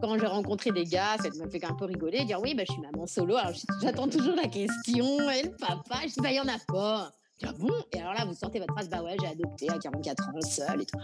Quand 0.00 0.18
j'ai 0.18 0.26
rencontré 0.26 0.70
des 0.72 0.84
gars, 0.84 1.16
ça 1.18 1.28
m'a 1.38 1.48
fait 1.48 1.64
un 1.64 1.74
peu 1.74 1.86
rigoler, 1.86 2.24
dire 2.24 2.40
oui, 2.40 2.54
bah, 2.54 2.64
je 2.66 2.72
suis 2.72 2.82
maman 2.82 3.06
solo. 3.06 3.36
Alors 3.36 3.52
j'attends 3.82 4.08
toujours 4.08 4.36
la 4.36 4.48
question, 4.48 5.30
et 5.30 5.44
le 5.44 5.50
papa, 5.50 6.00
je 6.02 6.08
dis 6.08 6.20
bah, 6.20 6.30
il 6.30 6.34
n'y 6.34 6.40
en 6.40 6.48
a 6.48 6.58
pas. 6.68 7.12
Ah 7.44 7.52
bon 7.58 7.72
Et 7.92 8.00
alors 8.00 8.14
là, 8.14 8.24
vous 8.24 8.34
sortez 8.34 8.58
votre 8.58 8.72
phrase, 8.72 8.88
bah 8.88 9.02
ouais, 9.02 9.16
j'ai 9.20 9.28
adopté 9.28 9.70
à 9.70 9.78
44 9.78 10.28
ans 10.28 10.40
seul 10.40 10.82
et 10.82 10.86
tout. 10.86 10.98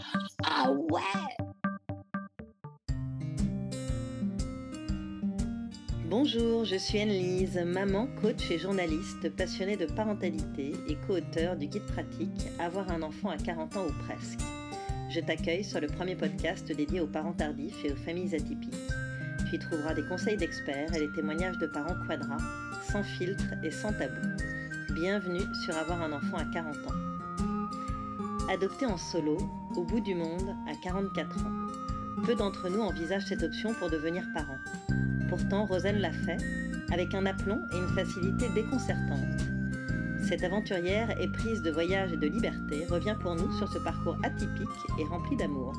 Ah 0.44 0.70
ouais 0.70 1.00
Bonjour, 6.08 6.66
je 6.66 6.76
suis 6.76 7.00
Anne-Lise, 7.00 7.58
maman, 7.64 8.06
coach 8.20 8.50
et 8.50 8.58
journaliste 8.58 9.34
passionnée 9.34 9.78
de 9.78 9.86
parentalité 9.86 10.74
et 10.86 10.96
co-auteur 11.06 11.56
du 11.56 11.66
guide 11.66 11.86
pratique 11.86 12.48
Avoir 12.58 12.90
un 12.90 13.02
enfant 13.02 13.30
à 13.30 13.38
40 13.38 13.76
ans 13.78 13.86
ou 13.86 13.92
presque. 14.06 14.40
Je 15.14 15.20
t'accueille 15.20 15.62
sur 15.62 15.78
le 15.78 15.88
premier 15.88 16.16
podcast 16.16 16.72
dédié 16.72 17.00
aux 17.00 17.06
parents 17.06 17.34
tardifs 17.34 17.84
et 17.84 17.92
aux 17.92 17.96
familles 17.96 18.34
atypiques. 18.34 18.72
Tu 19.46 19.56
y 19.56 19.58
trouveras 19.58 19.92
des 19.92 20.04
conseils 20.04 20.38
d'experts 20.38 20.94
et 20.94 21.00
les 21.00 21.12
témoignages 21.12 21.58
de 21.58 21.66
parents 21.66 21.96
quadras, 22.06 22.38
sans 22.90 23.02
filtre 23.02 23.44
et 23.62 23.70
sans 23.70 23.92
tabou. 23.92 24.26
Bienvenue 24.94 25.42
sur 25.66 25.76
Avoir 25.76 26.00
un 26.00 26.12
enfant 26.12 26.38
à 26.38 26.46
40 26.46 26.76
ans. 26.76 28.48
Adopté 28.50 28.86
en 28.86 28.96
solo, 28.96 29.36
au 29.76 29.84
bout 29.84 30.00
du 30.00 30.14
monde, 30.14 30.56
à 30.66 30.72
44 30.82 31.46
ans. 31.46 32.22
Peu 32.24 32.34
d'entre 32.34 32.70
nous 32.70 32.80
envisagent 32.80 33.26
cette 33.26 33.42
option 33.42 33.74
pour 33.74 33.90
devenir 33.90 34.24
parents. 34.32 34.60
Pourtant, 35.28 35.66
Rosen 35.66 35.98
l'a 35.98 36.12
fait, 36.12 36.38
avec 36.90 37.14
un 37.14 37.26
aplomb 37.26 37.60
et 37.70 37.76
une 37.76 37.94
facilité 37.94 38.48
déconcertante. 38.54 39.61
Cette 40.22 40.44
aventurière, 40.44 41.20
éprise 41.20 41.62
de 41.62 41.70
voyage 41.70 42.12
et 42.12 42.16
de 42.16 42.26
liberté, 42.28 42.84
revient 42.88 43.16
pour 43.20 43.34
nous 43.34 43.50
sur 43.58 43.70
ce 43.72 43.78
parcours 43.78 44.16
atypique 44.22 44.68
et 45.00 45.04
rempli 45.04 45.36
d'amour. 45.36 45.74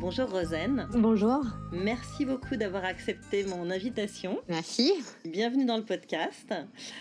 Bonjour 0.00 0.30
Rosen. 0.30 0.88
Bonjour. 0.92 1.44
Merci 1.72 2.24
beaucoup 2.24 2.56
d'avoir 2.56 2.84
accepté 2.84 3.44
mon 3.44 3.70
invitation. 3.70 4.38
Merci. 4.48 4.92
Bienvenue 5.24 5.66
dans 5.66 5.76
le 5.76 5.84
podcast. 5.84 6.52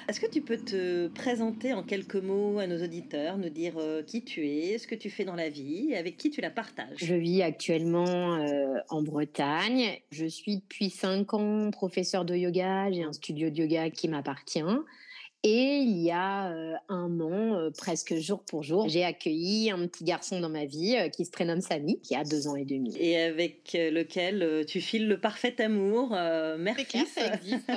Est-ce 0.09 0.19
que 0.19 0.29
tu 0.29 0.41
peux 0.41 0.57
te 0.57 1.07
présenter 1.07 1.73
en 1.73 1.83
quelques 1.83 2.15
mots 2.15 2.59
à 2.59 2.67
nos 2.67 2.83
auditeurs, 2.83 3.37
nous 3.37 3.49
dire 3.49 3.75
euh, 3.77 4.03
qui 4.03 4.23
tu 4.23 4.47
es, 4.47 4.77
ce 4.77 4.87
que 4.87 4.95
tu 4.95 5.09
fais 5.09 5.23
dans 5.23 5.35
la 5.35 5.49
vie 5.49 5.91
et 5.91 5.97
avec 5.97 6.17
qui 6.17 6.29
tu 6.29 6.41
la 6.41 6.49
partages? 6.49 6.97
Je 6.97 7.15
vis 7.15 7.41
actuellement 7.41 8.35
euh, 8.35 8.77
en 8.89 9.01
Bretagne. 9.01 9.99
Je 10.11 10.25
suis 10.25 10.57
depuis 10.57 10.89
5 10.89 11.33
ans 11.33 11.71
professeur 11.71 12.25
de 12.25 12.35
yoga. 12.35 12.91
J'ai 12.91 13.03
un 13.03 13.13
studio 13.13 13.49
de 13.49 13.57
yoga 13.57 13.89
qui 13.89 14.07
m'appartient. 14.07 14.63
Et 15.47 15.77
il 15.77 15.99
y 15.99 16.09
a 16.09 16.49
euh, 16.49 16.73
un 16.89 17.19
an, 17.19 17.53
euh, 17.53 17.69
presque 17.69 18.15
jour 18.15 18.41
pour 18.41 18.63
jour, 18.63 18.89
j'ai 18.89 19.03
accueilli 19.03 19.69
un 19.69 19.85
petit 19.85 20.03
garçon 20.03 20.39
dans 20.39 20.49
ma 20.49 20.65
vie 20.65 20.95
euh, 20.97 21.09
qui 21.09 21.23
se 21.23 21.29
prénomme 21.29 21.61
Samy, 21.61 21.99
qui 21.99 22.15
a 22.15 22.23
deux 22.23 22.47
ans 22.47 22.55
et 22.55 22.65
demi. 22.65 22.97
Et 22.97 23.15
avec 23.21 23.73
lequel 23.73 24.65
tu 24.67 24.81
files 24.81 25.07
le 25.07 25.19
parfait 25.19 25.61
amour, 25.61 26.17
merci. 26.57 27.05
ça 27.05 27.35
existe. 27.35 27.71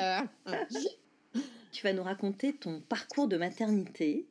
tu 1.73 1.83
vas 1.83 1.93
nous 1.93 2.03
raconter 2.03 2.55
ton 2.55 2.81
parcours 2.89 3.29
de 3.29 3.37
maternité. 3.37 4.25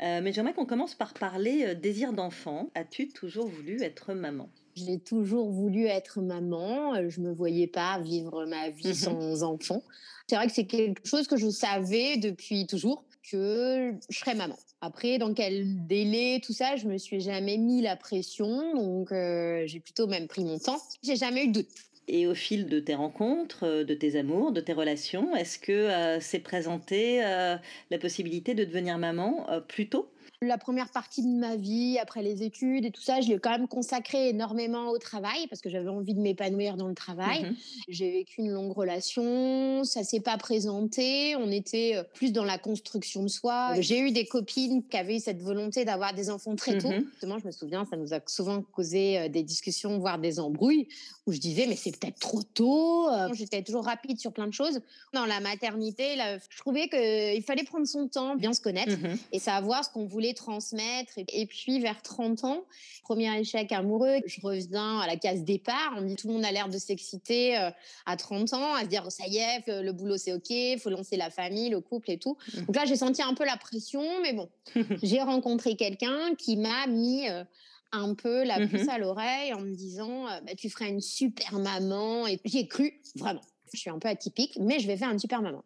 mais 0.00 0.32
j'aimerais 0.32 0.54
qu'on 0.54 0.64
commence 0.64 0.94
par 0.94 1.12
parler 1.12 1.74
désir 1.74 2.14
d'enfant. 2.14 2.70
As-tu 2.74 3.08
toujours 3.08 3.48
voulu 3.48 3.82
être 3.82 4.14
maman? 4.14 4.48
J'ai 4.86 4.98
toujours 4.98 5.50
voulu 5.50 5.86
être 5.86 6.20
maman. 6.20 7.08
Je 7.08 7.20
me 7.20 7.32
voyais 7.32 7.66
pas 7.66 7.98
vivre 8.00 8.46
ma 8.46 8.70
vie 8.70 8.94
sans 8.94 9.42
enfant. 9.42 9.82
C'est 10.28 10.36
vrai 10.36 10.46
que 10.46 10.52
c'est 10.52 10.66
quelque 10.66 11.06
chose 11.06 11.26
que 11.26 11.36
je 11.36 11.48
savais 11.48 12.16
depuis 12.16 12.66
toujours 12.66 13.04
que 13.30 13.94
je 14.08 14.18
serais 14.18 14.34
maman. 14.34 14.56
Après, 14.80 15.18
dans 15.18 15.34
quel 15.34 15.86
délai, 15.86 16.40
tout 16.44 16.52
ça, 16.52 16.76
je 16.76 16.86
me 16.86 16.98
suis 16.98 17.20
jamais 17.20 17.56
mis 17.56 17.82
la 17.82 17.96
pression, 17.96 18.74
donc 18.74 19.10
euh, 19.10 19.64
j'ai 19.66 19.80
plutôt 19.80 20.06
même 20.06 20.28
pris 20.28 20.44
mon 20.44 20.58
temps. 20.58 20.78
J'ai 21.02 21.16
jamais 21.16 21.44
eu 21.44 21.48
de 21.48 21.52
doute. 21.54 21.68
Et 22.06 22.26
au 22.26 22.34
fil 22.34 22.66
de 22.66 22.78
tes 22.78 22.94
rencontres, 22.94 23.64
euh, 23.64 23.84
de 23.84 23.92
tes 23.92 24.16
amours, 24.16 24.52
de 24.52 24.60
tes 24.60 24.72
relations, 24.72 25.34
est-ce 25.34 25.58
que 25.58 25.72
euh, 25.72 26.20
s'est 26.20 26.38
présenté 26.38 27.20
la 27.20 27.98
possibilité 27.98 28.54
de 28.54 28.64
devenir 28.64 28.98
maman 28.98 29.46
plus 29.66 29.88
tôt? 29.88 30.08
La 30.40 30.56
première 30.56 30.88
partie 30.90 31.22
de 31.22 31.36
ma 31.36 31.56
vie, 31.56 31.98
après 32.00 32.22
les 32.22 32.44
études 32.44 32.84
et 32.84 32.92
tout 32.92 33.02
ça, 33.02 33.20
je 33.20 33.28
l'ai 33.28 33.38
quand 33.40 33.50
même 33.50 33.66
consacré 33.66 34.28
énormément 34.28 34.90
au 34.90 34.98
travail 34.98 35.48
parce 35.48 35.60
que 35.60 35.68
j'avais 35.68 35.88
envie 35.88 36.14
de 36.14 36.20
m'épanouir 36.20 36.76
dans 36.76 36.86
le 36.86 36.94
travail. 36.94 37.42
Mhm. 37.42 37.56
J'ai 37.88 38.10
vécu 38.12 38.42
une 38.42 38.52
longue 38.52 38.72
relation, 38.72 39.82
ça 39.82 40.04
s'est 40.04 40.20
pas 40.20 40.36
présenté. 40.36 41.34
On 41.36 41.50
était 41.50 41.96
euh, 41.96 42.04
plus 42.14 42.32
dans 42.32 42.44
la 42.44 42.56
construction 42.56 43.24
de 43.24 43.28
soi. 43.28 43.80
J'ai 43.80 43.98
eu 43.98 44.12
des 44.12 44.26
copines 44.26 44.86
qui 44.86 44.96
avaient 44.96 45.18
cette 45.18 45.42
volonté 45.42 45.84
d'avoir 45.84 46.14
des 46.14 46.30
enfants 46.30 46.54
très 46.54 46.78
tôt. 46.78 46.90
Mhm. 46.90 47.06
Justement, 47.10 47.38
je 47.40 47.46
me 47.46 47.50
souviens, 47.50 47.84
ça 47.84 47.96
nous 47.96 48.14
a 48.14 48.20
souvent 48.26 48.62
causé 48.62 49.18
euh, 49.18 49.28
des 49.28 49.42
discussions, 49.42 49.98
voire 49.98 50.20
des 50.20 50.38
embrouilles, 50.38 50.86
où 51.26 51.32
je 51.32 51.38
disais 51.38 51.66
mais 51.66 51.76
c'est 51.76 51.98
peut-être 51.98 52.20
trop 52.20 52.42
tôt. 52.42 53.08
Euh. 53.08 53.28
J'étais 53.32 53.62
toujours 53.62 53.84
rapide 53.84 54.20
sur 54.20 54.32
plein 54.32 54.46
de 54.46 54.54
choses. 54.54 54.80
Dans 55.12 55.26
la 55.26 55.40
maternité, 55.40 56.16
je 56.48 56.58
trouvais 56.58 56.88
qu'il 56.88 57.42
fallait 57.42 57.64
prendre 57.64 57.88
son 57.88 58.06
temps, 58.06 58.36
bien 58.36 58.52
se 58.52 58.60
connaître 58.60 58.96
mhm. 58.96 59.18
et 59.32 59.40
savoir 59.40 59.84
ce 59.84 59.90
qu'on 59.90 60.06
voulait 60.06 60.27
transmettre. 60.34 61.12
Et 61.16 61.46
puis, 61.46 61.80
vers 61.80 62.02
30 62.02 62.44
ans, 62.44 62.64
premier 63.02 63.38
échec 63.38 63.72
amoureux, 63.72 64.18
je 64.26 64.40
reviens 64.42 65.00
à 65.00 65.06
la 65.06 65.16
case 65.16 65.42
départ. 65.42 65.94
On 65.96 66.02
dit 66.02 66.16
tout 66.16 66.28
le 66.28 66.34
monde 66.34 66.44
a 66.44 66.52
l'air 66.52 66.68
de 66.68 66.78
s'exciter 66.78 67.58
euh, 67.58 67.70
à 68.06 68.16
30 68.16 68.52
ans, 68.54 68.74
à 68.74 68.82
se 68.82 68.86
dire 68.86 69.10
ça 69.10 69.26
y 69.26 69.38
est, 69.38 69.64
le 69.66 69.92
boulot 69.92 70.16
c'est 70.16 70.32
OK, 70.32 70.50
il 70.50 70.78
faut 70.78 70.90
lancer 70.90 71.16
la 71.16 71.30
famille, 71.30 71.70
le 71.70 71.80
couple 71.80 72.10
et 72.10 72.18
tout. 72.18 72.36
Mmh. 72.54 72.60
Donc 72.66 72.76
là, 72.76 72.84
j'ai 72.84 72.96
senti 72.96 73.22
un 73.22 73.34
peu 73.34 73.44
la 73.44 73.56
pression, 73.56 74.04
mais 74.22 74.32
bon, 74.32 74.48
j'ai 75.02 75.20
rencontré 75.20 75.76
quelqu'un 75.76 76.34
qui 76.36 76.56
m'a 76.56 76.86
mis 76.86 77.28
euh, 77.28 77.44
un 77.92 78.14
peu 78.14 78.44
la 78.44 78.60
mmh 78.60 78.68
puce 78.68 78.88
à 78.88 78.98
l'oreille 78.98 79.54
en 79.54 79.60
me 79.60 79.74
disant 79.74 80.26
euh, 80.26 80.40
bah, 80.40 80.54
tu 80.56 80.68
ferais 80.70 80.88
une 80.88 81.00
super 81.00 81.58
maman. 81.58 82.26
Et 82.26 82.40
j'y 82.44 82.58
ai 82.58 82.68
cru, 82.68 83.00
vraiment. 83.16 83.42
Je 83.72 83.78
suis 83.78 83.90
un 83.90 83.98
peu 83.98 84.08
atypique, 84.08 84.58
mais 84.60 84.78
je 84.78 84.86
vais 84.86 84.96
faire 84.96 85.10
une 85.10 85.18
super 85.18 85.42
maman. 85.42 85.62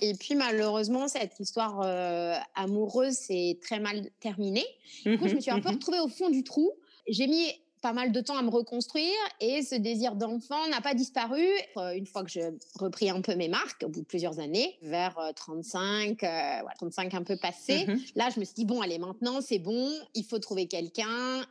Et 0.00 0.14
puis 0.14 0.34
malheureusement, 0.34 1.08
cette 1.08 1.38
histoire 1.40 1.80
euh, 1.84 2.34
amoureuse 2.54 3.14
s'est 3.14 3.58
très 3.62 3.80
mal 3.80 4.08
terminée. 4.20 4.66
Du 5.04 5.18
coup, 5.18 5.28
je 5.28 5.34
me 5.34 5.40
suis 5.40 5.50
un 5.50 5.60
peu 5.60 5.70
mmh 5.70 5.74
retrouvée 5.74 6.00
au 6.00 6.08
fond 6.08 6.30
du 6.30 6.44
trou. 6.44 6.72
J'ai 7.08 7.26
mis 7.26 7.46
pas 7.80 7.92
mal 7.92 8.12
de 8.12 8.20
temps 8.20 8.36
à 8.36 8.42
me 8.42 8.50
reconstruire 8.50 9.16
et 9.40 9.62
ce 9.62 9.74
désir 9.74 10.14
d'enfant 10.14 10.68
n'a 10.68 10.80
pas 10.80 10.94
disparu. 10.94 11.42
Euh, 11.76 11.92
une 11.92 12.06
fois 12.06 12.22
que 12.24 12.30
j'ai 12.30 12.50
repris 12.78 13.08
un 13.08 13.20
peu 13.20 13.34
mes 13.34 13.48
marques, 13.48 13.82
au 13.84 13.88
bout 13.88 14.00
de 14.00 14.06
plusieurs 14.06 14.38
années, 14.38 14.76
vers 14.82 15.18
35, 15.34 16.22
euh, 16.22 16.60
35 16.76 17.14
un 17.14 17.22
peu 17.22 17.36
passé, 17.36 17.86
mmh 17.86 17.96
là 18.16 18.28
je 18.34 18.40
me 18.40 18.44
suis 18.44 18.54
dit, 18.54 18.64
bon, 18.64 18.80
allez, 18.80 18.98
maintenant 18.98 19.40
c'est 19.40 19.58
bon, 19.58 19.90
il 20.14 20.24
faut 20.24 20.38
trouver 20.38 20.66
quelqu'un, 20.66 21.42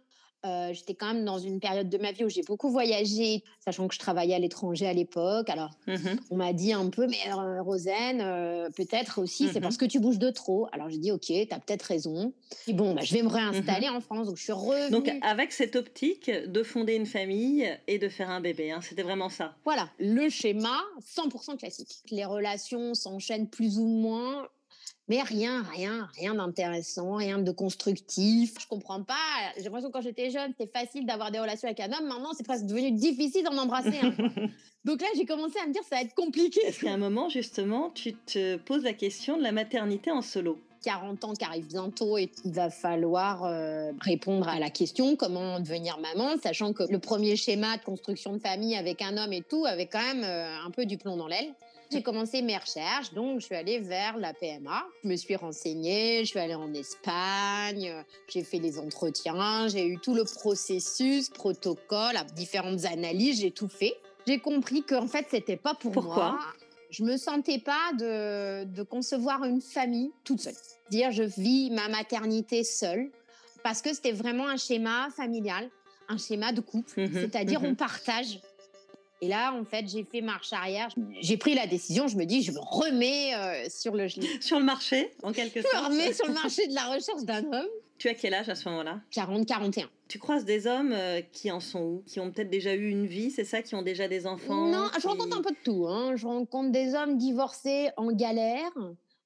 euh, 0.46 0.72
j'étais 0.74 0.94
quand 0.94 1.14
même 1.14 1.26
dans 1.26 1.38
une 1.38 1.60
période 1.60 1.90
de 1.90 1.98
ma 1.98 2.14
vie 2.14 2.24
où 2.24 2.30
j'ai 2.30 2.44
beaucoup 2.44 2.70
voyagé, 2.70 3.44
sachant 3.60 3.88
que 3.90 3.94
je 3.94 4.00
travaillais 4.00 4.36
à 4.36 4.40
l'étranger 4.40 4.88
à 4.88 4.94
l'époque. 4.94 5.50
Alors, 5.50 5.72
mmh 5.88 5.98
on 6.32 6.38
m'a 6.38 6.54
dit 6.54 6.72
un 6.72 6.90
peu, 6.90 7.08
mais 7.08 7.18
euh, 7.28 7.62
Rosen, 7.62 8.22
euh, 8.22 8.70
peut-être 8.70 9.22
aussi, 9.22 9.50
c'est 9.50 9.60
mmh 9.60 9.62
parce 9.62 9.78
que 9.78 9.86
tu 9.86 10.00
bouges 10.00 10.20
de 10.20 10.30
trop. 10.30 10.68
Alors, 10.72 10.90
j'ai 10.90 10.98
dit, 10.98 11.12
OK, 11.12 11.26
tu 11.26 11.48
as 11.52 11.60
peut-être 11.60 11.84
raison. 11.84 12.34
Et 12.68 12.74
bon, 12.74 12.94
bah, 12.94 13.02
je 13.04 13.14
vais 13.14 13.22
me 13.22 13.28
réinstaller 13.28 13.90
mmh 13.90 13.96
en 13.96 14.02
France. 14.02 14.28
Donc, 14.28 14.38
je 14.38 14.44
suis 14.44 14.54
revenue. 14.54 14.92
Donc, 14.92 15.12
avec 15.22 15.52
cette 15.52 15.76
optique 15.76 16.30
de 16.32 16.64
fonder 16.64 16.96
une 16.96 17.06
famille 17.06 17.70
et 17.88 18.00
de 18.00 18.08
faire 18.08 18.30
un 18.30 18.40
bébé, 18.40 18.72
hein, 18.72 18.80
c'était 18.82 19.04
vraiment 19.04 19.30
ça. 19.30 19.56
Voilà, 19.66 19.90
le 20.00 20.30
schéma 20.30 20.80
100% 21.02 21.58
classique. 21.58 21.98
Les 22.12 22.26
relations 22.26 22.94
s'enchaînent 22.94 23.50
plus 23.50 23.78
ou 23.78 23.86
moins 23.86 24.48
mais 25.09 25.24
rien, 25.24 25.64
rien, 25.75 26.08
rien 26.16 26.36
d'intéressant, 26.36 27.16
rien 27.16 27.40
de 27.40 27.52
constructif. 27.52 28.53
Je 28.62 28.68
comprends 28.68 29.03
pas. 29.03 29.16
J'ai 29.58 29.64
l'impression 29.64 29.90
que 29.90 29.94
quand 29.94 30.02
j'étais 30.02 30.30
jeune, 30.30 30.53
c'était 30.58 30.72
facile 30.72 31.06
d'avoir 31.08 31.31
des 31.31 31.40
relations 31.40 31.68
avec 31.68 31.80
un 31.80 31.92
homme. 31.92 32.08
Maintenant, 32.08 32.31
c'est 32.38 32.46
presque 32.46 32.66
devenu 32.66 32.92
difficile 32.92 33.44
d'en 33.44 33.58
embrasser 33.58 33.97
un. 34.02 34.12
Donc 34.86 35.02
là, 35.02 35.08
j'ai 35.16 35.25
commencé 35.25 35.59
à 35.62 35.68
me 35.68 35.74
dire, 35.74 35.81
ça 35.90 35.96
va 35.96 36.02
être 36.03 36.14
compliqué. 36.14 36.62
Est-ce 36.66 36.81
qu'à 36.81 36.94
un 36.94 36.97
moment, 36.97 37.28
justement, 37.28 37.90
tu 37.90 38.14
te 38.14 38.58
poses 38.58 38.84
la 38.84 38.94
question 38.94 39.36
de 39.36 39.44
la 39.44 39.52
maternité 39.52 40.12
en 40.12 40.22
solo 40.22 40.59
40 40.84 41.24
ans 41.26 41.34
qui 41.34 41.44
arrivent 41.44 41.68
bientôt 41.68 42.18
et 42.18 42.31
il 42.46 42.53
va 42.53 42.70
falloir 42.70 43.44
euh, 43.44 43.91
répondre 44.00 44.47
à 44.47 44.59
la 44.59 44.70
question 44.70 45.16
comment 45.16 45.59
devenir 45.59 46.00
maman, 46.00 46.38
sachant 46.41 46.72
que 46.72 46.84
le 46.90 47.00
premier 47.00 47.36
schéma 47.36 47.78
de 47.78 47.84
construction 47.84 48.34
de 48.34 48.40
famille 48.40 48.76
avec 48.76 49.02
un 49.02 49.18
homme 49.18 49.34
et 49.34 49.41
tout 49.41 49.66
avait 49.66 49.88
quand 49.88 50.02
même 50.02 50.24
euh, 50.24 50.66
un 50.66 50.72
peu 50.72 50.85
du 50.85 50.97
plomb 50.97 51.17
dans 51.17 51.28
l'aile. 51.28 51.53
J'ai 51.91 52.03
commencé 52.03 52.44
mes 52.44 52.56
recherches, 52.56 53.14
donc 53.14 53.40
je 53.40 53.46
suis 53.46 53.56
allée 53.56 53.80
vers 53.80 54.16
la 54.18 54.34
PMA. 54.34 54.86
Je 55.03 55.09
me 55.09 55.16
suis 55.16 55.36
renseignée, 55.36 56.20
je 56.20 56.30
suis 56.30 56.40
allée 56.40 56.53
en 56.53 56.72
Espagne, 56.74 57.91
j'ai 58.28 58.44
fait 58.44 58.59
les 58.59 58.78
entretiens, 58.78 59.68
j'ai 59.68 59.88
eu 59.88 59.97
tout 59.97 60.14
le 60.14 60.24
processus, 60.24 61.30
protocole, 61.30 62.16
différentes 62.36 62.86
analyses, 62.86 63.41
j'ai 63.41 63.50
tout 63.50 63.70
fait. 63.70 63.96
J'ai 64.28 64.38
compris 64.38 64.84
qu'en 64.84 65.08
fait, 65.08 65.26
c'était 65.32 65.58
pas 65.58 65.74
pour 65.74 65.91
Pourquoi 65.91 66.32
moi. 66.32 66.40
Je 66.91 67.03
me 67.03 67.18
sentais 67.18 67.59
pas 67.59 67.94
de, 67.97 68.66
de 68.66 68.84
concevoir 68.84 69.44
une 69.44 69.62
famille 69.62 70.12
toute 70.24 70.42
seule. 70.42 70.56
Dire 70.92 71.12
je 71.12 71.24
vis 71.24 71.72
ma 71.72 71.88
maternité 71.88 72.64
seule 72.64 73.09
parce 73.64 73.82
que 73.82 73.94
c'était 73.94 74.12
vraiment 74.12 74.47
un 74.47 74.58
schéma 74.58 75.09
familial, 75.16 75.70
un 76.08 76.18
schéma 76.18 76.52
de 76.52 76.62
couple, 76.62 77.02
mhm, 77.02 77.14
c'est-à-dire 77.14 77.62
on 77.64 77.70
mhm. 77.70 77.76
partage 77.76 78.40
et 79.22 79.28
là, 79.28 79.54
en 79.54 79.66
fait, 79.66 79.88
j'ai 79.88 80.06
fait 80.06 80.22
marche 80.22 80.54
arrière. 80.54 80.90
J'ai 81.22 81.38
pris 81.38 81.54
la 81.54 81.68
décision. 81.68 82.08
Je 82.08 82.16
me 82.16 82.26
dis, 82.26 82.42
je 82.42 82.52
me 82.52 82.60
remets 82.60 83.36
euh, 83.36 83.70
sur 83.70 83.96
le 83.96 84.08
sur 84.42 84.60
le 84.60 84.66
marché, 84.66 85.12
en 85.24 85.34
quelque 85.34 85.62
sorte. 85.62 85.74
Je 85.74 85.80
me 85.82 85.88
remets 85.88 86.14
sur 86.14 86.28
le 86.28 86.34
marché 86.34 86.68
de 86.68 86.74
la 86.74 86.86
recherche 86.86 87.24
d'un 87.24 87.44
homme. 87.52 87.68
Tu 87.98 88.08
as 88.08 88.14
quel 88.14 88.34
âge 88.34 88.48
à 88.48 88.56
ce 88.56 88.70
moment-là? 88.70 89.02
40, 89.12 89.46
41. 89.46 89.90
Tu 90.08 90.20
croises 90.20 90.46
des 90.46 90.68
hommes 90.68 90.94
euh, 90.94 91.22
qui 91.34 91.52
en 91.52 91.60
sont 91.60 91.82
où? 91.82 92.04
Qui 92.08 92.22
ont 92.22 92.32
peut-être 92.32 92.50
déjà 92.50 92.74
eu 92.74 92.90
une 92.90 93.06
vie, 93.06 93.30
c'est 93.30 93.44
ça? 93.44 93.62
Qui 93.62 93.76
ont 93.76 93.82
déjà 93.82 94.08
des 94.08 94.26
enfants? 94.26 94.68
Non, 94.68 94.88
je 95.00 95.06
rencontre 95.06 95.38
un 95.38 95.42
peu 95.42 95.52
de 95.52 95.58
tout. 95.66 95.86
Hein. 95.86 96.16
Je 96.16 96.26
rencontre 96.26 96.72
des 96.72 96.96
hommes 96.96 97.18
divorcés 97.18 97.90
en 97.98 98.14
galère, 98.14 98.72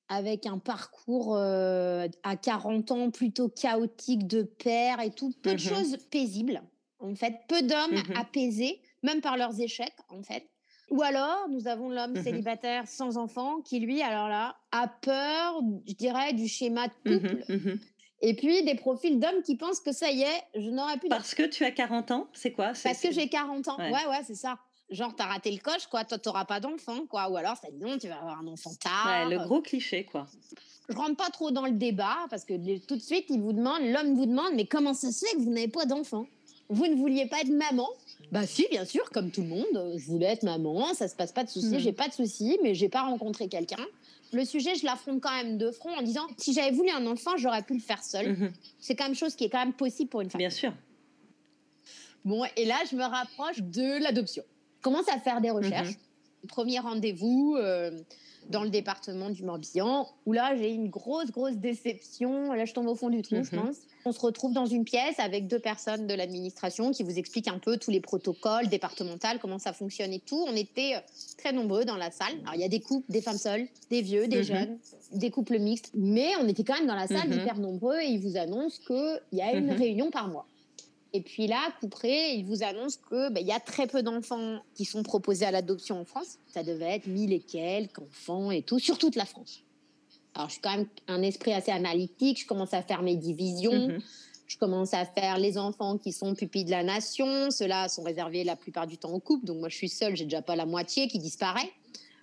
avec 0.09 0.47
un 0.47 0.57
parcours 0.57 1.35
euh, 1.35 2.07
à 2.23 2.35
40 2.35 2.91
ans 2.91 3.11
plutôt 3.11 3.47
chaotique 3.47 4.25
de 4.25 4.41
père 4.41 4.99
et 5.01 5.11
tout. 5.11 5.31
Peu 5.43 5.51
de 5.51 5.55
mmh 5.55 5.59
choses 5.59 5.97
paisibles, 6.09 6.63
en 6.97 7.13
fait. 7.13 7.35
Peu 7.47 7.61
d'hommes 7.61 7.93
mmh 7.93 8.17
apaisés, 8.17 8.81
même 9.03 9.21
par 9.21 9.37
leurs 9.37 9.59
échecs, 9.61 9.95
en 10.09 10.23
fait. 10.23 10.49
Ou 10.89 11.01
alors, 11.01 11.47
nous 11.49 11.67
avons 11.67 11.89
l'homme 11.89 12.13
mmh 12.13 12.23
célibataire 12.23 12.87
sans 12.87 13.17
enfant 13.17 13.61
qui, 13.61 13.79
lui, 13.79 14.01
alors 14.01 14.27
là, 14.27 14.57
a 14.71 14.87
peur, 14.87 15.61
je 15.87 15.93
dirais, 15.93 16.33
du 16.33 16.47
schéma 16.47 16.87
de 16.87 17.17
couple. 17.17 17.79
Et 18.21 18.35
puis, 18.35 18.63
des 18.63 18.75
profils 18.75 19.19
d'hommes 19.19 19.41
qui 19.43 19.55
pensent 19.55 19.79
que 19.81 19.91
ça 19.91 20.11
y 20.11 20.21
est, 20.21 20.43
je 20.55 20.69
n'aurais 20.69 20.97
plus. 20.97 21.09
Parce 21.09 21.35
que 21.35 21.43
tu 21.43 21.65
as 21.65 21.71
40 21.71 22.11
ans, 22.11 22.27
c'est 22.33 22.51
quoi? 22.51 22.73
Parce 22.83 23.01
que 23.01 23.11
j'ai 23.11 23.27
40 23.27 23.67
ans. 23.67 23.77
Ouais, 23.77 23.91
ouais, 23.91 24.23
c'est 24.25 24.35
ça. 24.35 24.57
Genre, 24.89 25.15
t'as 25.15 25.25
raté 25.25 25.51
le 25.51 25.57
coche, 25.59 25.87
quoi. 25.87 26.03
Toi, 26.03 26.19
t'auras 26.19 26.45
pas 26.45 26.59
d'enfant, 26.59 27.05
quoi. 27.07 27.29
Ou 27.29 27.37
alors, 27.37 27.57
ça 27.57 27.69
dit 27.71 27.79
non, 27.79 27.97
tu 27.97 28.07
vas 28.07 28.17
avoir 28.17 28.39
un 28.39 28.47
enfant 28.47 28.71
tard. 28.79 29.27
Ouais, 29.27 29.35
le 29.35 29.43
gros 29.43 29.61
cliché, 29.61 30.05
quoi. 30.05 30.27
Je 30.89 30.95
rentre 30.95 31.15
pas 31.15 31.29
trop 31.29 31.49
dans 31.49 31.65
le 31.65 31.71
débat 31.71 32.17
parce 32.29 32.43
que 32.45 32.53
tout 32.85 32.95
de 32.95 33.01
suite, 33.01 33.25
il 33.29 33.41
vous 33.41 33.53
demande, 33.53 33.81
l'homme 33.83 34.15
vous 34.15 34.25
demande, 34.25 34.53
mais 34.53 34.65
comment 34.65 34.93
ça 34.93 35.11
se 35.11 35.25
fait 35.25 35.35
que 35.35 35.41
vous 35.41 35.49
n'avez 35.49 35.69
pas 35.69 35.85
d'enfant? 35.85 36.25
Vous 36.69 36.85
ne 36.87 36.95
vouliez 36.95 37.25
pas 37.25 37.41
être 37.41 37.49
maman? 37.49 37.87
Bah 38.31 38.47
si, 38.47 38.65
bien 38.71 38.85
sûr, 38.85 39.09
comme 39.11 39.29
tout 39.29 39.41
le 39.41 39.47
monde, 39.47 39.93
je 39.97 40.05
voulais 40.07 40.27
être 40.27 40.43
maman, 40.43 40.93
ça 40.93 41.07
se 41.07 41.15
passe 41.15 41.31
pas 41.31 41.43
de 41.43 41.49
soucis, 41.49 41.75
hmm. 41.75 41.79
j'ai 41.79 41.93
pas 41.93 42.07
de 42.07 42.13
soucis, 42.13 42.57
mais 42.63 42.73
j'ai 42.73 42.89
pas 42.89 43.03
rencontré 43.03 43.47
quelqu'un 43.47 43.85
le 44.33 44.45
sujet, 44.45 44.75
je 44.75 44.85
l'affronte 44.85 45.21
quand 45.21 45.31
même 45.31 45.57
de 45.57 45.71
front 45.71 45.91
en 45.95 46.01
disant 46.01 46.27
si 46.37 46.53
j'avais 46.53 46.71
voulu 46.71 46.89
un 46.89 47.05
enfant, 47.05 47.31
j'aurais 47.37 47.63
pu 47.63 47.73
le 47.73 47.79
faire 47.79 48.03
seul. 48.03 48.29
Mhm. 48.29 48.51
C'est 48.79 48.95
quand 48.95 49.05
même 49.05 49.15
chose 49.15 49.35
qui 49.35 49.45
est 49.45 49.49
quand 49.49 49.59
même 49.59 49.73
possible 49.73 50.09
pour 50.09 50.21
une 50.21 50.29
femme. 50.29 50.39
Bien 50.39 50.49
sûr. 50.49 50.73
Bon, 52.25 52.43
et 52.55 52.65
là, 52.65 52.77
je 52.89 52.95
me 52.95 53.03
rapproche 53.03 53.59
de 53.59 54.01
l'adoption. 54.01 54.43
Je 54.77 54.81
commence 54.81 55.07
à 55.09 55.19
faire 55.19 55.41
des 55.41 55.51
recherches. 55.51 55.89
Mhm. 55.89 56.49
Premier 56.49 56.79
rendez-vous. 56.79 57.55
Euh, 57.57 57.91
dans 58.49 58.63
le 58.63 58.69
département 58.69 59.29
du 59.29 59.43
Morbihan, 59.43 60.07
où 60.25 60.33
là, 60.33 60.55
j'ai 60.55 60.71
une 60.71 60.89
grosse, 60.89 61.31
grosse 61.31 61.55
déception. 61.55 62.53
Là, 62.53 62.65
je 62.65 62.73
tombe 62.73 62.87
au 62.87 62.95
fond 62.95 63.09
du 63.09 63.21
trou, 63.21 63.37
je 63.43 63.55
mhm. 63.55 63.63
pense. 63.63 63.77
On 64.05 64.11
se 64.11 64.19
retrouve 64.19 64.53
dans 64.53 64.65
une 64.65 64.83
pièce 64.83 65.19
avec 65.19 65.47
deux 65.47 65.59
personnes 65.59 66.07
de 66.07 66.13
l'administration 66.13 66.91
qui 66.91 67.03
vous 67.03 67.17
expliquent 67.17 67.47
un 67.47 67.59
peu 67.59 67.77
tous 67.77 67.91
les 67.91 68.01
protocoles 68.01 68.67
départementaux, 68.67 69.27
comment 69.41 69.59
ça 69.59 69.73
fonctionne 69.73 70.11
et 70.13 70.19
tout. 70.19 70.45
On 70.47 70.55
était 70.55 70.95
euh, 70.95 70.99
très 71.37 71.53
nombreux 71.53 71.85
dans 71.85 71.97
la 71.97 72.11
salle. 72.11 72.33
Alors, 72.43 72.55
il 72.55 72.61
y 72.61 72.65
a 72.65 72.69
des 72.69 72.81
couples, 72.81 73.09
des 73.11 73.21
femmes 73.21 73.37
seules, 73.37 73.67
des 73.89 74.01
vieux, 74.01 74.27
des 74.27 74.37
mhm. 74.37 74.43
jeunes, 74.43 74.77
des 75.13 75.29
couples 75.29 75.59
mixtes, 75.59 75.91
mais 75.93 76.31
on 76.41 76.47
était 76.47 76.63
quand 76.63 76.77
même 76.77 76.87
dans 76.87 76.95
la 76.95 77.07
salle 77.07 77.29
mhm. 77.29 77.39
hyper 77.39 77.59
nombreux 77.59 77.99
et 77.99 78.07
ils 78.07 78.19
vous 78.19 78.37
annoncent 78.37 78.79
qu'il 78.85 79.21
y 79.31 79.41
a 79.41 79.53
une 79.53 79.71
réunion 79.71 80.11
par 80.11 80.27
mois. 80.27 80.45
Et 81.15 81.21
puis 81.21 81.45
là, 81.45 81.59
couperé, 81.79 82.33
il 82.33 82.45
vous 82.45 82.63
annonce 82.63 82.97
qu'il 82.97 83.29
ben, 83.31 83.45
y 83.45 83.51
a 83.51 83.59
très 83.59 83.85
peu 83.85 84.01
d'enfants 84.01 84.59
qui 84.73 84.83
sont 84.83 85.03
proposés 85.03 85.45
à 85.45 85.51
l'adoption 85.51 86.01
en 86.01 86.05
France. 86.05 86.39
Ça 86.47 86.63
devait 86.63 86.95
être 86.95 87.05
mille 87.05 87.31
et 87.31 87.39
quelques 87.39 87.99
enfants 87.99 88.49
et 88.49 88.63
tout, 88.63 88.79
sur 88.79 88.97
toute 88.97 89.15
la 89.15 89.25
France. 89.25 89.63
Alors, 90.33 90.47
je 90.47 90.53
suis 90.53 90.61
quand 90.61 90.75
même 90.75 90.87
un 91.07 91.21
esprit 91.21 91.53
assez 91.53 91.71
analytique. 91.71 92.41
Je 92.41 92.47
commence 92.47 92.73
à 92.73 92.81
faire 92.81 93.03
mes 93.03 93.15
divisions. 93.15 93.89
Mhm. 93.89 94.01
Je 94.47 94.57
commence 94.57 94.95
à 94.95 95.05
faire 95.05 95.37
les 95.37 95.59
enfants 95.59 95.99
qui 95.99 96.11
sont 96.11 96.33
pupilles 96.33 96.65
de 96.65 96.71
la 96.71 96.83
nation. 96.83 97.51
Ceux-là 97.51 97.89
sont 97.89 98.01
réservés 98.01 98.43
la 98.43 98.55
plupart 98.55 98.87
du 98.87 98.97
temps 98.97 99.11
aux 99.11 99.19
couples. 99.19 99.45
Donc, 99.45 99.59
moi, 99.59 99.69
je 99.69 99.75
suis 99.75 99.89
seule. 99.89 100.15
J'ai 100.15 100.25
déjà 100.25 100.41
pas 100.41 100.55
la 100.55 100.65
moitié 100.65 101.07
qui 101.07 101.19
disparaît 101.19 101.71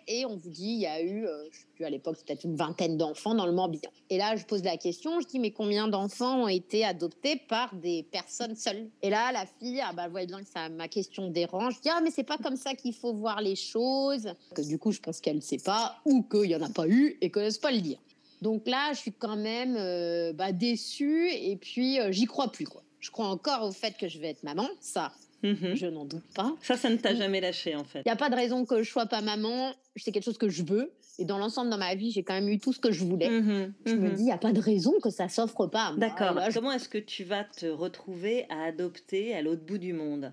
et 0.08 0.24
on 0.26 0.36
vous 0.36 0.50
dit 0.50 0.68
il 0.68 0.80
y 0.80 0.86
a 0.86 1.02
eu, 1.02 1.26
euh, 1.26 1.44
je 1.50 1.58
sais 1.58 1.66
plus 1.74 1.84
à 1.84 1.90
l'époque, 1.90 2.16
peut-être 2.24 2.44
une 2.44 2.56
vingtaine 2.56 2.96
d'enfants 2.96 3.34
dans 3.34 3.46
le 3.46 3.52
Morbihan. 3.52 3.90
Et 4.08 4.18
là, 4.18 4.36
je 4.36 4.44
pose 4.44 4.62
la 4.62 4.76
question, 4.76 5.20
je 5.20 5.26
dis 5.26 5.38
mais 5.38 5.50
combien 5.50 5.88
d'enfants 5.88 6.42
ont 6.42 6.48
été 6.48 6.84
adoptés 6.84 7.36
par 7.36 7.74
des 7.74 8.02
personnes 8.04 8.56
seules? 8.56 8.88
Et 9.02 9.10
là, 9.10 9.32
la 9.32 9.46
fille, 9.46 9.80
ah 9.84 9.92
bah, 9.92 10.08
voyez 10.08 10.26
bien 10.26 10.42
que 10.42 10.48
ça, 10.48 10.68
ma 10.68 10.88
question 10.88 11.30
dérange. 11.30 11.76
Je 11.76 11.80
dis 11.80 11.88
ah 11.90 12.00
mais 12.02 12.10
c'est 12.10 12.24
pas 12.24 12.38
comme 12.38 12.56
ça 12.56 12.74
qu'il 12.74 12.94
faut 12.94 13.12
voir 13.12 13.40
les 13.40 13.56
choses. 13.56 14.32
Que 14.54 14.62
du 14.62 14.78
coup, 14.78 14.92
je 14.92 15.00
pense 15.00 15.20
qu'elle 15.20 15.36
ne 15.36 15.40
sait 15.40 15.58
pas 15.58 15.96
ou 16.04 16.22
qu'il 16.22 16.50
y 16.50 16.56
en 16.56 16.62
a 16.62 16.70
pas 16.70 16.86
eu 16.86 17.16
et 17.20 17.30
qu'elle 17.30 17.44
n'ose 17.44 17.58
pas 17.58 17.72
le 17.72 17.80
dire. 17.80 17.98
Donc 18.42 18.66
là, 18.66 18.92
je 18.92 19.00
suis 19.00 19.12
quand 19.12 19.36
même 19.36 19.76
euh, 19.76 20.32
bah, 20.32 20.52
déçue 20.52 21.30
et 21.30 21.56
puis 21.56 22.00
euh, 22.00 22.10
j'y 22.10 22.24
crois 22.24 22.50
plus 22.50 22.66
quoi. 22.66 22.82
Je 23.00 23.10
crois 23.10 23.26
encore 23.26 23.64
au 23.64 23.72
fait 23.72 23.96
que 23.96 24.08
je 24.08 24.18
vais 24.18 24.28
être 24.28 24.42
maman, 24.42 24.68
ça, 24.80 25.12
Mhm. 25.42 25.74
Je 25.74 25.86
n'en 25.86 26.04
doute 26.04 26.24
pas. 26.34 26.54
Ça, 26.62 26.76
ça 26.76 26.90
ne 26.90 26.96
t'a 26.96 27.14
jamais 27.14 27.40
lâché 27.40 27.74
en 27.74 27.84
fait. 27.84 28.00
Il 28.00 28.08
n'y 28.08 28.12
a 28.12 28.16
pas 28.16 28.30
de 28.30 28.34
raison 28.34 28.64
que 28.64 28.82
je 28.82 28.90
sois 28.90 29.06
pas 29.06 29.22
maman. 29.22 29.72
C'est 29.96 30.12
quelque 30.12 30.24
chose 30.24 30.38
que 30.38 30.48
je 30.48 30.62
veux. 30.62 30.92
Et 31.18 31.24
dans 31.24 31.38
l'ensemble, 31.38 31.70
dans 31.70 31.78
ma 31.78 31.94
vie, 31.94 32.10
j'ai 32.10 32.22
quand 32.22 32.34
même 32.34 32.48
eu 32.48 32.58
tout 32.58 32.72
ce 32.72 32.78
que 32.78 32.92
je 32.92 33.04
voulais. 33.04 33.28
Mhm. 33.28 33.72
Je 33.84 33.94
me 33.94 34.08
mhm. 34.08 34.14
dis, 34.14 34.22
il 34.22 34.26
n'y 34.26 34.32
a 34.32 34.38
pas 34.38 34.52
de 34.52 34.60
raison 34.60 34.94
que 35.02 35.10
ça 35.10 35.28
s'offre 35.28 35.66
pas. 35.66 35.94
D'accord. 35.96 36.38
Comment 36.54 36.72
est-ce 36.72 36.88
que 36.88 36.98
tu 36.98 37.24
vas 37.24 37.44
te 37.44 37.66
retrouver 37.66 38.46
à 38.48 38.64
adopter 38.64 39.34
à 39.34 39.42
l'autre 39.42 39.62
bout 39.64 39.78
du 39.78 39.92
monde? 39.92 40.32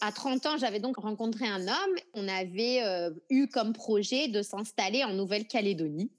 À 0.00 0.12
30 0.12 0.46
ans, 0.46 0.56
j'avais 0.58 0.80
donc 0.80 0.96
rencontré 0.96 1.46
un 1.46 1.62
homme. 1.62 1.96
On 2.14 2.28
avait 2.28 2.82
euh, 2.82 3.10
eu 3.30 3.46
comme 3.48 3.72
projet 3.72 4.28
de 4.28 4.42
s'installer 4.42 5.04
en 5.04 5.12
Nouvelle-Calédonie. 5.14 6.10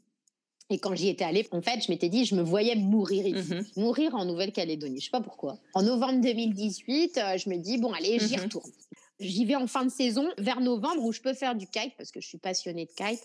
Et 0.70 0.80
quand 0.80 0.96
j'y 0.96 1.10
étais 1.10 1.24
allée, 1.24 1.48
en 1.52 1.62
fait, 1.62 1.82
je 1.82 1.92
m'étais 1.92 2.10
dit, 2.10 2.26
je 2.26 2.34
me 2.34 2.42
voyais 2.42 2.76
mourir 2.76 3.28
ici, 3.28 3.54
mhm. 3.54 3.66
mourir 3.78 4.16
en 4.16 4.26
Nouvelle-Calédonie. 4.26 5.00
Je 5.00 5.06
sais 5.06 5.12
pas 5.12 5.22
pourquoi. 5.22 5.60
En 5.76 5.84
novembre 5.84 6.22
2018, 6.22 7.18
euh, 7.18 7.38
je 7.38 7.50
me 7.50 7.58
dis, 7.58 7.78
bon, 7.78 7.94
allez, 7.94 8.18
j'y 8.20 8.36
mhm. 8.36 8.44
retourne. 8.44 8.72
J'y 9.20 9.46
vais 9.46 9.56
en 9.56 9.68
fin 9.68 9.86
de 9.86 9.92
saison, 9.92 10.28
vers 10.38 10.60
novembre, 10.60 11.04
où 11.04 11.12
je 11.12 11.22
peux 11.22 11.34
faire 11.34 11.56
du 11.56 11.68
kite, 11.68 11.94
parce 11.98 12.12
que 12.12 12.20
je 12.20 12.28
suis 12.28 12.40
passionnée 12.40 12.86
de 12.86 12.92
kite. 12.92 13.22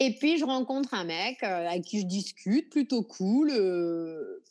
Et 0.00 0.14
puis, 0.14 0.36
je 0.36 0.44
rencontre 0.44 0.94
un 0.94 1.04
mec 1.04 1.42
euh, 1.42 1.68
avec 1.68 1.84
qui 1.84 2.00
je 2.00 2.06
discute, 2.06 2.70
plutôt 2.70 3.02
cool. 3.02 3.50
Euh, 3.50 4.42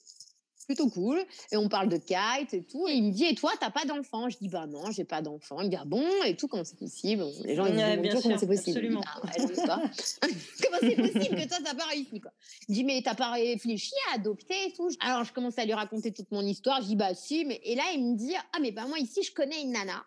plutôt 0.67 0.89
cool. 0.89 1.19
Et 1.51 1.57
on 1.57 1.69
parle 1.69 1.89
de 1.89 1.97
kite 1.97 2.53
et 2.53 2.63
tout. 2.63 2.87
Et 2.87 2.93
il 2.93 3.03
me 3.05 3.11
dit, 3.11 3.25
et 3.25 3.33
toi, 3.33 3.51
t'as 3.59 3.71
pas 3.71 3.85
d'enfant? 3.85 4.29
Je 4.29 4.37
dis, 4.37 4.49
bah 4.49 4.67
non, 4.67 4.91
j'ai 4.91 5.05
pas 5.05 5.21
d'enfant. 5.21 5.61
Il 5.61 5.65
me 5.65 5.69
dit, 5.69 5.77
ah 5.79 5.85
bon? 5.85 6.05
Et 6.25 6.35
tout, 6.35 6.47
comment 6.47 6.63
c'est 6.63 6.77
possible? 6.77 7.23
Les 7.43 7.55
gens, 7.55 7.65
ils 7.65 7.73
me 7.73 8.01
disent, 8.03 8.21
comment 8.21 8.37
c'est 8.37 8.45
possible 8.45 8.77
Absolument. 8.77 9.01
Ah 9.03 9.21
comment 10.63 10.77
c'est 10.81 10.95
possible 10.95 11.35
que 11.35 11.47
toi, 11.47 11.57
t'as 11.63 11.73
pas 11.73 11.85
réussi 11.85 12.19
quoi? 12.19 12.31
Il 12.67 12.75
dit, 12.75 12.83
mais 12.83 13.01
t'as 13.03 13.15
pas 13.15 13.31
réfléchi 13.31 13.93
à 14.11 14.15
adopter 14.15 14.67
et 14.67 14.73
tout? 14.73 14.89
Alors, 14.99 15.23
je 15.23 15.33
commence 15.33 15.57
à 15.57 15.65
lui 15.65 15.73
raconter 15.73 16.11
toute 16.11 16.31
mon 16.31 16.41
histoire. 16.41 16.81
Je 16.81 16.87
dis, 16.87 16.95
bah 16.95 17.15
si. 17.15 17.45
Mais... 17.45 17.59
Et 17.63 17.75
là, 17.75 17.83
il 17.95 18.03
me 18.03 18.15
dit, 18.15 18.35
ah, 18.35 18.59
mais 18.61 18.71
bah 18.71 18.85
moi, 18.87 18.99
ici, 18.99 19.23
je 19.23 19.31
connais 19.31 19.61
une 19.61 19.71
nana. 19.71 20.03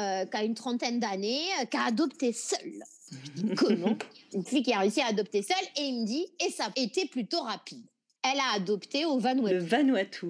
Euh, 0.00 0.24
qui 0.26 0.36
a 0.36 0.44
une 0.44 0.54
trentaine 0.54 1.00
d'années, 1.00 1.42
euh, 1.60 1.64
qui 1.64 1.76
a 1.76 1.86
adopté 1.86 2.32
seule. 2.32 2.84
Je 3.10 3.42
dis, 3.42 3.54
comment? 3.56 3.96
Une 4.32 4.44
fille 4.44 4.62
qui 4.62 4.72
a 4.72 4.78
réussi 4.78 5.00
à 5.00 5.06
adopter 5.06 5.42
seule, 5.42 5.56
et 5.76 5.86
il 5.86 6.02
me 6.02 6.06
dit, 6.06 6.24
et 6.38 6.52
ça 6.52 6.66
a 6.66 6.80
été 6.80 7.06
plutôt 7.06 7.40
rapide 7.40 7.84
elle 8.22 8.38
a 8.38 8.54
adopté 8.54 9.04
au 9.04 9.18
Vanuatu. 9.18 9.54
Le 9.54 9.60
Vanuatu. 9.60 10.26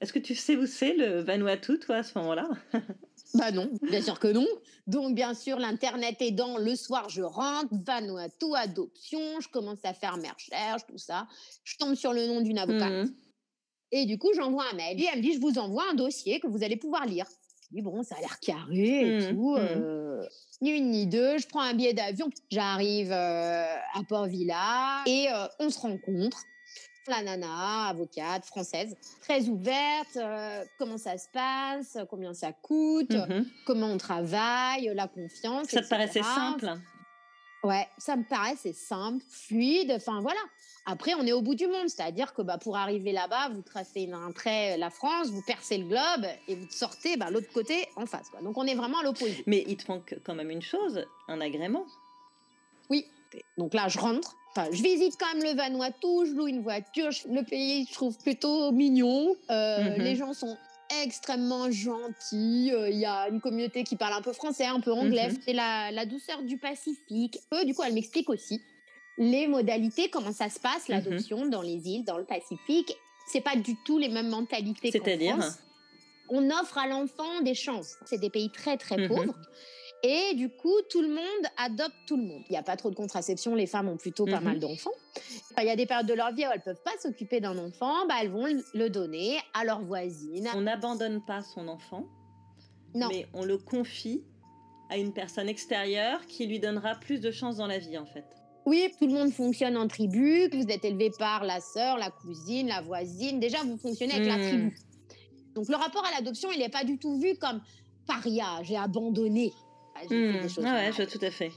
Est-ce 0.00 0.12
que 0.12 0.18
tu 0.18 0.34
sais 0.34 0.56
où 0.56 0.66
c'est 0.66 0.94
le 0.94 1.20
Vanuatu, 1.20 1.78
toi, 1.78 1.96
à 1.96 2.02
ce 2.02 2.18
moment-là? 2.18 2.48
Bah 3.34 3.52
non, 3.52 3.70
bien 3.82 4.02
sûr 4.02 4.18
que 4.18 4.26
non. 4.26 4.46
Donc, 4.88 5.14
bien 5.14 5.34
sûr, 5.34 5.60
l'Internet 5.60 6.16
aidant, 6.20 6.58
le 6.58 6.74
soir, 6.74 7.08
je 7.08 7.22
rentre, 7.22 7.68
Vanuatu, 7.70 8.56
adoption, 8.56 9.40
je 9.40 9.48
commence 9.48 9.78
à 9.84 9.94
faire 9.94 10.16
mes 10.16 10.30
recherches, 10.30 10.84
tout 10.88 10.98
ça. 10.98 11.28
Je 11.62 11.76
tombe 11.76 11.94
sur 11.94 12.12
le 12.12 12.26
nom 12.26 12.40
d'une 12.40 12.58
avocate. 12.58 12.90
Mhm. 12.90 13.14
Et 13.92 14.06
du 14.06 14.18
coup, 14.18 14.30
j'envoie 14.34 14.64
un 14.72 14.74
mail. 14.74 15.00
Et 15.00 15.06
elle 15.12 15.18
me 15.18 15.22
dit, 15.22 15.34
je 15.34 15.40
vous 15.40 15.58
envoie 15.58 15.84
un 15.88 15.94
dossier 15.94 16.40
que 16.40 16.48
vous 16.48 16.64
allez 16.64 16.76
pouvoir 16.76 17.06
lire. 17.06 17.26
Je 17.70 17.76
dis, 17.76 17.82
bon, 17.82 18.02
ça 18.02 18.16
a 18.16 18.20
l'air 18.20 18.40
carré 18.40 19.00
et 19.00 19.20
mhm. 19.20 19.36
tout. 19.36 19.56
Mhm. 19.56 19.68
Euh, 19.76 20.26
ni 20.60 20.70
une 20.70 20.90
ni 20.90 21.06
deux, 21.06 21.38
je 21.38 21.46
prends 21.46 21.62
un 21.62 21.74
billet 21.74 21.94
d'avion, 21.94 22.28
j'arrive 22.50 23.12
euh, 23.12 23.64
à 23.94 24.02
Port-Villa 24.08 25.04
et 25.06 25.28
euh, 25.30 25.46
on 25.58 25.70
se 25.70 25.78
rencontre 25.78 26.42
la 27.08 27.22
nana, 27.22 27.88
avocate, 27.88 28.44
française, 28.44 28.96
très 29.20 29.48
ouverte, 29.48 30.16
euh, 30.16 30.64
comment 30.78 30.98
ça 30.98 31.16
se 31.18 31.28
passe, 31.32 31.98
combien 32.08 32.34
ça 32.34 32.52
coûte, 32.52 33.10
mhm. 33.10 33.46
comment 33.66 33.88
on 33.88 33.98
travaille, 33.98 34.90
la 34.94 35.08
confiance. 35.08 35.68
Ça 35.68 35.82
te 35.82 35.88
paraissait 35.88 36.22
simple? 36.22 36.78
Ouais, 37.62 37.86
ça 37.98 38.16
me 38.16 38.24
paraissait 38.24 38.72
simple, 38.72 39.22
fluide, 39.28 39.92
enfin 39.94 40.20
voilà. 40.20 40.40
Après, 40.86 41.12
on 41.14 41.26
est 41.26 41.32
au 41.32 41.42
bout 41.42 41.54
du 41.54 41.66
monde, 41.66 41.88
c'est-à-dire 41.88 42.32
que 42.32 42.40
bah, 42.40 42.56
pour 42.56 42.76
arriver 42.76 43.12
là-bas, 43.12 43.50
vous 43.50 43.60
tracez 43.60 44.10
un 44.10 44.32
trait 44.32 44.78
la 44.78 44.88
France, 44.88 45.28
vous 45.28 45.42
percez 45.42 45.76
le 45.76 45.86
globe 45.86 46.26
et 46.48 46.54
vous 46.54 46.66
sortez 46.70 47.16
bah, 47.18 47.30
l'autre 47.30 47.52
côté 47.52 47.86
en 47.96 48.06
face. 48.06 48.30
Donc 48.42 48.56
on 48.56 48.66
est 48.66 48.74
vraiment 48.74 48.98
à 49.00 49.02
l'opposé. 49.02 49.44
Mais 49.46 49.64
il 49.68 49.76
te 49.76 49.90
manque 49.92 50.16
quand 50.24 50.34
même 50.34 50.50
une 50.50 50.62
chose, 50.62 51.04
un 51.28 51.40
agrément. 51.40 51.84
Donc 53.58 53.74
là 53.74 53.88
je 53.88 53.98
rentre, 53.98 54.36
je 54.56 54.82
visite 54.82 55.16
quand 55.18 55.34
même 55.34 55.44
le 55.44 55.56
Vanuatu, 55.56 56.26
je 56.26 56.32
loue 56.32 56.48
une 56.48 56.62
voiture. 56.62 57.10
Le 57.28 57.42
pays, 57.42 57.86
je 57.88 57.94
trouve 57.94 58.16
plutôt 58.18 58.72
mignon. 58.72 59.36
Euh, 59.50 59.96
mhm. 59.96 60.02
Les 60.02 60.16
gens 60.16 60.32
sont 60.32 60.56
extrêmement 61.04 61.70
gentils. 61.70 62.72
Euh, 62.72 62.88
il 62.88 62.98
y 62.98 63.06
a 63.06 63.28
une 63.28 63.40
communauté 63.40 63.84
qui 63.84 63.96
parle 63.96 64.14
un 64.14 64.22
peu 64.22 64.32
français, 64.32 64.66
un 64.66 64.80
peu 64.80 64.92
anglais. 64.92 65.28
Mhm. 65.28 65.38
C'est 65.44 65.52
la, 65.52 66.04
douceur 66.04 66.42
du 66.42 66.58
Pacifique. 66.58 67.38
du 67.64 67.74
coup, 67.74 67.82
elle 67.84 67.94
m'explique 67.94 68.28
aussi 68.28 68.60
les 69.18 69.46
modalités, 69.46 70.08
comment 70.08 70.32
ça 70.32 70.48
se 70.48 70.58
passe, 70.58 70.88
mhm. 70.88 70.94
l'adoption 70.94 71.46
dans 71.46 71.62
les 71.62 71.88
îles, 71.88 72.04
dans 72.04 72.18
le 72.18 72.24
Pacifique. 72.24 72.96
C'est 73.26 73.42
pas 73.42 73.54
du 73.54 73.76
tout 73.84 73.98
les 73.98 74.08
mêmes 74.08 74.28
mentalités 74.28 74.90
qu'en 74.90 75.38
France. 75.38 75.58
On 76.32 76.48
offre 76.50 76.78
à 76.78 76.86
l'enfant 76.86 77.40
des 77.42 77.54
chances. 77.54 77.96
C'est 78.06 78.18
des 78.18 78.30
pays 78.30 78.50
très, 78.50 78.76
très 78.76 79.08
pauvres. 79.08 79.34
Et 80.02 80.34
du 80.34 80.48
coup, 80.48 80.74
tout 80.88 81.02
le 81.02 81.08
monde 81.08 81.46
adopte 81.58 81.94
tout 82.06 82.16
le 82.16 82.22
monde. 82.22 82.42
Il 82.48 82.52
n'y 82.52 82.58
a 82.58 82.62
pas 82.62 82.76
trop 82.76 82.90
de 82.90 82.94
contraception, 82.94 83.54
les 83.54 83.66
femmes 83.66 83.88
ont 83.88 83.96
plutôt 83.96 84.24
pas 84.24 84.40
mal 84.40 84.54
mhm. 84.54 84.60
d'enfants. 84.60 84.92
Il 85.58 85.64
y 85.64 85.70
a 85.70 85.76
des 85.76 85.86
périodes 85.86 86.06
de 86.06 86.14
leur 86.14 86.32
vie 86.32 86.46
où 86.46 86.50
elles 86.52 86.62
peuvent 86.62 86.82
pas 86.82 86.96
s'occuper 87.02 87.40
d'un 87.40 87.58
enfant, 87.58 88.06
bah, 88.08 88.14
elles 88.22 88.30
vont 88.30 88.46
le 88.74 88.88
donner 88.88 89.38
à 89.52 89.64
leur 89.64 89.82
voisine. 89.82 90.48
On 90.54 90.62
n'abandonne 90.62 91.22
pas 91.24 91.42
son 91.42 91.68
enfant, 91.68 92.06
non. 92.94 93.08
mais 93.10 93.26
on 93.34 93.44
le 93.44 93.58
confie 93.58 94.24
à 94.88 94.96
une 94.96 95.12
personne 95.12 95.48
extérieure 95.48 96.26
qui 96.26 96.46
lui 96.46 96.60
donnera 96.60 96.94
plus 96.94 97.20
de 97.20 97.30
chances 97.30 97.56
dans 97.56 97.66
la 97.66 97.78
vie 97.78 97.98
en 97.98 98.06
fait. 98.06 98.24
Oui, 98.66 98.92
tout 98.98 99.06
le 99.06 99.12
monde 99.12 99.32
fonctionne 99.32 99.76
en 99.76 99.88
tribu. 99.88 100.48
Vous 100.52 100.66
êtes 100.68 100.84
élevé 100.84 101.10
par 101.18 101.44
la 101.44 101.60
sœur, 101.60 101.96
la 101.96 102.10
cousine, 102.10 102.68
la 102.68 102.82
voisine. 102.82 103.40
Déjà, 103.40 103.58
vous 103.64 103.78
fonctionnez 103.78 104.14
avec 104.14 104.28
la 104.28 104.36
hmm. 104.36 104.48
tribu. 104.48 104.76
Donc 105.54 105.68
le 105.68 105.76
rapport 105.76 106.04
à 106.04 106.10
l'adoption, 106.12 106.50
il 106.52 106.58
n'est 106.58 106.68
pas 106.68 106.84
du 106.84 106.98
tout 106.98 107.18
vu 107.18 107.36
comme 107.36 107.60
paria, 108.06 108.62
j'ai 108.62 108.76
abandonné. 108.76 109.52
Mmh. 110.08 110.46
Ah 110.64 110.74
ouais, 110.76 110.92
je 110.92 110.96
vois 110.96 111.06
tout 111.06 111.18
à 111.22 111.30
fait. 111.30 111.52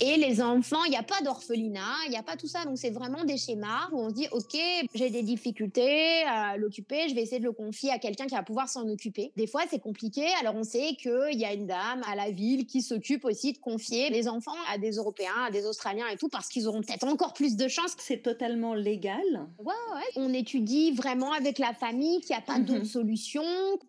Et 0.00 0.16
les 0.16 0.42
enfants, 0.42 0.84
il 0.84 0.90
n'y 0.90 0.96
a 0.96 1.02
pas 1.02 1.22
d'orphelinat, 1.22 1.94
il 2.06 2.10
n'y 2.10 2.18
a 2.18 2.22
pas 2.22 2.36
tout 2.36 2.46
ça. 2.46 2.64
Donc, 2.64 2.76
c'est 2.76 2.90
vraiment 2.90 3.24
des 3.24 3.38
schémas 3.38 3.88
où 3.92 3.98
on 3.98 4.10
se 4.10 4.14
dit, 4.14 4.28
OK, 4.30 4.56
j'ai 4.94 5.10
des 5.10 5.22
difficultés 5.22 6.22
à 6.24 6.56
l'occuper, 6.58 7.08
je 7.08 7.14
vais 7.14 7.22
essayer 7.22 7.38
de 7.38 7.44
le 7.44 7.52
confier 7.52 7.90
à 7.90 7.98
quelqu'un 7.98 8.26
qui 8.26 8.34
va 8.34 8.42
pouvoir 8.42 8.68
s'en 8.68 8.86
occuper. 8.88 9.32
Des 9.36 9.46
fois, 9.46 9.62
c'est 9.70 9.78
compliqué. 9.78 10.26
Alors, 10.40 10.54
on 10.54 10.64
sait 10.64 10.96
qu'il 11.00 11.38
y 11.38 11.44
a 11.44 11.54
une 11.54 11.66
dame 11.66 12.02
à 12.06 12.14
la 12.14 12.30
ville 12.30 12.66
qui 12.66 12.82
s'occupe 12.82 13.24
aussi 13.24 13.54
de 13.54 13.58
confier 13.58 14.10
les 14.10 14.28
enfants 14.28 14.52
à 14.70 14.76
des 14.76 14.92
Européens, 14.92 15.44
à 15.46 15.50
des 15.50 15.64
Australiens 15.64 16.08
et 16.08 16.16
tout, 16.16 16.28
parce 16.28 16.48
qu'ils 16.48 16.68
auront 16.68 16.82
peut-être 16.82 17.06
encore 17.06 17.32
plus 17.32 17.56
de 17.56 17.68
chance. 17.68 17.94
C'est 17.98 18.22
totalement 18.22 18.74
légal. 18.74 19.24
Ouais, 19.58 19.74
ouais. 19.94 20.02
On 20.16 20.32
étudie 20.34 20.92
vraiment 20.92 21.32
avec 21.32 21.58
la 21.58 21.72
famille 21.72 22.20
qu'il 22.20 22.36
n'y 22.36 22.42
a 22.42 22.42
pas 22.42 22.58
d'autre 22.58 22.80
mhm. 22.80 22.84
solution. 22.84 23.44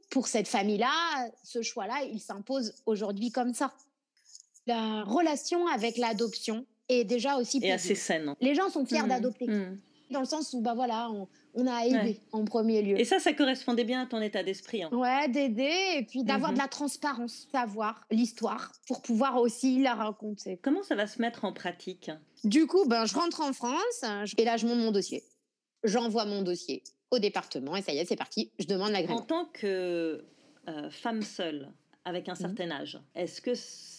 Pour 0.10 0.28
cette 0.28 0.48
famille-là, 0.48 0.88
ce 1.44 1.62
choix-là, 1.62 1.96
il 2.10 2.22
s'impose 2.22 2.74
aujourd'hui 2.86 3.32
comme 3.32 3.54
ça 3.54 3.74
la 4.68 5.04
relation 5.04 5.68
avec 5.68 5.98
l'adoption 5.98 6.66
est 6.90 7.04
déjà 7.04 7.38
aussi 7.38 7.60
et 7.64 7.72
assez 7.72 7.96
saine. 7.96 8.36
Les 8.42 8.56
gens 8.56 8.70
sont 8.70 8.86
fiers 8.86 9.02
mmh. 9.02 9.08
d'adopter. 9.08 9.48
Mmh. 9.48 9.80
Dans 10.12 10.22
le 10.22 10.26
sens 10.26 10.54
où, 10.54 10.62
bah 10.62 10.74
voilà, 10.74 11.10
on, 11.54 11.68
a 11.68 11.86
aidé 11.86 12.22
en 12.32 12.46
premier 12.46 12.82
lieu. 12.82 12.98
Et 12.98 13.04
ça, 13.04 13.20
ça 13.20 13.34
correspondait 13.34 13.84
bien 13.84 14.04
à 14.04 14.06
ton 14.06 14.22
état 14.22 14.42
d'esprit. 14.42 14.84
Hein. 14.84 14.90
Ouais, 14.94 15.28
d'aider 15.28 15.98
et 15.98 16.04
puis 16.04 16.24
d'avoir 16.24 16.52
de 16.52 16.58
mmh. 16.58 16.62
la 16.62 16.68
transparence, 16.70 17.48
savoir 17.52 18.06
l'histoire 18.10 18.72
pour 18.88 19.02
pouvoir 19.02 19.36
aussi 19.38 19.82
la 19.82 19.96
raconter. 19.96 20.60
Comment 20.62 20.84
ça 20.84 20.96
va 20.96 21.08
se 21.08 21.22
mettre 21.22 21.44
en 21.44 21.52
pratique? 21.52 22.10
Du 22.46 22.68
coup, 22.68 22.86
ben, 22.86 23.06
je 23.06 23.16
rentre 23.16 23.42
en 23.42 23.52
France 23.52 24.06
et 24.38 24.46
là, 24.46 24.56
je 24.56 24.66
monte 24.66 24.78
mon 24.78 24.92
dossier. 24.92 25.24
J'envoie 25.84 26.26
mon 26.26 26.42
dossier 26.42 26.84
au 27.12 27.20
département 27.20 27.76
et 27.76 27.82
ça 27.82 27.92
y 27.92 27.98
est, 27.98 28.06
c'est 28.06 28.16
parti. 28.16 28.52
Je 28.60 28.66
demande 28.66 28.92
l'agrément. 28.92 29.20
En 29.20 29.24
tant 29.24 29.46
que 29.46 30.24
euh, 30.70 30.90
femme 30.90 31.22
seule, 31.22 31.70
avec 32.06 32.30
un 32.30 32.36
certain 32.36 32.72
âge, 32.72 33.00
est-ce 33.16 33.42
que 33.42 33.54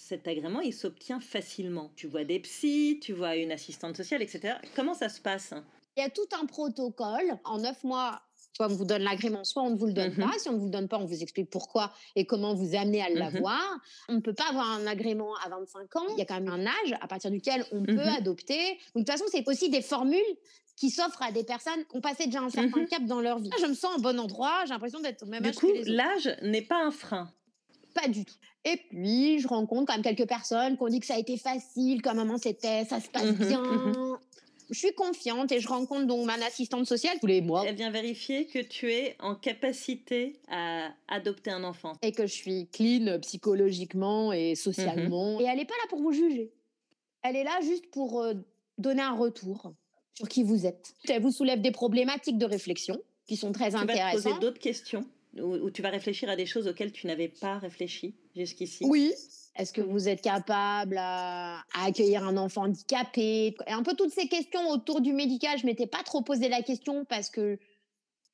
cet 0.09 0.27
agrément, 0.27 0.61
il 0.61 0.73
s'obtient 0.73 1.21
facilement. 1.21 1.91
Tu 1.95 2.07
vois 2.07 2.25
des 2.25 2.41
psys, 2.41 2.99
tu 3.03 3.13
vois 3.13 3.37
une 3.37 3.53
assistante 3.53 3.95
sociale, 3.95 4.23
etc. 4.23 4.55
Comment 4.75 4.95
ça 4.95 5.11
se 5.11 5.21
passe? 5.21 5.53
Il 5.97 6.01
y 6.01 6.03
a 6.03 6.09
tout 6.09 6.29
un 6.41 6.47
protocole. 6.47 7.39
En 7.45 7.59
neuf 7.59 7.85
mois, 7.85 8.23
soit 8.57 8.67
on 8.67 8.75
vous 8.75 8.87
donne 8.87 9.03
l'agrément, 9.03 9.45
soit 9.45 9.63
on 9.63 9.71
ne 9.71 9.77
vous 9.77 9.85
le 9.85 9.93
donne 9.93 10.13
mhm. 10.13 10.31
pas. 10.31 10.39
Si 10.39 10.49
on 10.49 10.55
ne 10.55 10.59
vous 10.59 10.65
le 10.65 10.71
donne 10.71 10.89
pas, 10.89 10.97
on 10.97 11.05
vous 11.05 11.23
explique 11.23 11.51
pourquoi 11.51 11.93
et 12.17 12.25
comment 12.25 12.55
vous 12.55 12.75
amener 12.75 13.03
à 13.03 13.11
mhm. 13.11 13.19
l'avoir. 13.19 13.79
On 14.09 14.15
ne 14.15 14.21
peut 14.21 14.33
pas 14.33 14.49
avoir 14.49 14.71
un 14.71 14.87
agrément 14.87 15.35
à 15.45 15.51
25 15.51 15.97
ans. 15.97 16.07
Il 16.13 16.19
y 16.19 16.23
a 16.23 16.25
quand 16.25 16.41
même 16.41 16.49
un 16.49 16.65
âge 16.65 16.97
à 17.03 17.07
partir 17.07 17.31
duquel 17.31 17.67
on 17.71 17.83
peut 17.83 17.93
mhm. 17.93 18.17
adopter. 18.17 18.79
Donc, 18.95 19.05
de 19.05 19.11
toute 19.11 19.11
façon, 19.11 19.25
c'est 19.31 19.47
aussi 19.47 19.69
des 19.69 19.83
formules 19.83 20.21
qui 20.75 20.89
s'offrent 20.89 21.23
à 21.23 21.33
des 21.33 21.45
personnes 21.45 21.85
qui 21.85 21.97
ont 21.97 22.01
passé 22.01 22.27
déjà 22.27 22.41
un 22.41 22.49
certain 22.49 22.87
cap 22.87 23.05
dans 23.05 23.21
leur 23.21 23.41
vie. 23.41 23.51
Je 23.61 23.67
me 23.67 23.75
sens 23.75 23.99
au 23.99 24.01
bon 24.01 24.19
endroit, 24.19 24.63
j'ai 24.65 24.73
l'impression 24.73 25.01
d'être 25.01 25.25
au 25.25 25.27
même 25.27 25.45
âge 25.45 25.57
que 25.57 25.67
les 25.67 25.81
autres. 25.81 25.91
l'âge 25.91 26.37
n'est 26.41 26.63
pas 26.63 26.83
un 26.83 26.93
frein. 26.93 27.31
Pas 27.95 28.09
du 28.09 28.25
tout. 28.25 28.35
Et 28.65 28.77
puis, 28.91 29.39
je 29.39 29.49
rencontre 29.49 29.87
quand 29.87 29.95
même 29.95 30.03
quelques 30.03 30.29
personnes 30.29 30.77
qui 30.77 30.83
ont 30.83 30.89
dit 30.89 31.01
que 31.01 31.07
ça 31.07 31.15
a 31.15 31.19
été 31.19 31.37
facile, 31.37 32.03
comme 32.03 32.17
maman 32.17 32.39
c'était, 32.39 32.85
ça 32.85 33.01
se 33.01 33.09
passe 33.09 33.25
mhm, 33.25 33.47
bien. 33.47 33.63
Mhm. 33.63 34.19
Je 34.71 34.79
suis 34.79 34.93
confiante 34.93 35.51
et 35.51 35.61
je 35.61 35.69
rencontre 35.69 36.07
donc 36.07 36.27
ma 36.27 36.35
assistante 36.35 36.87
sociale 36.87 37.17
tous 37.21 37.27
les 37.27 37.41
mois. 37.41 37.65
Elle 37.67 37.77
vient 37.77 37.91
vérifier 37.91 38.47
que 38.47 38.59
tu 38.59 38.93
es 38.93 39.17
en 39.19 39.35
capacité 39.35 40.41
à 40.49 40.91
adopter 41.09 41.51
un 41.51 41.65
enfant. 41.65 41.95
Et 42.03 42.13
que 42.13 42.27
je 42.27 42.35
suis 42.35 42.69
clean 42.69 43.19
psychologiquement 43.21 44.33
et 44.33 44.55
socialement. 44.55 45.37
Mhm. 45.37 45.41
Et 45.41 45.45
elle 45.45 45.57
n'est 45.57 45.65
pas 45.65 45.75
là 45.75 45.89
pour 45.89 46.03
vous 46.03 46.13
juger. 46.13 46.53
Elle 47.23 47.37
est 47.37 47.45
là 47.45 47.59
juste 47.63 47.91
pour 47.91 48.21
euh, 48.21 48.35
donner 48.77 49.03
un 49.03 49.15
retour 49.15 49.73
sur 50.13 50.29
qui 50.29 50.43
vous 50.43 50.67
êtes. 50.67 50.95
Elle 51.09 51.23
vous 51.23 51.33
soulève 51.33 51.63
des 51.63 51.71
problématiques 51.71 52.39
de 52.39 52.47
réflexion 52.47 53.01
qui 53.27 53.37
sont 53.37 53.53
très 53.53 53.75
intéressantes. 53.75 53.87
Tu 53.87 53.99
vas 53.99 54.11
te 54.11 54.17
poser 54.25 54.41
d'autres 54.41 54.61
questions 54.61 55.07
où, 55.41 55.71
tu 55.71 55.83
vas 55.83 55.91
réfléchir 55.91 56.29
à 56.29 56.37
des 56.37 56.47
choses 56.47 56.69
auxquelles 56.69 56.93
tu 56.93 57.07
n'avais 57.07 57.29
pas 57.29 57.59
réfléchi 57.59 58.15
jusqu'ici 58.37 58.85
Oui. 58.87 59.13
Est-ce 59.57 59.73
que 59.73 59.81
vous 59.81 60.09
êtes 60.09 60.23
capable 60.23 60.97
à, 60.99 61.65
accueillir 61.75 62.25
un 62.25 62.37
enfant 62.37 62.63
handicapé? 62.63 63.57
Et 63.67 63.73
un 63.73 63.83
peu 63.83 63.95
toutes 63.95 64.13
ces 64.13 64.29
questions 64.29 64.69
autour 64.69 65.01
du 65.01 65.13
médical, 65.13 65.59
je 65.59 65.67
m'étais 65.67 65.89
pas 65.89 66.03
trop 66.05 66.23
posé 66.23 66.49
la 66.49 66.63
question 66.63 67.05
parce 67.05 67.29
que 67.29 67.59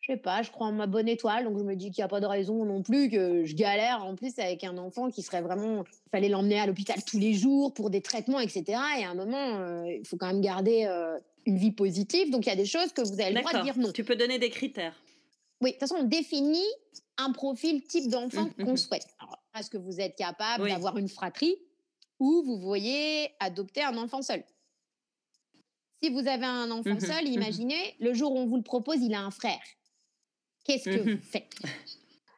je 0.06 0.12
sais 0.12 0.18
pas, 0.18 0.42
je 0.42 0.50
crois 0.50 0.66
en 0.66 0.72
ma 0.72 0.86
bonne 0.86 1.08
étoile, 1.08 1.44
donc 1.44 1.56
je 1.56 1.62
me 1.62 1.74
dis 1.74 1.90
qu'il 1.90 2.02
n'y 2.02 2.04
a 2.04 2.08
pas 2.08 2.20
de 2.20 2.26
raison 2.26 2.66
non 2.66 2.82
plus 2.82 3.08
que 3.08 3.46
je 3.46 3.54
galère 3.54 4.04
en 4.04 4.16
plus 4.16 4.38
avec 4.38 4.62
un 4.62 4.76
enfant 4.76 5.10
qui 5.10 5.22
serait 5.22 5.40
vraiment, 5.40 5.82
il 5.82 6.10
fallait 6.10 6.28
l'emmener 6.28 6.60
à 6.60 6.66
l'hôpital 6.66 7.02
tous 7.02 7.18
les 7.18 7.32
jours 7.32 7.72
pour 7.72 7.88
des 7.88 8.02
traitements, 8.02 8.38
etc. 8.38 8.64
Et 8.98 9.04
à 9.04 9.10
un 9.10 9.14
moment, 9.14 9.60
euh, 9.60 9.86
il 9.86 10.06
faut 10.06 10.18
quand 10.18 10.26
même 10.26 10.42
garder 10.42 10.84
euh, 10.86 11.18
une 11.46 11.56
vie 11.56 11.72
positive, 11.72 12.30
donc 12.30 12.44
il 12.44 12.50
y 12.50 12.52
a 12.52 12.56
des 12.56 12.66
choses 12.66 12.92
que 12.92 13.00
vous 13.00 13.18
avez 13.18 13.32
le 13.32 13.40
droit 13.40 13.54
de 13.54 13.64
dire 13.64 13.78
non. 13.78 13.92
Tu 13.92 14.04
peux 14.04 14.16
donner 14.16 14.38
des 14.38 14.50
critères. 14.50 14.94
Oui, 15.64 15.70
de 15.70 15.78
toute 15.78 15.88
façon, 15.88 16.02
on 16.02 16.04
définit 16.04 16.68
un 17.16 17.32
profil 17.32 17.82
type 17.84 18.10
d'enfant 18.10 18.50
mmh, 18.58 18.64
qu'on 18.64 18.76
souhaite. 18.76 19.06
Est-ce 19.58 19.70
que 19.70 19.78
vous 19.78 19.98
êtes 19.98 20.14
capable 20.14 20.68
d'avoir 20.68 20.98
une 20.98 21.08
fratrie 21.08 21.56
ou 22.20 22.42
vous 22.44 22.58
voyez 22.58 23.30
adopter 23.40 23.82
un 23.82 23.96
enfant 23.96 24.20
seul? 24.20 24.44
Si 26.02 26.10
vous 26.10 26.28
avez 26.28 26.44
un 26.44 26.70
enfant 26.70 26.96
mmh 26.96 27.00
seul, 27.12 27.28
imaginez, 27.28 27.96
le 27.98 28.12
jour 28.12 28.32
où 28.32 28.38
on 28.40 28.46
vous 28.46 28.58
le 28.58 28.62
propose, 28.62 29.00
il 29.00 29.14
a 29.14 29.22
un 29.22 29.30
frère. 29.30 29.62
Qu'est-ce 30.64 30.84
que 30.84 31.10
vous 31.16 31.22
faites? 31.22 31.56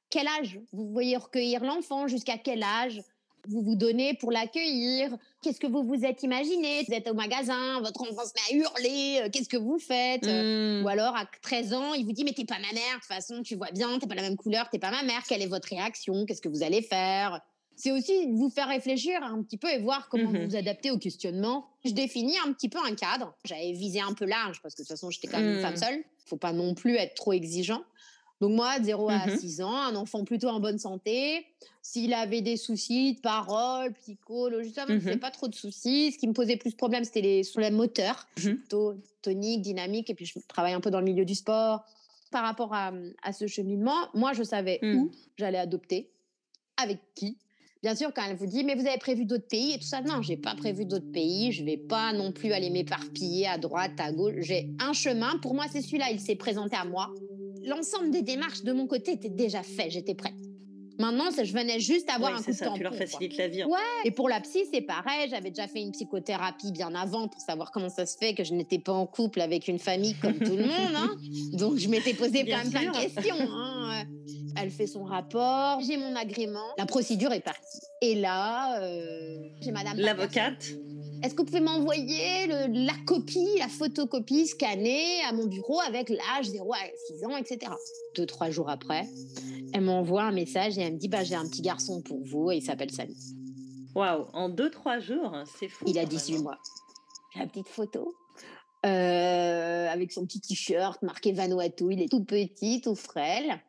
Quel 0.09 0.29
âge? 0.29 0.61
Vous 0.73 0.89
voyez 0.93 1.17
recueillir 1.17 1.65
l'enfant 1.65 2.07
Jusqu'à 2.07 2.39
quel 2.39 2.63
âge? 2.63 3.03
Vous 3.49 3.63
vous 3.63 3.75
donnez 3.75 4.15
pour 4.15 4.31
l'accueillir? 4.31 5.17
Qu'est-ce 5.43 5.61
que 5.61 5.67
vous 5.67 5.83
vous 5.83 6.05
êtes 6.05 6.23
imaginé? 6.23 6.85
Vous 6.87 6.95
êtes 6.95 7.09
au 7.09 7.15
magasin, 7.15 7.81
votre 7.81 8.03
enfant 8.03 8.25
se 8.25 8.33
met 8.35 8.55
à 8.55 8.57
hurler, 8.57 9.21
euh, 9.23 9.29
qu'est-ce 9.33 9.49
que 9.49 9.57
vous 9.57 9.79
faites? 9.79 10.27
Mmh. 10.27 10.85
Ou 10.85 10.89
alors 10.89 11.17
à 11.17 11.27
13 11.43 11.75
ans, 11.75 11.95
il 11.95 12.05
vous 12.05 12.13
dit 12.13 12.25
mais 12.25 12.33
t'es 12.33 12.45
pas 12.45 12.59
ma 12.59 12.73
mère, 12.73 12.95
de 12.95 13.01
toute 13.01 13.05
façon 13.05 13.43
tu 13.43 13.57
vois 13.57 13.71
bien, 13.73 13.99
t'es 13.99 14.07
pas 14.07 14.15
la 14.15 14.23
même 14.23 14.37
couleur, 14.37 14.69
t'es 14.71 14.79
pas 14.79 14.91
ma 14.91 15.03
mère, 15.03 15.23
quelle 15.29 15.43
est 15.43 15.47
votre 15.47 15.69
réaction? 15.69 16.27
Qu'est-ce 16.27 16.43
que 16.43 16.49
vous 16.49 16.63
allez 16.63 16.83
faire? 16.83 17.41
C'est 17.77 17.93
aussi 17.93 18.27
vous 18.33 18.49
faire 18.49 18.69
réfléchir 18.69 19.23
un 19.23 19.43
petit 19.43 19.59
peu 19.59 19.69
et 19.69 19.79
voir 19.79 20.09
comment 20.09 20.31
mmh 20.31 20.47
vous 20.47 20.57
adaptez 20.57 20.91
au 20.91 20.99
questionnement. 20.99 21.67
Je 21.85 21.91
définis 21.91 22.39
un 22.47 22.53
petit 22.53 22.71
peu 22.71 22.79
un 22.79 22.95
cadre. 22.95 23.35
J'avais 23.45 23.73
visé 23.73 24.01
un 24.01 24.15
peu 24.15 24.25
large 24.25 24.63
parce 24.63 24.75
que 24.75 24.81
de 24.81 24.87
toute 24.87 24.97
façon, 24.97 25.11
j'étais 25.11 25.29
quand 25.29 25.39
même 25.39 25.57
une 25.57 25.61
femme 25.61 25.75
mmh. 25.75 25.77
seule. 25.77 26.05
Faut 26.25 26.39
pas 26.39 26.53
non 26.53 26.75
plus 26.75 26.97
être 26.97 27.15
trop 27.15 27.35
exigeant. 27.35 27.83
Donc 28.41 28.53
moi, 28.53 28.79
de 28.79 28.85
0 28.85 29.09
à 29.09 29.29
6 29.37 29.61
mmh 29.61 29.65
ans, 29.65 29.77
un 29.77 29.95
enfant 29.97 30.25
plutôt 30.25 30.49
en 30.49 30.61
bonne 30.61 30.79
santé. 30.79 31.47
S'il 31.81 32.13
avait 32.13 32.43
des 32.43 32.57
soucis 32.57 33.15
de 33.15 33.21
parole, 33.21 33.93
psychologie, 33.95 34.73
ça 34.73 34.85
ne 34.87 34.97
mmh 34.97 35.19
pas 35.19 35.31
trop 35.31 35.49
de 35.49 35.55
soucis. 35.55 36.13
Ce 36.13 36.19
qui 36.19 36.29
me 36.29 36.33
posait 36.33 36.57
plus 36.57 36.73
de 36.73 36.77
problèmes, 36.77 37.05
c'était 37.05 37.23
les 37.23 37.43
problèmes 37.43 37.77
moteurs, 37.77 38.27
mmh 38.39 38.43
plutôt 38.43 38.95
tonique, 39.23 39.63
dynamique. 39.63 40.11
Et 40.11 40.15
puis 40.15 40.27
je 40.27 40.39
travaille 40.49 40.75
un 40.75 40.81
peu 40.81 40.91
dans 40.91 41.01
le 41.01 41.07
milieu 41.07 41.25
du 41.25 41.35
sport. 41.35 41.85
Par 42.31 42.43
rapport 42.43 42.75
à, 42.75 42.93
à 43.23 43.33
ce 43.33 43.47
cheminement, 43.47 44.09
moi, 44.13 44.33
je 44.33 44.43
savais 44.43 44.81
où 44.83 45.11
j'allais 45.37 45.59
adopter, 45.59 46.11
avec 46.77 46.99
qui. 47.15 47.39
Bien 47.83 47.95
sûr, 47.95 48.13
quand 48.13 48.25
elle 48.29 48.37
vous 48.37 48.47
dit, 48.47 48.65
mais 48.65 48.75
vous 48.75 48.87
avez 48.87 48.99
prévu 48.99 49.27
d'autres 49.27 49.47
pays 49.47 49.75
et 49.75 49.79
tout 49.79 49.87
ça, 49.87 50.01
non, 50.01 50.21
j'ai 50.21 50.37
pas 50.37 50.57
prévu 50.57 50.87
d'autres 50.87 51.13
pays. 51.13 51.53
Je 51.53 51.63
vais 51.65 51.77
pas 51.77 52.13
non 52.13 52.33
plus 52.33 52.53
aller 52.53 52.69
m'éparpiller 52.69 53.47
à 53.47 53.59
droite, 53.59 53.93
à 53.99 54.11
gauche. 54.11 54.35
J'ai 54.39 54.71
un 54.81 54.93
chemin. 54.93 55.39
Pour 55.39 55.55
moi, 55.55 55.67
c'est 55.71 55.83
celui-là. 55.83 56.11
Il 56.11 56.19
s'est 56.19 56.35
présenté 56.35 56.75
à 56.75 56.85
moi 56.85 57.13
l'ensemble 57.67 58.11
des 58.11 58.23
démarches 58.23 58.63
de 58.63 58.73
mon 58.73 58.87
côté 58.87 59.13
était 59.13 59.29
déjà 59.29 59.63
fait, 59.63 59.91
j'étais 59.91 60.15
prête. 60.15 60.35
Maintenant, 60.99 61.27
je 61.31 61.53
venais 61.53 61.79
juste 61.79 62.09
avoir 62.09 62.35
un 62.35 62.43
coup 62.43 62.53
ça, 62.53 62.71
Tu 62.75 62.83
leur 62.83 62.95
facilites 62.95 63.37
la 63.37 63.49
vie. 63.49 63.65
Ouais. 63.65 63.79
Et 64.05 64.11
pour 64.11 64.29
la 64.29 64.41
psy, 64.41 64.65
c'est 64.73 64.81
pareil. 64.81 65.29
J'avais 65.29 65.51
déjà 65.51 65.69
fait 65.69 65.83
une 65.83 65.93
psychothérapie 65.93 66.73
bien 66.73 66.95
avant 66.95 67.29
pour 67.29 67.41
savoir 67.41 67.71
comment 67.71 67.91
ça 67.91 68.07
se 68.07 68.17
fait 68.17 68.33
que 68.35 68.45
je 68.45 68.55
n'étais 68.55 68.79
pas 68.79 68.93
en 68.93 69.07
couple 69.07 69.43
avec 69.43 69.69
une 69.69 69.79
famille 69.79 70.15
comme 70.15 70.39
tout 70.39 70.57
le 70.57 70.63
monde. 70.67 70.95
Hein. 70.95 71.11
Donc, 71.53 71.77
je 71.77 71.89
m'étais 71.89 72.15
posé 72.15 72.47
quand 72.47 72.57
même 72.57 72.71
plein 72.71 72.91
de 72.91 72.97
questions. 72.97 73.37
Hein. 73.39 74.05
Elle 74.59 74.71
fait 74.71 74.87
son 74.87 75.05
rapport, 75.05 75.81
j'ai 75.83 75.99
mon 75.99 76.17
agrément. 76.17 76.65
La 76.79 76.87
procédure 76.87 77.33
est 77.33 77.41
partie. 77.41 77.81
Et 78.01 78.15
là, 78.15 78.81
euh, 78.81 79.49
j'ai 79.61 79.73
Madame. 79.73 79.99
L'avocate? 79.99 80.65
Est-ce 81.27 81.35
que 81.35 81.41
vous 81.41 81.47
pouvez 81.47 81.61
m'envoyer 81.61 82.47
la 82.69 82.93
copie, 83.05 83.59
la 83.59 83.67
photocopie 83.67 84.47
scannée 84.47 85.21
à 85.29 85.33
mon 85.33 85.47
bureau 85.47 85.81
avec 85.81 86.09
l'âge 86.09 86.45
0 86.45 86.73
à 86.73 86.77
6 87.09 87.25
ans, 87.25 87.37
etc. 87.37 87.73
Deux, 88.15 88.27
trois 88.27 88.51
jours 88.51 88.71
après, 88.71 89.09
elle 89.73 89.81
m'envoie 89.81 90.23
un 90.23 90.31
message 90.31 90.79
et 90.79 90.83
elle 90.83 90.93
me 90.93 90.99
dit 90.99 91.09
bah, 91.09 91.25
J'ai 91.25 91.35
un 91.35 91.49
petit 91.49 91.63
garçon 91.63 92.01
pour 92.01 92.25
vous 92.25 92.53
et 92.53 92.59
il 92.59 92.63
s'appelle 92.63 92.93
Samy. 92.93 93.17
Waouh, 93.97 94.29
en 94.35 94.49
deux, 94.49 94.71
trois 94.71 95.01
jours, 95.01 95.37
c'est 95.59 95.67
fou. 95.67 95.87
Il 95.89 95.99
a 95.99 96.05
18 96.05 96.39
mois. 96.39 96.59
La 97.35 97.49
petite 97.49 97.67
photo. 97.67 98.15
Euh, 98.85 99.89
avec 99.89 100.13
son 100.13 100.27
petit 100.27 100.41
t-shirt 100.41 101.03
marqué 101.03 101.33
Vanuatu, 101.33 101.87
il 101.91 102.03
est 102.03 102.09
tout 102.09 102.23
petit, 102.23 102.81
tout 102.83 102.95
frêle. 102.95 103.61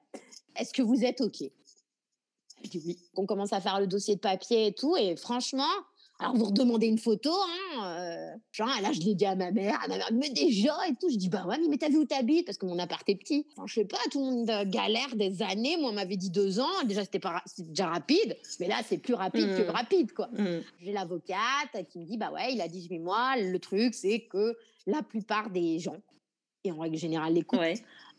Est-ce 0.55 0.73
que 0.73 0.83
vous 0.83 1.03
êtes 1.03 1.21
OK? 1.21 1.41
Je 2.63 2.69
dis 2.69 2.83
oui. 2.85 2.99
On 3.15 3.25
commence 3.25 3.51
à 3.51 3.61
faire 3.61 3.79
le 3.79 3.87
dossier 3.87 4.13
de 4.13 4.19
papier 4.19 4.67
et 4.67 4.73
tout. 4.73 4.95
Et 4.95 5.15
franchement, 5.15 5.63
alors, 6.19 6.35
vous 6.35 6.45
redemandez 6.45 6.87
une 6.87 6.97
photo, 6.97 7.31
hein, 7.31 7.99
euh, 7.99 8.35
genre, 8.51 8.69
là, 8.81 8.91
je 8.91 9.01
l'ai 9.01 9.13
dit 9.13 9.25
à 9.25 9.35
ma 9.35 9.51
mère, 9.51 9.79
à 9.83 9.87
ma 9.87 9.97
mère, 9.97 10.09
mais 10.11 10.29
déjà 10.29 10.73
et 10.89 10.95
tout. 10.99 11.09
Je 11.11 11.15
dis, 11.15 11.29
bah 11.29 11.45
ouais, 11.45 11.57
mais 11.69 11.77
t'as 11.77 11.89
vu 11.89 11.97
où 11.97 12.05
t'habites? 12.05 12.45
Parce 12.45 12.57
que 12.57 12.65
mon 12.65 12.79
appart 12.79 13.07
est 13.07 13.15
petit. 13.15 13.45
Enfin, 13.51 13.67
je 13.67 13.75
sais 13.75 13.85
pas, 13.85 13.99
tout 14.11 14.19
le 14.19 14.25
monde 14.25 14.69
galère 14.71 15.15
des 15.15 15.43
années. 15.43 15.77
Moi, 15.77 15.91
on 15.91 15.93
m'avait 15.93 16.17
dit 16.17 16.31
deux 16.31 16.59
ans. 16.59 16.83
Déjà, 16.85 17.03
c'était 17.03 17.19
pas, 17.19 17.43
déjà 17.59 17.87
rapide. 17.87 18.35
Mais 18.59 18.67
là, 18.67 18.77
c'est 18.83 18.97
plus 18.97 19.13
rapide 19.13 19.55
que 19.55 19.61
mmh. 19.61 19.69
rapide, 19.69 20.13
quoi. 20.13 20.27
Mmh. 20.33 20.61
J'ai 20.81 20.91
l'avocate 20.91 21.87
qui 21.89 21.99
me 21.99 22.05
dit, 22.05 22.17
bah 22.17 22.31
ouais, 22.31 22.51
il 22.51 22.61
a 22.61 22.67
18 22.67 22.97
mois. 22.97 23.37
Le 23.37 23.59
truc, 23.59 23.93
c'est 23.93 24.21
que 24.21 24.57
la 24.87 25.03
plupart 25.03 25.51
des 25.51 25.77
gens, 25.77 25.97
et 26.63 26.71
en 26.71 26.79
règle 26.79 26.97
générale, 26.97 27.33
les 27.33 27.43
couples, 27.43 27.73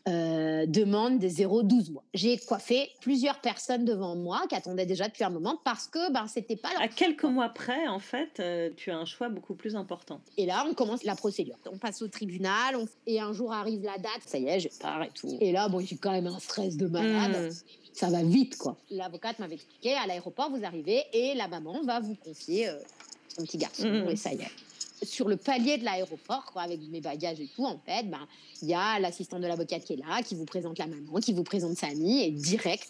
euh, 0.07 0.65
demande 0.65 1.19
des 1.19 1.29
0-12 1.29 1.91
mois. 1.91 2.03
J'ai 2.13 2.37
coiffé 2.37 2.89
plusieurs 3.01 3.39
personnes 3.41 3.85
devant 3.85 4.15
moi 4.15 4.41
qui 4.47 4.55
attendaient 4.55 4.85
déjà 4.85 5.07
depuis 5.07 5.23
un 5.23 5.29
moment 5.29 5.59
parce 5.63 5.87
que 5.87 6.11
ben, 6.11 6.25
c'était 6.27 6.55
pas 6.55 6.69
leur 6.73 6.81
À 6.81 6.87
quelques 6.87 7.25
mois 7.25 7.49
près, 7.49 7.87
en 7.87 7.99
fait, 7.99 8.39
euh, 8.39 8.69
tu 8.75 8.91
as 8.91 8.97
un 8.97 9.05
choix 9.05 9.29
beaucoup 9.29 9.55
plus 9.55 9.75
important. 9.75 10.21
Et 10.37 10.45
là, 10.45 10.65
on 10.69 10.73
commence 10.73 11.03
la 11.03 11.15
procédure. 11.15 11.57
On 11.71 11.77
passe 11.77 12.01
au 12.01 12.07
tribunal 12.07 12.75
et 13.07 13.19
un 13.19 13.33
jour 13.33 13.51
arrive 13.51 13.83
la 13.83 13.97
date, 13.97 14.21
ça 14.25 14.37
y 14.37 14.47
est, 14.47 14.59
je 14.59 14.69
pars 14.79 15.03
et 15.03 15.11
tout. 15.13 15.37
Et 15.41 15.51
là, 15.51 15.67
bon, 15.69 15.79
j'ai 15.79 15.97
quand 15.97 16.11
même 16.11 16.27
un 16.27 16.39
stress 16.39 16.77
de 16.77 16.87
malade. 16.87 17.51
Hmm. 17.51 17.55
Ça 17.93 18.09
va 18.09 18.23
vite, 18.23 18.57
quoi. 18.57 18.77
L'avocate 18.89 19.39
m'avait 19.39 19.55
expliqué, 19.55 19.93
à 19.95 20.07
l'aéroport, 20.07 20.49
vous 20.49 20.63
arrivez 20.63 21.03
et 21.11 21.33
la 21.35 21.47
maman 21.47 21.81
va 21.83 21.99
vous 21.99 22.15
confier 22.15 22.69
euh, 22.69 22.79
son 23.27 23.43
petit 23.43 23.57
garçon. 23.57 23.87
Hmm. 23.87 24.09
Et 24.09 24.15
ça 24.15 24.33
y 24.33 24.41
est 24.41 24.68
sur 25.03 25.27
le 25.27 25.37
palier 25.37 25.77
de 25.77 25.85
l'aéroport, 25.85 26.51
avec 26.55 26.79
mes 26.89 27.01
bagages 27.01 27.39
et 27.39 27.47
tout, 27.47 27.65
en 27.65 27.79
fait, 27.79 28.09
ben, 28.09 28.27
il 28.61 28.69
y 28.69 28.73
a 28.73 28.99
l'assistant 28.99 29.39
de 29.39 29.47
l'avocat 29.47 29.79
qui 29.79 29.93
est 29.93 29.97
là, 29.97 30.21
qui 30.23 30.35
vous 30.35 30.45
présente 30.45 30.77
la 30.77 30.87
maman, 30.87 31.19
qui 31.19 31.33
vous 31.33 31.43
présente 31.43 31.77
sa 31.77 31.87
amie, 31.87 32.21
et 32.21 32.31
direct, 32.31 32.89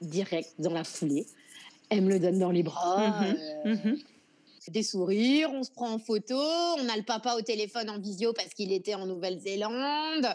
direct, 0.00 0.54
dans 0.58 0.72
la 0.72 0.84
foulée, 0.84 1.26
elle 1.90 2.02
me 2.02 2.10
le 2.10 2.18
donne 2.18 2.38
dans 2.38 2.50
les 2.50 2.62
bras. 2.62 3.20
Mhm, 3.20 3.36
euh, 3.66 3.76
mhm. 3.76 3.98
Des 4.68 4.82
sourires, 4.82 5.50
on 5.52 5.62
se 5.62 5.70
prend 5.70 5.90
en 5.90 5.98
photo, 5.98 6.38
on 6.38 6.88
a 6.88 6.96
le 6.96 7.02
papa 7.02 7.34
au 7.34 7.42
téléphone 7.42 7.90
en 7.90 7.98
visio 7.98 8.32
parce 8.32 8.54
qu'il 8.54 8.72
était 8.72 8.94
en 8.94 9.04
Nouvelle-Zélande 9.04 10.26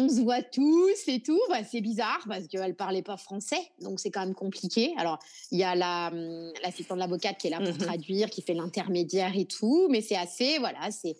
on 0.00 0.08
se 0.08 0.20
voit 0.20 0.42
tous 0.42 1.08
et 1.08 1.20
tout. 1.20 1.40
Bah, 1.48 1.62
c'est 1.68 1.80
bizarre 1.80 2.24
parce 2.28 2.46
qu'elle 2.46 2.74
parlait 2.74 3.02
pas 3.02 3.16
français, 3.16 3.60
donc 3.80 4.00
c'est 4.00 4.10
quand 4.10 4.20
même 4.20 4.34
compliqué. 4.34 4.94
Alors, 4.96 5.18
il 5.50 5.58
y 5.58 5.64
a 5.64 6.08
hum, 6.08 6.52
l'assistant 6.62 6.94
de 6.94 7.00
l'avocate 7.00 7.38
qui 7.38 7.46
est 7.48 7.50
là 7.50 7.58
pour 7.58 7.74
mmh 7.74 7.78
traduire, 7.78 8.30
qui 8.30 8.42
fait 8.42 8.54
l'intermédiaire 8.54 9.36
et 9.36 9.44
tout, 9.44 9.88
mais 9.90 10.00
c'est 10.00 10.16
assez, 10.16 10.58
voilà, 10.58 10.90
c'est 10.90 11.16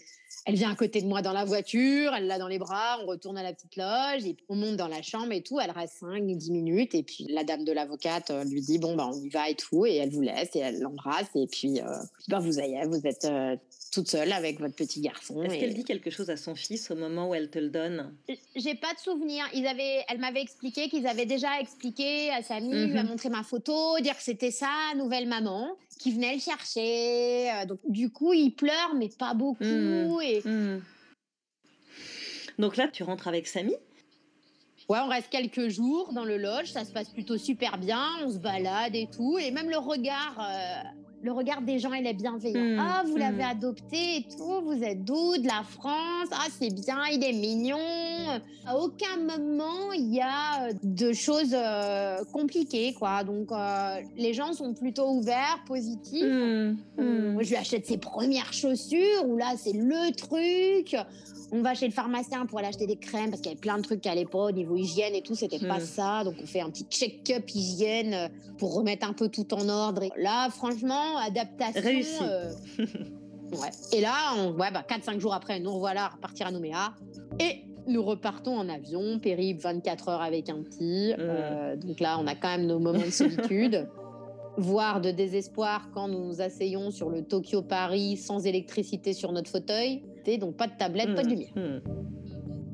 elle 0.47 0.55
vient 0.55 0.71
à 0.71 0.75
côté 0.75 1.03
de 1.03 1.07
moi 1.07 1.23
dans 1.23 1.33
la 1.33 1.45
voiture, 1.45 2.15
elle 2.15 2.27
l'a 2.27 2.39
dans 2.39 2.49
les 2.49 2.59
bras, 2.59 2.99
on 3.03 3.07
retourne 3.07 3.37
à 3.37 3.43
la 3.43 3.53
petite 3.53 3.77
loge, 3.77 4.25
et 4.25 4.37
on 4.49 4.57
monte 4.57 4.77
dans 4.77 4.89
la 4.89 5.03
chambre 5.03 5.33
et 5.33 5.43
tout. 5.43 5.61
Elle 5.61 5.71
reste 5.71 5.99
5, 6.01 6.25
10 6.27 6.51
minutes, 6.51 6.95
et 6.95 7.03
puis 7.03 7.27
la 7.29 7.45
dame 7.45 7.65
de 7.65 7.73
l'avocate 7.73 8.31
euh, 8.31 8.45
lui 8.45 8.61
dit 8.61 8.79
Bon, 8.79 8.97
bah, 8.97 9.09
on 9.13 9.21
y 9.21 9.29
va 9.29 9.51
et 9.51 9.55
tout, 9.55 9.85
et 9.85 9.97
elle 9.97 10.11
vous 10.11 10.23
laisse, 10.23 10.55
et 10.55 10.61
elle 10.61 10.81
l'embrasse, 10.81 11.29
et 11.35 11.47
puis, 11.47 11.81
euh, 11.81 11.85
bah, 12.29 12.39
vous 12.39 12.59
allez, 12.59 12.81
vous 12.87 13.07
êtes 13.07 13.27
euh, 13.27 13.57
toute 13.91 14.09
seule 14.09 14.33
avec 14.33 14.61
votre 14.61 14.75
petit 14.75 15.01
garçon. 15.01 15.43
Est-ce 15.43 15.59
qu'elle 15.59 15.75
dit 15.75 15.85
quelque 15.85 16.11
chose 16.11 16.31
à 16.31 16.37
son 16.37 16.55
fils 16.55 16.91
au 16.91 16.97
moment 16.97 17.31
où 17.31 17.35
elle 17.35 17.51
te 17.51 17.59
le 17.59 17.71
donne? 17.71 18.15
J'ai 18.55 18.75
pas 18.75 18.95
de 18.95 18.99
souvenir. 18.99 19.45
Ils 19.53 19.67
avaient, 19.67 20.05
elle 20.09 20.19
m'avait 20.19 20.43
expliqué 20.43 20.89
qu'ils 20.89 21.07
avaient 21.07 21.27
déjà 21.27 21.61
expliqué 21.61 22.31
à 22.31 22.43
Samy, 22.43 22.87
lui 22.87 22.99
a 22.99 23.03
mhm. 23.03 23.09
montré 23.09 23.29
ma 23.31 23.43
photo, 23.43 23.99
dire 24.01 24.17
que 24.17 24.23
c'était 24.23 24.53
sa 24.53 24.95
nouvelle 24.97 25.27
maman 25.27 25.77
qui 25.99 26.13
venait 26.13 26.35
le 26.35 26.41
chercher. 26.41 27.51
Euh, 27.51 27.67
donc 27.67 27.81
du 27.89 28.11
coup, 28.11 28.33
il 28.33 28.53
pleure, 28.53 28.95
mais 28.97 29.09
pas 29.09 29.35
beaucoup. 29.35 29.65
Mhm. 29.65 30.21
Et... 30.23 30.43
Mhm. 30.45 30.83
Donc 32.59 32.77
là, 32.77 32.89
tu 32.89 33.03
rentres 33.03 33.27
avec 33.27 33.49
Samy 33.49 33.75
Ouais, 34.89 34.99
on 35.05 35.09
reste 35.09 35.29
quelques 35.31 35.69
jours 35.69 36.13
dans 36.13 36.25
le 36.25 36.37
lodge, 36.37 36.67
ça 36.67 36.85
se 36.85 36.91
passe 36.91 37.11
plutôt 37.11 37.39
super 37.39 37.79
bien, 37.79 38.05
on 38.25 38.31
se 38.31 38.39
balade 38.39 38.97
et 38.97 39.07
tout, 39.07 39.39
et 39.39 39.53
même 39.53 39.71
le 39.71 39.79
regard 39.79 40.37
euh, 40.41 40.83
le 41.23 41.33
regard 41.33 41.61
des 41.63 41.79
gens, 41.79 41.93
il 41.93 42.07
est 42.07 42.15
bienveillant. 42.15 42.77
Hmm, 42.77 42.79
ah, 42.79 43.03
vous 43.07 43.17
l'avez 43.17 43.43
hmm. 43.43 43.51
adopté 43.51 44.17
et 44.17 44.27
tout, 44.37 44.63
vous 44.65 44.83
êtes 44.83 45.05
d'où 45.05 45.37
De 45.37 45.47
la 45.47 45.63
France 45.63 46.29
Ah, 46.33 46.47
c'est 46.59 46.73
bien, 46.73 46.99
il 47.13 47.23
est 47.23 47.33
mignon. 47.33 47.77
À 48.67 48.77
aucun 48.77 49.17
moment, 49.19 49.93
il 49.93 50.15
y 50.15 50.21
a 50.21 50.69
euh, 50.69 50.73
de 50.83 51.13
choses 51.13 51.55
euh, 51.55 52.19
compliquées, 52.33 52.95
quoi. 52.95 53.23
Donc, 53.25 53.53
euh, 53.53 53.97
les 54.17 54.33
gens 54.33 54.53
sont 54.53 54.73
plutôt 54.73 55.11
ouverts, 55.11 55.63
positifs. 55.67 56.25
Hmm, 56.25 56.77
Moi, 56.97 57.43
je 57.43 57.51
lui 57.51 57.57
achète 57.57 57.87
ses 57.87 57.99
premières 57.99 58.53
chaussures, 58.53 59.27
où 59.27 59.37
là, 59.37 59.55
c'est 59.57 59.75
le 59.75 60.13
truc 60.13 60.97
on 61.53 61.63
va 61.63 61.75
chez 61.75 61.87
le 61.87 61.93
pharmacien 61.93 62.47
pour 62.47 62.59
aller 62.59 62.69
acheter 62.69 62.87
des 62.87 62.97
crèmes 62.97 63.31
parce 63.31 63.41
qu'il 63.41 63.51
y 63.51 63.55
avait 63.55 63.61
plein 63.61 63.77
de 63.77 63.83
trucs 63.83 64.07
à 64.07 64.15
l'époque 64.15 64.51
au 64.51 64.53
niveau 64.53 64.77
hygiène 64.77 65.15
et 65.15 65.23
tout, 65.23 65.35
c'était 65.35 65.59
pas 65.59 65.81
ça. 65.81 66.23
Donc 66.25 66.35
on 66.41 66.47
fait 66.47 66.61
un 66.61 66.71
petit 66.71 66.87
check-up 66.89 67.49
hygiène 67.53 68.31
pour 68.59 68.75
remettre 68.75 69.09
un 69.09 69.13
peu 69.13 69.29
tout 69.29 69.53
en 69.55 69.69
ordre. 69.69 70.03
Et 70.03 70.11
là, 70.17 70.49
franchement, 70.51 71.10
adaptation. 71.17 71.83
Réussi. 71.83 72.23
Euh, 72.23 72.53
ouais. 73.53 73.71
Et 73.93 74.01
là, 74.01 74.35
on, 74.37 74.53
ouais, 74.53 74.71
bah, 74.71 74.85
4-5 74.89 75.19
jours 75.19 75.35
après, 75.35 75.61
nous 75.61 75.73
revoilà 75.73 76.09
repartir 76.09 76.47
à 76.47 76.51
Nouméa. 76.51 76.93
Et 77.39 77.65
nous 77.87 78.03
repartons 78.03 78.57
en 78.57 78.69
avion, 78.69 79.19
périple 79.19 79.61
24 79.61 80.09
heures 80.09 80.23
avec 80.23 80.49
un 80.49 80.63
petit. 80.63 81.13
Hmm. 81.17 81.21
Euh, 81.21 81.77
donc 81.77 82.01
là, 82.01 82.19
on 82.21 82.27
a 82.27 82.35
quand 82.35 82.49
même 82.49 82.67
nos 82.67 82.79
moments 82.79 82.99
de 83.01 83.11
solitude. 83.11 83.89
voire 84.57 85.01
de 85.01 85.11
désespoir 85.11 85.91
quand 85.95 86.09
nous 86.09 86.27
nous 86.27 86.41
asseyons 86.41 86.91
sur 86.91 87.09
le 87.09 87.23
Tokyo-Paris 87.23 88.17
sans 88.17 88.47
électricité 88.47 89.13
sur 89.13 89.33
notre 89.33 89.51
fauteuil. 89.51 90.03
Donc 90.39 90.57
pas 90.57 90.67
de 90.67 90.77
tablette, 90.77 91.15
pas 91.15 91.23
de 91.23 91.29
hmm. 91.29 91.31
lumière. 91.31 91.53
Hmm. 91.57 91.81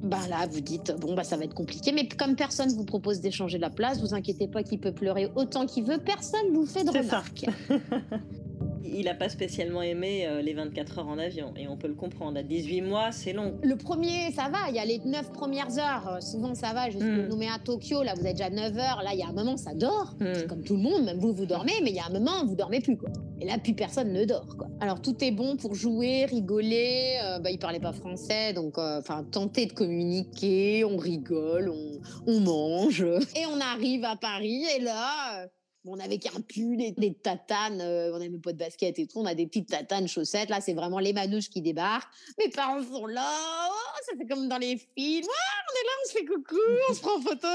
Bah 0.07 0.21
là, 0.29 0.47
vous 0.49 0.61
dites, 0.61 0.95
bon, 1.01 1.14
bah 1.14 1.25
ça 1.25 1.37
va 1.37 1.42
être 1.42 1.55
compliqué, 1.55 1.90
mais 1.90 2.07
comme 2.07 2.37
personne 2.37 2.69
vous 2.69 2.85
propose 2.85 3.21
d'échanger 3.21 3.59
la 3.59 3.71
place, 3.71 4.01
vous 4.01 4.14
inquiétez 4.14 4.47
pas 4.47 4.62
qu'il 4.62 4.79
peut 4.79 4.92
pleurer 4.92 5.29
autant 5.35 5.66
qu'il 5.66 5.83
veut, 5.83 5.99
personne 5.99 6.53
vous 6.53 6.64
fait 6.64 6.85
de 6.85 6.90
remarques. 6.90 7.47
il 8.94 9.05
n'a 9.05 9.14
pas 9.14 9.29
spécialement 9.29 9.83
aimé 9.83 10.27
euh, 10.27 10.42
les 10.42 10.55
24 10.55 10.99
heures 10.99 11.09
en 11.09 11.18
avion. 11.18 11.53
Et 11.57 11.68
on 11.68 11.77
peut 11.77 11.88
le 11.88 11.94
comprendre. 11.94 12.38
À 12.38 12.42
18 12.42 12.83
mois, 12.83 13.12
c'est 13.12 13.33
long. 13.33 13.59
Le 13.62 13.77
premier, 13.77 14.31
ça 14.33 14.49
va. 14.49 14.68
Il 14.68 14.75
y 14.75 14.79
a 14.79 14.85
les 14.85 14.99
9 14.99 15.33
premières 15.33 15.79
heures. 15.79 16.09
Euh, 16.09 16.20
souvent, 16.20 16.55
ça 16.55 16.72
va. 16.72 16.90
Je 16.90 16.99
suis 16.99 17.29
nommé 17.29 17.49
à 17.49 17.59
Tokyo. 17.59 18.03
Là, 18.03 18.14
vous 18.14 18.27
êtes 18.27 18.37
déjà 18.37 18.51
9 18.51 18.79
heures. 18.79 19.03
Là, 19.03 19.11
il 19.12 19.18
y 19.18 19.22
a 19.22 19.29
un 19.29 19.33
moment, 19.33 19.57
ça 19.57 19.75
dort. 19.75 20.14
Hmm. 20.20 20.35
C'est 20.35 20.46
comme 20.46 20.62
tout 20.62 20.77
le 20.77 20.83
monde. 20.83 21.05
Même 21.05 21.18
vous, 21.18 21.33
vous 21.33 21.46
dormez. 21.46 21.72
Mais 21.83 21.90
il 21.90 21.96
y 21.96 22.01
a 22.01 22.07
un 22.07 22.12
moment, 22.12 22.44
vous 22.44 22.57
dormez 22.57 22.81
plus. 22.81 22.96
Quoi. 22.96 23.11
Et 23.40 23.46
là, 23.46 23.59
plus 23.59 23.75
personne 23.75 24.12
ne 24.12 24.25
dort. 24.25 24.57
Quoi. 24.57 24.68
Alors, 24.81 25.01
tout 25.01 25.16
est 25.22 25.33
bon 25.33 25.57
pour 25.57 25.75
jouer, 25.75 26.25
rigoler. 26.27 27.18
Euh, 27.22 27.38
bah, 27.38 27.51
il 27.51 27.59
parlait 27.59 27.81
pas 27.81 27.92
français. 27.92 28.53
Donc, 28.53 28.79
enfin, 28.79 29.25
tenter 29.25 29.66
de 29.66 29.72
communiquer. 29.72 30.85
On 30.85 30.96
rigole, 30.96 31.70
on, 31.70 32.01
on 32.27 32.40
mange. 32.40 33.03
Et 33.03 33.46
on 33.46 33.61
arrive 33.61 34.05
à 34.05 34.16
Paris. 34.16 34.64
Et 34.77 34.81
là 34.81 35.49
on 35.87 35.99
avait 35.99 36.18
qu'un 36.18 36.40
pull, 36.40 36.77
des, 36.77 36.92
des 36.92 37.14
tatanes, 37.14 37.81
euh, 37.81 38.12
on 38.14 38.18
n'avait 38.18 38.38
pas 38.38 38.53
de 38.53 38.59
basket 38.59 38.99
et 38.99 39.07
tout, 39.07 39.20
on 39.20 39.27
a 39.27 39.35
des 39.35 39.46
petites 39.46 39.68
tatanes, 39.68 40.09
chaussettes. 40.09 40.49
Là, 40.49 40.61
c'est 40.61 40.75
vraiment 40.75 40.99
les 40.99 41.12
manouches 41.12 41.49
qui 41.49 41.62
débarquent. 41.62 42.09
Mes 42.38 42.49
parents 42.49 42.83
sont 42.83 43.07
là, 43.07 43.31
oh, 43.70 44.01
ça 44.05 44.16
fait 44.16 44.27
comme 44.27 44.49
dans 44.49 44.59
les 44.59 44.77
films. 44.77 45.27
on 45.27 45.75
est 45.75 45.85
là, 45.85 45.92
on 46.05 46.09
se 46.09 46.12
fait 46.12 46.25
coucou, 46.25 46.57
on 46.90 46.94
se 46.94 47.01
prend 47.01 47.20
photo. 47.20 47.49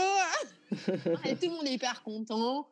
et 1.26 1.36
tout 1.36 1.50
le 1.50 1.50
monde 1.50 1.68
est 1.68 1.74
hyper 1.74 2.02
content 2.04 2.68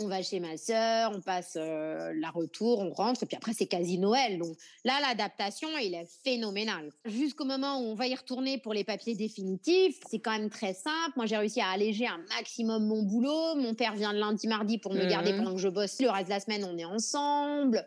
on 0.00 0.08
va 0.08 0.22
chez 0.22 0.40
ma 0.40 0.56
sœur, 0.56 1.12
on 1.14 1.20
passe 1.20 1.56
euh, 1.56 2.12
la 2.16 2.30
retour, 2.30 2.80
on 2.80 2.90
rentre, 2.90 3.22
et 3.22 3.26
puis 3.26 3.36
après 3.36 3.52
c'est 3.52 3.66
quasi 3.66 3.98
Noël. 3.98 4.38
Donc 4.38 4.56
là, 4.84 4.98
l'adaptation, 5.00 5.68
il 5.80 5.94
est 5.94 6.08
phénoménal. 6.24 6.90
Jusqu'au 7.04 7.44
moment 7.44 7.78
où 7.78 7.84
on 7.84 7.94
va 7.94 8.08
y 8.08 8.14
retourner 8.14 8.58
pour 8.58 8.74
les 8.74 8.82
papiers 8.82 9.14
définitifs, 9.14 10.00
c'est 10.10 10.18
quand 10.18 10.32
même 10.32 10.50
très 10.50 10.74
simple. 10.74 11.12
Moi, 11.16 11.26
j'ai 11.26 11.36
réussi 11.36 11.60
à 11.60 11.68
alléger 11.68 12.06
un 12.06 12.18
maximum 12.36 12.86
mon 12.86 13.02
boulot. 13.02 13.54
Mon 13.56 13.74
père 13.74 13.94
vient 13.94 14.12
le 14.12 14.18
lundi, 14.18 14.48
mardi 14.48 14.78
pour 14.78 14.92
me 14.94 15.04
garder 15.04 15.32
mmh. 15.32 15.36
pendant 15.36 15.54
que 15.54 15.60
je 15.60 15.68
bosse. 15.68 16.00
Le 16.00 16.10
reste 16.10 16.26
de 16.26 16.30
la 16.30 16.40
semaine, 16.40 16.64
on 16.64 16.76
est 16.76 16.84
ensemble. 16.84 17.86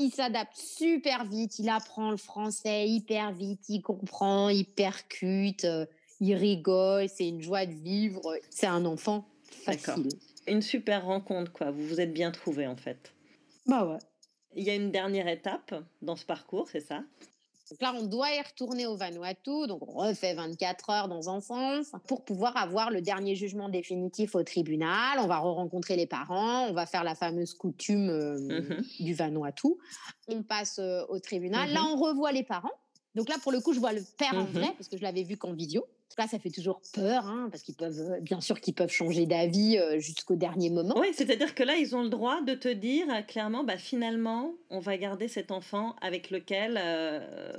Il 0.00 0.12
s'adapte 0.12 0.56
super 0.56 1.24
vite, 1.24 1.58
il 1.58 1.68
apprend 1.68 2.12
le 2.12 2.16
français 2.16 2.88
hyper 2.88 3.32
vite, 3.32 3.62
il 3.68 3.82
comprend, 3.82 4.48
il 4.48 4.64
percute, 4.64 5.66
il 6.20 6.34
rigole, 6.34 7.08
c'est 7.08 7.28
une 7.28 7.42
joie 7.42 7.66
de 7.66 7.74
vivre. 7.74 8.36
C'est 8.48 8.66
un 8.66 8.84
enfant 8.84 9.26
facile 9.64 10.08
une 10.50 10.62
super 10.62 11.04
rencontre, 11.04 11.52
quoi. 11.52 11.70
Vous 11.70 11.86
vous 11.86 12.00
êtes 12.00 12.12
bien 12.12 12.30
trouvé 12.30 12.66
en 12.66 12.76
fait. 12.76 13.12
Bah 13.66 13.84
ouais. 13.84 13.98
Il 14.54 14.64
y 14.64 14.70
a 14.70 14.74
une 14.74 14.90
dernière 14.90 15.28
étape 15.28 15.74
dans 16.02 16.16
ce 16.16 16.24
parcours, 16.24 16.68
c'est 16.68 16.80
ça? 16.80 17.02
Donc 17.70 17.82
là, 17.82 17.92
on 17.94 18.06
doit 18.06 18.32
y 18.34 18.40
retourner 18.40 18.86
au 18.86 18.96
Vanuatu, 18.96 19.66
donc 19.66 19.86
on 19.86 19.92
refait 19.92 20.34
24 20.34 20.90
heures 20.90 21.08
dans 21.08 21.28
un 21.28 21.40
sens 21.40 21.92
pour 22.06 22.24
pouvoir 22.24 22.56
avoir 22.56 22.90
le 22.90 23.02
dernier 23.02 23.36
jugement 23.36 23.68
définitif 23.68 24.34
au 24.34 24.42
tribunal. 24.42 25.18
On 25.18 25.26
va 25.26 25.38
re-rencontrer 25.38 25.96
les 25.96 26.06
parents, 26.06 26.66
on 26.66 26.72
va 26.72 26.86
faire 26.86 27.04
la 27.04 27.14
fameuse 27.14 27.52
coutume 27.52 28.08
euh, 28.08 28.38
mhm. 28.38 28.84
du 29.00 29.12
Vanuatu. 29.12 29.68
On 30.28 30.42
passe 30.42 30.78
euh, 30.78 31.02
au 31.10 31.18
tribunal. 31.18 31.70
Là, 31.72 31.82
mhm. 31.82 31.88
on 31.88 31.96
revoit 31.96 32.32
les 32.32 32.44
parents 32.44 32.72
Donc 33.18 33.28
là, 33.28 33.34
pour 33.42 33.50
le 33.50 33.60
coup, 33.60 33.72
je 33.74 33.80
vois 33.80 33.92
le 33.92 34.02
père 34.16 34.34
en 34.34 34.44
vrai, 34.44 34.68
parce 34.76 34.88
que 34.88 34.96
je 34.96 35.02
l'avais 35.02 35.24
vu 35.24 35.36
qu'en 35.36 35.52
vidéo. 35.52 35.84
Là, 36.16 36.26
ça 36.26 36.40
fait 36.40 36.50
toujours 36.50 36.80
peur, 36.94 37.26
hein, 37.26 37.48
parce 37.48 37.62
qu'ils 37.62 37.76
peuvent, 37.76 38.00
euh, 38.00 38.20
bien 38.20 38.40
sûr, 38.40 38.60
qu'ils 38.60 38.74
peuvent 38.74 38.90
changer 38.90 39.24
d'avis 39.24 39.78
euh, 39.78 40.00
jusqu'au 40.00 40.34
dernier 40.34 40.68
moment. 40.68 40.98
Oui, 40.98 41.08
c'est-à-dire 41.12 41.54
que 41.54 41.62
là, 41.62 41.76
ils 41.76 41.94
ont 41.94 42.02
le 42.02 42.08
droit 42.08 42.42
de 42.42 42.54
te 42.54 42.66
dire 42.66 43.06
euh, 43.08 43.22
clairement, 43.22 43.62
bah, 43.62 43.76
finalement, 43.76 44.52
on 44.68 44.80
va 44.80 44.96
garder 44.96 45.28
cet 45.28 45.52
enfant 45.52 45.94
avec 46.00 46.30
lequel 46.30 46.80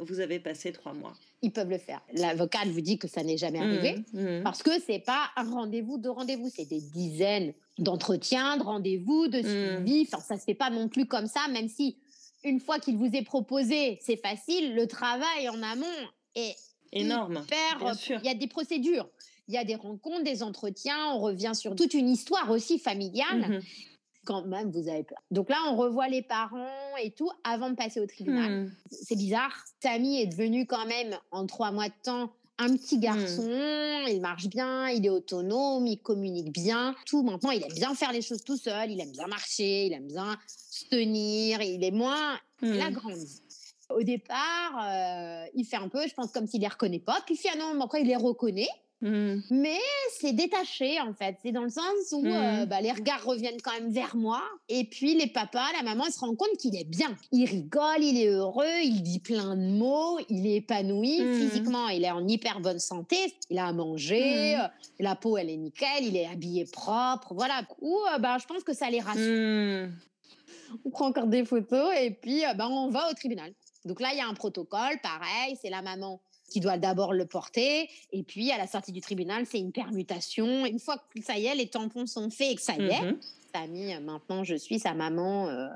vous 0.01 0.19
avez 0.19 0.39
passé 0.39 0.73
trois 0.73 0.93
mois. 0.93 1.13
Ils 1.41 1.51
peuvent 1.51 1.69
le 1.69 1.77
faire. 1.77 2.01
L'avocate 2.13 2.67
vous 2.67 2.81
dit 2.81 2.97
que 2.97 3.07
ça 3.07 3.23
n'est 3.23 3.37
jamais 3.37 3.59
arrivé, 3.59 4.03
mmh, 4.11 4.39
mmh. 4.39 4.43
parce 4.43 4.61
que 4.61 4.71
c'est 4.85 4.99
pas 4.99 5.29
un 5.37 5.49
rendez-vous 5.49 5.97
de 5.97 6.09
rendez-vous, 6.09 6.49
c'est 6.53 6.67
des 6.67 6.81
dizaines 6.81 7.53
d'entretiens, 7.77 8.57
de 8.57 8.63
rendez-vous, 8.63 9.27
de 9.29 9.41
suivi. 9.41 10.05
Enfin, 10.11 10.21
ça 10.21 10.37
se 10.37 10.43
fait 10.43 10.53
pas 10.53 10.69
non 10.69 10.89
plus 10.89 11.05
comme 11.05 11.27
ça, 11.27 11.47
même 11.49 11.69
si 11.69 11.95
une 12.43 12.59
fois 12.59 12.79
qu'il 12.79 12.97
vous 12.97 13.09
est 13.13 13.23
proposé, 13.23 13.99
c'est 14.01 14.17
facile. 14.17 14.75
Le 14.75 14.87
travail 14.87 15.49
en 15.49 15.61
amont 15.61 15.85
est 16.35 16.55
énorme. 16.91 17.43
Il 18.09 18.25
y 18.25 18.29
a 18.29 18.33
des 18.33 18.47
procédures, 18.47 19.09
il 19.47 19.55
y 19.55 19.57
a 19.57 19.63
des 19.63 19.75
rencontres, 19.75 20.23
des 20.23 20.43
entretiens, 20.43 21.13
on 21.13 21.19
revient 21.19 21.51
sur 21.53 21.75
toute 21.75 21.93
une 21.93 22.09
histoire 22.09 22.49
aussi 22.49 22.79
familiale. 22.79 23.49
Mmh 23.49 23.61
Quand 24.25 24.45
même, 24.45 24.69
vous 24.69 24.87
avez 24.87 25.03
peur. 25.03 25.17
Donc 25.31 25.49
là, 25.49 25.57
on 25.69 25.75
revoit 25.75 26.07
les 26.07 26.21
parents 26.21 26.95
et 27.01 27.11
tout 27.11 27.31
avant 27.43 27.69
de 27.69 27.75
passer 27.75 27.99
au 27.99 28.05
tribunal. 28.05 28.51
Mmh. 28.51 28.71
C'est 28.91 29.15
bizarre. 29.15 29.55
Tammy 29.79 30.21
est 30.21 30.27
devenu 30.27 30.65
quand 30.65 30.85
même, 30.85 31.17
en 31.31 31.47
trois 31.47 31.71
mois 31.71 31.87
de 31.87 31.93
temps, 32.03 32.31
un 32.59 32.75
petit 32.75 32.97
mmh. 32.97 33.01
garçon, 33.01 34.05
il 34.07 34.19
marche 34.21 34.47
bien, 34.47 34.89
il 34.89 35.05
est 35.05 35.09
autonome, 35.09 35.87
il 35.87 35.97
communique 35.97 36.51
bien, 36.51 36.93
tout. 37.05 37.23
Maintenant, 37.23 37.51
il 37.51 37.63
aime 37.63 37.73
bien 37.73 37.95
faire 37.95 38.11
les 38.11 38.21
choses 38.21 38.43
tout 38.43 38.57
seul, 38.57 38.91
il 38.91 38.99
aime 38.99 39.11
bien 39.11 39.27
marcher, 39.27 39.85
il 39.85 39.93
aime 39.93 40.07
bien 40.07 40.37
se 40.47 40.85
tenir, 40.89 41.61
il 41.61 41.83
est 41.83 41.91
moins 41.91 42.37
la 42.61 42.91
grande. 42.91 43.25
Au 43.89 44.03
départ, 44.03 44.77
euh, 44.83 45.45
il 45.55 45.65
fait 45.65 45.77
un 45.77 45.89
peu, 45.89 46.07
je 46.07 46.13
pense, 46.13 46.31
comme 46.31 46.45
s'il 46.45 46.61
les 46.61 46.67
reconnaît 46.67 46.99
pas. 46.99 47.19
Puis 47.25 47.35
finalement, 47.35 47.83
après, 47.83 48.01
il 48.01 48.07
les 48.07 48.15
reconnaît. 48.15 48.69
Mmh. 49.01 49.35
Mais 49.51 49.79
c'est 50.19 50.33
détaché 50.33 50.99
en 50.99 51.13
fait. 51.13 51.37
C'est 51.41 51.53
dans 51.53 51.63
le 51.63 51.69
sens 51.69 52.11
où 52.11 52.25
euh, 52.25 52.65
mmh. 52.65 52.65
bah, 52.65 52.81
les 52.81 52.91
regards 52.91 53.23
reviennent 53.23 53.61
quand 53.61 53.71
même 53.71 53.91
vers 53.91 54.15
moi. 54.15 54.41
Et 54.67 54.83
puis 54.83 55.15
les 55.15 55.27
papas, 55.27 55.71
la 55.77 55.83
maman, 55.83 56.05
ils 56.05 56.11
se 56.11 56.19
rendent 56.19 56.35
compte 56.35 56.57
qu'il 56.57 56.75
est 56.75 56.87
bien. 56.87 57.15
Il 57.31 57.45
rigole, 57.45 58.03
il 58.03 58.21
est 58.21 58.27
heureux, 58.27 58.81
il 58.83 59.01
dit 59.01 59.19
plein 59.19 59.55
de 59.55 59.71
mots, 59.71 60.19
il 60.27 60.45
est 60.47 60.57
épanoui. 60.57 61.21
Mmh. 61.21 61.33
Physiquement, 61.35 61.87
il 61.87 62.03
est 62.03 62.11
en 62.11 62.27
hyper 62.27 62.59
bonne 62.59 62.79
santé. 62.79 63.15
Il 63.49 63.57
a 63.57 63.67
à 63.67 63.73
manger, 63.73 64.57
euh, 64.57 64.67
la 64.99 65.15
peau, 65.15 65.37
elle 65.37 65.49
est 65.49 65.57
nickel, 65.57 66.03
il 66.03 66.17
est 66.17 66.27
habillé 66.27 66.65
propre. 66.65 67.33
Voilà. 67.33 67.61
Ou 67.79 67.97
bah, 68.19 68.37
je 68.39 68.45
pense 68.45 68.63
que 68.63 68.73
ça 68.73 68.89
les 68.89 68.99
rassure. 68.99 69.89
On 70.85 70.89
prend 70.89 71.07
encore 71.07 71.27
des 71.27 71.45
photos 71.45 71.93
et 71.99 72.11
puis 72.11 72.43
bah, 72.57 72.67
on 72.69 72.89
va 72.89 73.09
au 73.09 73.13
tribunal. 73.13 73.53
Donc 73.85 74.01
là, 74.01 74.09
il 74.11 74.17
y 74.17 74.21
a 74.21 74.27
un 74.27 74.33
protocole, 74.33 74.99
pareil, 75.01 75.57
c'est 75.61 75.69
la 75.69 75.81
maman 75.81 76.19
qui 76.49 76.59
doit 76.59 76.77
d'abord 76.77 77.13
le 77.13 77.25
porter. 77.25 77.89
Et 78.11 78.23
puis, 78.23 78.51
à 78.51 78.57
la 78.57 78.67
sortie 78.67 78.91
du 78.91 79.01
tribunal, 79.01 79.45
c'est 79.45 79.59
une 79.59 79.71
permutation. 79.71 80.65
Une 80.65 80.79
fois 80.79 80.97
que 80.97 81.21
ça 81.21 81.37
y 81.37 81.45
est, 81.45 81.55
les 81.55 81.67
tampons 81.67 82.07
sont 82.07 82.29
faits 82.29 82.51
et 82.51 82.55
que 82.55 82.61
ça 82.61 82.75
y 82.75 82.89
est, 82.89 83.01
mmh 83.01 83.17
maintenant, 84.01 84.43
je 84.43 84.55
suis 84.55 84.79
sa 84.79 84.93
maman 84.93 85.49
euh, 85.49 85.67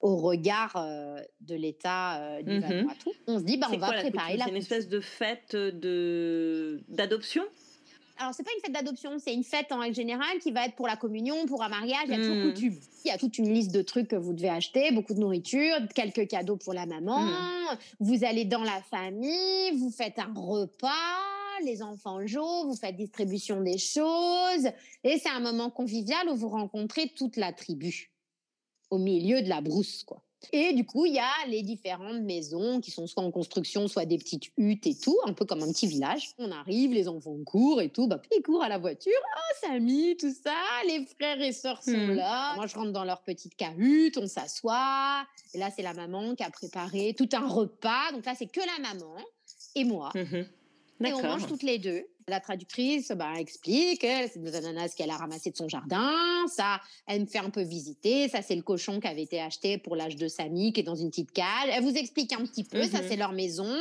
au 0.00 0.16
regard 0.16 0.72
euh, 0.76 1.20
de 1.40 1.54
l'état 1.54 2.20
euh, 2.20 2.42
du 2.42 2.58
mmh 2.58 2.88
On 3.26 3.38
se 3.38 3.44
dit, 3.44 3.56
bah, 3.58 3.68
on 3.72 3.78
va 3.78 3.92
préparer 3.92 4.36
la 4.36 4.46
C'est 4.46 4.50
une 4.50 4.56
espèce 4.56 4.88
de 4.88 5.00
fête 5.00 5.56
d'adoption? 6.88 7.44
Alors 8.18 8.34
c'est 8.34 8.42
pas 8.42 8.50
une 8.56 8.62
fête 8.62 8.72
d'adoption, 8.72 9.18
c'est 9.18 9.34
une 9.34 9.44
fête 9.44 9.72
en 9.72 9.78
règle 9.78 9.94
générale 9.94 10.38
qui 10.40 10.52
va 10.52 10.66
être 10.66 10.74
pour 10.76 10.86
la 10.86 10.96
communion, 10.96 11.46
pour 11.46 11.62
un 11.62 11.68
mariage, 11.68 12.04
il 12.06 12.10
y 12.10 12.14
a 12.14 12.18
toujours 12.18 12.36
mmh. 12.36 12.52
coutume. 12.52 12.78
Il 13.04 13.08
y 13.08 13.10
a 13.10 13.18
toute 13.18 13.38
une 13.38 13.52
liste 13.52 13.72
de 13.72 13.82
trucs 13.82 14.08
que 14.08 14.16
vous 14.16 14.32
devez 14.32 14.48
acheter, 14.48 14.92
beaucoup 14.92 15.14
de 15.14 15.18
nourriture, 15.18 15.76
quelques 15.94 16.28
cadeaux 16.28 16.56
pour 16.56 16.74
la 16.74 16.86
maman. 16.86 17.20
Mmh. 17.20 17.78
Vous 18.00 18.24
allez 18.24 18.44
dans 18.44 18.62
la 18.62 18.80
famille, 18.82 19.72
vous 19.76 19.90
faites 19.90 20.18
un 20.18 20.32
repas, 20.34 20.90
les 21.64 21.82
enfants 21.82 22.24
jouent, 22.26 22.66
vous 22.66 22.76
faites 22.76 22.96
distribution 22.96 23.60
des 23.60 23.78
choses. 23.78 24.68
Et 25.04 25.18
c'est 25.18 25.30
un 25.30 25.40
moment 25.40 25.70
convivial 25.70 26.28
où 26.28 26.36
vous 26.36 26.48
rencontrez 26.48 27.08
toute 27.16 27.36
la 27.36 27.52
tribu 27.52 28.12
au 28.90 28.98
milieu 28.98 29.42
de 29.42 29.48
la 29.48 29.60
brousse, 29.60 30.04
quoi. 30.04 30.22
Et 30.52 30.72
du 30.72 30.84
coup, 30.84 31.06
il 31.06 31.14
y 31.14 31.18
a 31.18 31.30
les 31.48 31.62
différentes 31.62 32.22
maisons 32.22 32.80
qui 32.80 32.90
sont 32.90 33.06
soit 33.06 33.22
en 33.22 33.30
construction, 33.30 33.86
soit 33.88 34.04
des 34.04 34.18
petites 34.18 34.50
huttes 34.56 34.86
et 34.86 34.94
tout, 34.94 35.16
un 35.24 35.32
peu 35.32 35.44
comme 35.44 35.62
un 35.62 35.70
petit 35.72 35.86
village. 35.86 36.30
On 36.38 36.50
arrive, 36.50 36.92
les 36.92 37.08
enfants 37.08 37.36
courent 37.44 37.80
et 37.80 37.90
tout, 37.90 38.08
bah, 38.08 38.20
ils 38.36 38.42
courent 38.42 38.62
à 38.62 38.68
la 38.68 38.78
voiture, 38.78 39.12
oh 39.36 39.54
Samy, 39.60 40.16
tout 40.16 40.32
ça, 40.32 40.54
les 40.86 41.06
frères 41.06 41.40
et 41.40 41.52
sœurs 41.52 41.82
sont 41.82 41.92
mmh. 41.92 42.14
là. 42.14 42.54
Moi, 42.56 42.66
je 42.66 42.74
rentre 42.74 42.92
dans 42.92 43.04
leur 43.04 43.22
petite 43.22 43.54
cahute, 43.56 44.18
on 44.18 44.26
s'assoit. 44.26 45.24
Et 45.54 45.58
là, 45.58 45.70
c'est 45.74 45.82
la 45.82 45.94
maman 45.94 46.34
qui 46.34 46.42
a 46.42 46.50
préparé 46.50 47.14
tout 47.16 47.28
un 47.32 47.46
repas. 47.46 48.12
Donc 48.12 48.24
là, 48.26 48.34
c'est 48.36 48.50
que 48.50 48.60
la 48.60 48.94
maman 48.94 49.14
et 49.74 49.84
moi. 49.84 50.10
Mmh 50.14 50.42
et 51.08 51.12
on 51.12 51.22
mange 51.22 51.46
toutes 51.46 51.62
les 51.62 51.78
deux. 51.78 52.06
La 52.28 52.40
traductrice 52.40 53.12
bah, 53.12 53.32
explique, 53.38 54.02
c'est 54.02 54.38
des 54.42 54.54
ananas 54.54 54.94
qu'elle 54.96 55.10
a 55.10 55.16
ramassé 55.16 55.50
de 55.50 55.56
son 55.56 55.68
jardin, 55.68 56.12
ça, 56.48 56.80
elle 57.06 57.22
me 57.22 57.26
fait 57.26 57.38
un 57.38 57.50
peu 57.50 57.62
visiter, 57.62 58.28
ça 58.28 58.42
c'est 58.42 58.54
le 58.54 58.62
cochon 58.62 59.00
qui 59.00 59.08
avait 59.08 59.22
été 59.22 59.40
acheté 59.40 59.78
pour 59.78 59.96
l'âge 59.96 60.16
de 60.16 60.28
Samy, 60.28 60.72
qui 60.72 60.80
est 60.80 60.84
dans 60.84 60.94
une 60.94 61.10
petite 61.10 61.32
cale. 61.32 61.70
Elle 61.72 61.82
vous 61.82 61.96
explique 61.96 62.32
un 62.32 62.44
petit 62.44 62.64
peu, 62.64 62.84
ça 62.84 63.02
mhm. 63.02 63.08
c'est 63.08 63.16
leur 63.16 63.32
maison, 63.32 63.74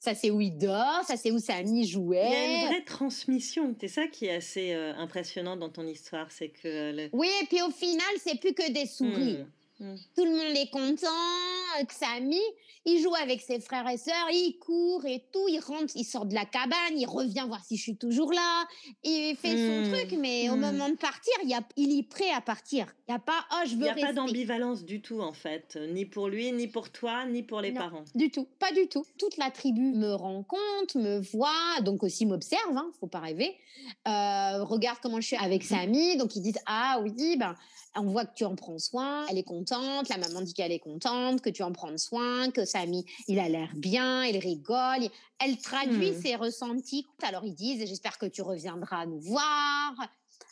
ça 0.00 0.14
c'est 0.14 0.30
où 0.30 0.40
il 0.40 0.56
dort, 0.56 1.02
ça 1.06 1.16
c'est 1.16 1.30
où 1.30 1.38
Samy 1.38 1.86
jouait. 1.86 2.26
Il 2.26 2.32
y 2.32 2.36
a 2.36 2.62
une 2.62 2.66
vraie 2.68 2.84
transmission, 2.84 3.74
c'est 3.80 3.88
ça 3.88 4.06
qui 4.06 4.26
est 4.26 4.36
assez 4.36 4.72
euh, 4.72 4.94
impressionnant 4.96 5.56
dans 5.56 5.70
ton 5.70 5.86
histoire, 5.86 6.30
c'est 6.30 6.48
que... 6.48 7.08
Oui, 7.12 7.28
et 7.42 7.46
puis 7.46 7.62
au 7.62 7.70
final, 7.70 8.06
c'est 8.24 8.38
plus 8.38 8.54
que 8.54 8.70
des 8.70 8.86
sourires. 8.86 9.46
Hmm. 9.46 9.52
Hmm. 9.80 9.96
Tout 10.16 10.24
le 10.24 10.30
monde 10.32 10.56
est 10.56 10.70
content, 10.70 11.86
que 11.86 11.94
Samy, 11.94 12.40
il 12.84 13.00
joue 13.02 13.14
avec 13.14 13.40
ses 13.40 13.60
frères 13.60 13.88
et 13.88 13.96
sœurs, 13.96 14.28
il 14.30 14.58
court 14.58 15.04
et 15.06 15.24
tout, 15.32 15.48
il 15.48 15.60
rentre, 15.60 15.92
il 15.94 16.04
sort 16.04 16.26
de 16.26 16.34
la 16.34 16.44
cabane, 16.44 16.96
il 16.96 17.06
revient 17.06 17.44
voir 17.46 17.64
si 17.64 17.76
je 17.76 17.82
suis 17.82 17.96
toujours 17.96 18.32
là, 18.32 18.66
il 19.04 19.36
fait 19.36 19.56
son 19.56 19.88
hmm. 19.88 19.92
truc, 19.92 20.18
mais 20.18 20.50
au 20.50 20.56
hmm. 20.56 20.60
moment 20.60 20.88
de 20.88 20.96
partir, 20.96 21.32
il, 21.44 21.52
a, 21.52 21.60
il 21.76 21.98
est 21.98 22.08
prêt 22.08 22.30
à 22.30 22.40
partir. 22.40 22.86
Il 23.06 23.12
n'y 23.12 23.16
a 23.16 23.20
pas, 23.20 23.44
oh, 23.52 23.66
je 23.66 23.74
veux. 23.76 23.86
Il 23.86 23.94
n'y 23.94 24.02
a 24.02 24.06
pas 24.06 24.12
d'ambivalence 24.12 24.84
du 24.84 25.00
tout, 25.00 25.20
en 25.20 25.32
fait, 25.32 25.78
ni 25.92 26.04
pour 26.04 26.28
lui, 26.28 26.52
ni 26.52 26.66
pour 26.68 26.90
toi, 26.90 27.24
ni 27.26 27.42
pour 27.42 27.60
les 27.60 27.72
parents. 27.72 28.04
Du 28.14 28.30
tout, 28.30 28.46
pas 28.58 28.72
du 28.72 28.88
tout. 28.88 29.04
Toute 29.18 29.36
la 29.36 29.50
tribu 29.50 29.92
me 29.92 30.14
rend 30.14 30.42
compte, 30.42 30.94
me 30.94 31.20
voit, 31.20 31.80
donc 31.82 32.02
aussi 32.02 32.26
m'observe, 32.26 32.76
hein, 32.76 32.90
faut 33.00 33.06
pas 33.06 33.20
rêver, 33.20 33.56
euh, 34.06 34.64
regarde 34.64 34.98
comment 35.02 35.20
je 35.20 35.26
suis 35.28 35.36
avec 35.36 35.64
sa 35.64 35.78
amie, 35.78 36.16
donc 36.16 36.36
ils 36.36 36.42
disent, 36.42 36.60
ah 36.66 37.00
oui, 37.02 37.36
ben 37.36 37.54
on 38.00 38.10
voit 38.10 38.26
que 38.26 38.34
tu 38.34 38.44
en 38.44 38.54
prends 38.54 38.78
soin, 38.78 39.26
elle 39.28 39.38
est 39.38 39.44
contente, 39.44 40.08
la 40.08 40.18
maman 40.18 40.42
dit 40.42 40.54
qu'elle 40.54 40.72
est 40.72 40.78
contente, 40.78 41.40
que 41.40 41.50
tu 41.50 41.62
en 41.62 41.72
prends 41.72 41.96
soin, 41.98 42.50
que 42.50 42.64
Samy, 42.64 43.04
il 43.26 43.38
a 43.38 43.48
l'air 43.48 43.70
bien, 43.76 44.24
il 44.24 44.38
rigole, 44.38 45.08
elle 45.38 45.58
traduit 45.58 46.12
hmm. 46.12 46.20
ses 46.20 46.36
ressentis. 46.36 47.06
Alors 47.22 47.44
ils 47.44 47.54
disent, 47.54 47.86
j'espère 47.86 48.18
que 48.18 48.26
tu 48.26 48.42
reviendras 48.42 49.06
nous 49.06 49.20
voir. 49.20 49.94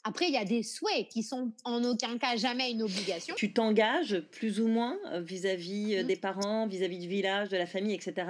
Après, 0.08 0.28
il 0.28 0.34
y 0.34 0.36
a 0.36 0.44
des 0.44 0.62
souhaits 0.62 1.08
qui 1.08 1.24
sont 1.24 1.50
en 1.64 1.82
aucun 1.82 2.16
cas 2.16 2.36
jamais 2.36 2.70
une 2.70 2.82
obligation. 2.82 3.34
Tu 3.36 3.52
t'engages 3.52 4.20
plus 4.30 4.60
ou 4.60 4.68
moins 4.68 4.96
euh, 5.06 5.20
vis-à-vis 5.20 5.96
euh, 5.96 6.04
mmh. 6.04 6.06
des 6.06 6.14
parents, 6.14 6.66
vis-à-vis 6.68 7.00
du 7.00 7.08
village, 7.08 7.48
de 7.48 7.56
la 7.56 7.66
famille, 7.66 7.92
etc., 7.92 8.28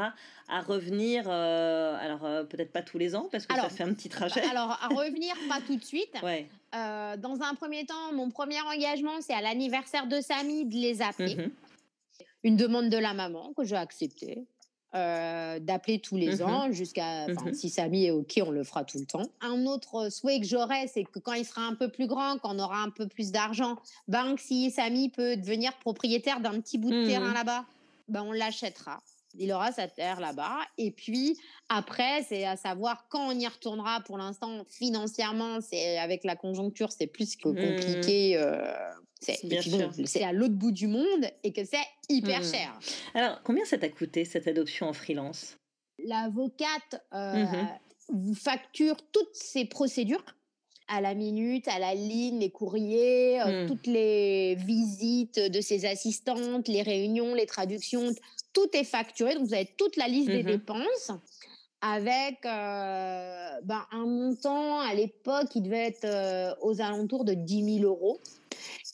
à 0.49 0.63
revenir, 0.63 1.25
euh, 1.29 1.95
alors 2.01 2.47
peut-être 2.49 2.73
pas 2.73 2.81
tous 2.81 2.97
les 2.97 3.15
ans, 3.15 3.29
parce 3.31 3.47
que 3.47 3.55
ça 3.55 3.69
fait 3.69 3.83
un 3.83 3.93
petit 3.93 4.09
trajet. 4.09 4.41
Alors, 4.43 4.79
à 4.81 4.89
revenir 4.89 5.35
pas 5.51 5.61
tout 5.67 5.77
de 5.77 5.85
suite. 5.85 6.15
Ouais. 6.23 6.49
dans 6.73 7.43
un 7.43 7.55
premier 7.55 7.85
temps, 7.85 8.13
mon 8.15 8.31
premier 8.31 8.61
engagement, 8.63 9.21
c'est 9.21 9.35
à 9.35 9.43
l'anniversaire 9.43 10.07
de 10.07 10.21
Samy 10.23 10.65
de 10.65 10.77
les 10.77 11.03
appeler. 11.03 11.35
Mmh 11.35 11.51
Une 12.45 12.57
demande 12.57 12.89
de 12.89 12.97
la 12.97 13.13
maman 13.13 13.53
que 13.55 13.65
j'ai 13.65 13.77
acceptée. 13.77 14.47
Euh, 14.95 15.59
d'appeler 15.59 15.99
tous 15.99 16.17
les 16.17 16.37
mmh 16.37 16.43
ans 16.43 16.71
jusqu'à 16.71 17.27
mmh 17.27 17.53
si 17.55 17.71
Samy 17.71 18.07
est 18.07 18.13
ok 18.13 18.41
on 18.47 18.51
le 18.51 18.63
fera 18.63 18.85
tout 18.85 18.99
le 18.99 19.05
temps. 19.05 19.25
Un 19.41 19.67
autre 19.67 20.11
souhait 20.11 20.39
que 20.39 20.47
j'aurais 20.47 20.87
c'est 20.87 21.03
que 21.03 21.19
quand 21.19 21.33
il 21.33 21.45
sera 21.45 21.63
un 21.63 21.75
peu 21.75 21.89
plus 21.89 22.07
grand 22.07 22.39
quand 22.39 22.55
on 22.55 22.59
aura 22.61 22.83
un 22.83 22.91
peu 22.91 23.09
plus 23.09 23.33
d'argent 23.33 23.77
ben 24.07 24.37
si 24.39 24.71
Samy 24.71 25.11
peut 25.11 25.37
devenir 25.37 25.77
propriétaire 25.79 26.41
d'un 26.41 26.61
petit 26.61 26.79
bout 26.79 26.91
de 26.91 27.03
mmh 27.03 27.09
terrain 27.09 27.35
là-bas 27.35 27.65
ben 28.09 28.23
on 28.23 28.33
l'achètera 28.33 29.03
il 29.39 29.53
aura 29.53 29.73
sa 29.73 29.89
terre 29.89 30.21
là-bas. 30.21 30.59
Et 30.79 30.91
puis 30.91 31.39
après, 31.69 32.23
c'est 32.29 32.45
à 32.45 32.57
savoir 32.57 33.07
quand 33.09 33.29
on 33.29 33.39
y 33.39 33.47
retournera. 33.47 34.01
Pour 34.01 34.19
l'instant, 34.19 34.65
financièrement, 34.69 35.61
c'est 35.61 35.99
avec 35.99 36.25
la 36.25 36.37
conjoncture, 36.37 36.93
c'est 36.93 37.07
plus 37.07 37.37
que 37.37 37.49
compliqué. 37.49 38.37
Euh, 38.37 38.61
c'est 39.21 40.23
à 40.23 40.33
l'autre 40.33 40.55
bout 40.55 40.73
du 40.73 40.87
monde 40.87 41.27
et 41.43 41.53
que 41.53 41.65
c'est 41.65 41.79
hyper 42.09 42.41
mmh. 42.41 42.53
cher. 42.53 42.79
Alors, 43.15 43.41
combien 43.43 43.65
ça 43.65 43.79
t'a 43.79 43.89
coûté 43.89 44.25
cette 44.25 44.47
adoption 44.47 44.89
en 44.89 44.93
freelance? 44.93 45.57
L'avocate 45.99 47.03
euh, 47.15 47.45
mmh 47.45 47.69
vous 48.09 48.35
facture 48.35 48.97
toutes 49.11 49.35
ces 49.35 49.65
procédures 49.65 50.25
à 50.89 51.01
la 51.01 51.15
minute, 51.15 51.67
à 51.67 51.79
la 51.79 51.95
ligne, 51.95 52.39
les 52.39 52.51
courriers, 52.51 53.41
euh, 53.41 53.65
mmh. 53.65 53.67
toutes 53.67 53.87
les 53.87 54.55
visites 54.55 55.41
de 55.41 55.61
ses 55.61 55.85
assistantes, 55.85 56.69
les 56.69 56.83
réunions, 56.83 57.35
les 57.35 57.47
traductions, 57.47 58.13
tout 58.57 58.69
est 58.73 58.85
facturé. 58.85 59.35
Donc, 59.35 59.47
vous 59.47 59.55
avez 59.55 59.69
toute 59.77 59.97
la 59.97 60.09
liste 60.09 60.31
des 60.31 60.43
dépenses 60.43 61.13
avec 61.83 62.39
euh, 62.47 63.51
ben, 63.65 63.85
un 63.93 64.07
montant 64.07 64.81
à 64.81 64.95
l'époque 64.95 65.51
qui 65.51 65.61
devait 65.61 65.89
être 65.89 66.57
aux 66.63 66.81
alentours 66.81 67.25
de 67.25 67.35
10 67.35 67.81
000 67.81 67.85
euros. 67.85 68.19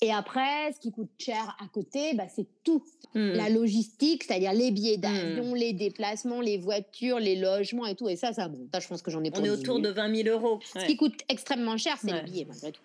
Et 0.01 0.13
après, 0.13 0.73
ce 0.73 0.81
qui 0.81 0.91
coûte 0.91 1.11
cher 1.17 1.57
à 1.61 1.69
côté, 1.69 2.15
bah, 2.15 2.27
c'est 2.29 2.47
tout. 2.65 2.83
Mmh. 3.15 3.33
La 3.35 3.49
logistique, 3.51 4.25
c'est-à-dire 4.25 4.53
les 4.53 4.73
billets 4.73 4.97
d'avion, 4.97 5.53
mmh. 5.53 5.57
les 5.57 5.73
déplacements, 5.73 6.41
les 6.41 6.59
voitures, 6.59 7.21
les 7.21 7.37
logements 7.37 7.87
et 7.87 7.95
tout. 7.95 8.09
Et 8.09 8.17
ça, 8.17 8.33
ça, 8.33 8.49
bon, 8.49 8.67
ça 8.75 8.81
je 8.81 8.89
pense 8.89 9.01
que 9.01 9.13
j'en 9.13 9.23
ai 9.23 9.31
pour 9.31 9.41
On 9.41 9.45
est 9.45 9.51
autour 9.51 9.79
de 9.79 9.91
20 9.91 10.25
000 10.25 10.29
euros. 10.37 10.59
Ce 10.65 10.85
qui 10.87 10.97
coûte 10.97 11.21
extrêmement 11.29 11.77
cher, 11.77 11.97
c'est 12.01 12.25
billets, 12.25 12.47
malgré 12.47 12.73
tout. 12.73 12.83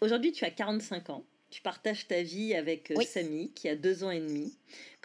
Aujourd'hui, 0.00 0.32
tu 0.32 0.44
as 0.44 0.50
45 0.50 1.10
ans. 1.10 1.24
Tu 1.50 1.62
partages 1.62 2.06
ta 2.06 2.22
vie 2.22 2.54
avec 2.54 2.90
euh, 2.90 3.00
Samy, 3.02 3.52
qui 3.54 3.68
a 3.68 3.76
deux 3.76 4.04
ans 4.04 4.10
et 4.10 4.20
demi. 4.20 4.52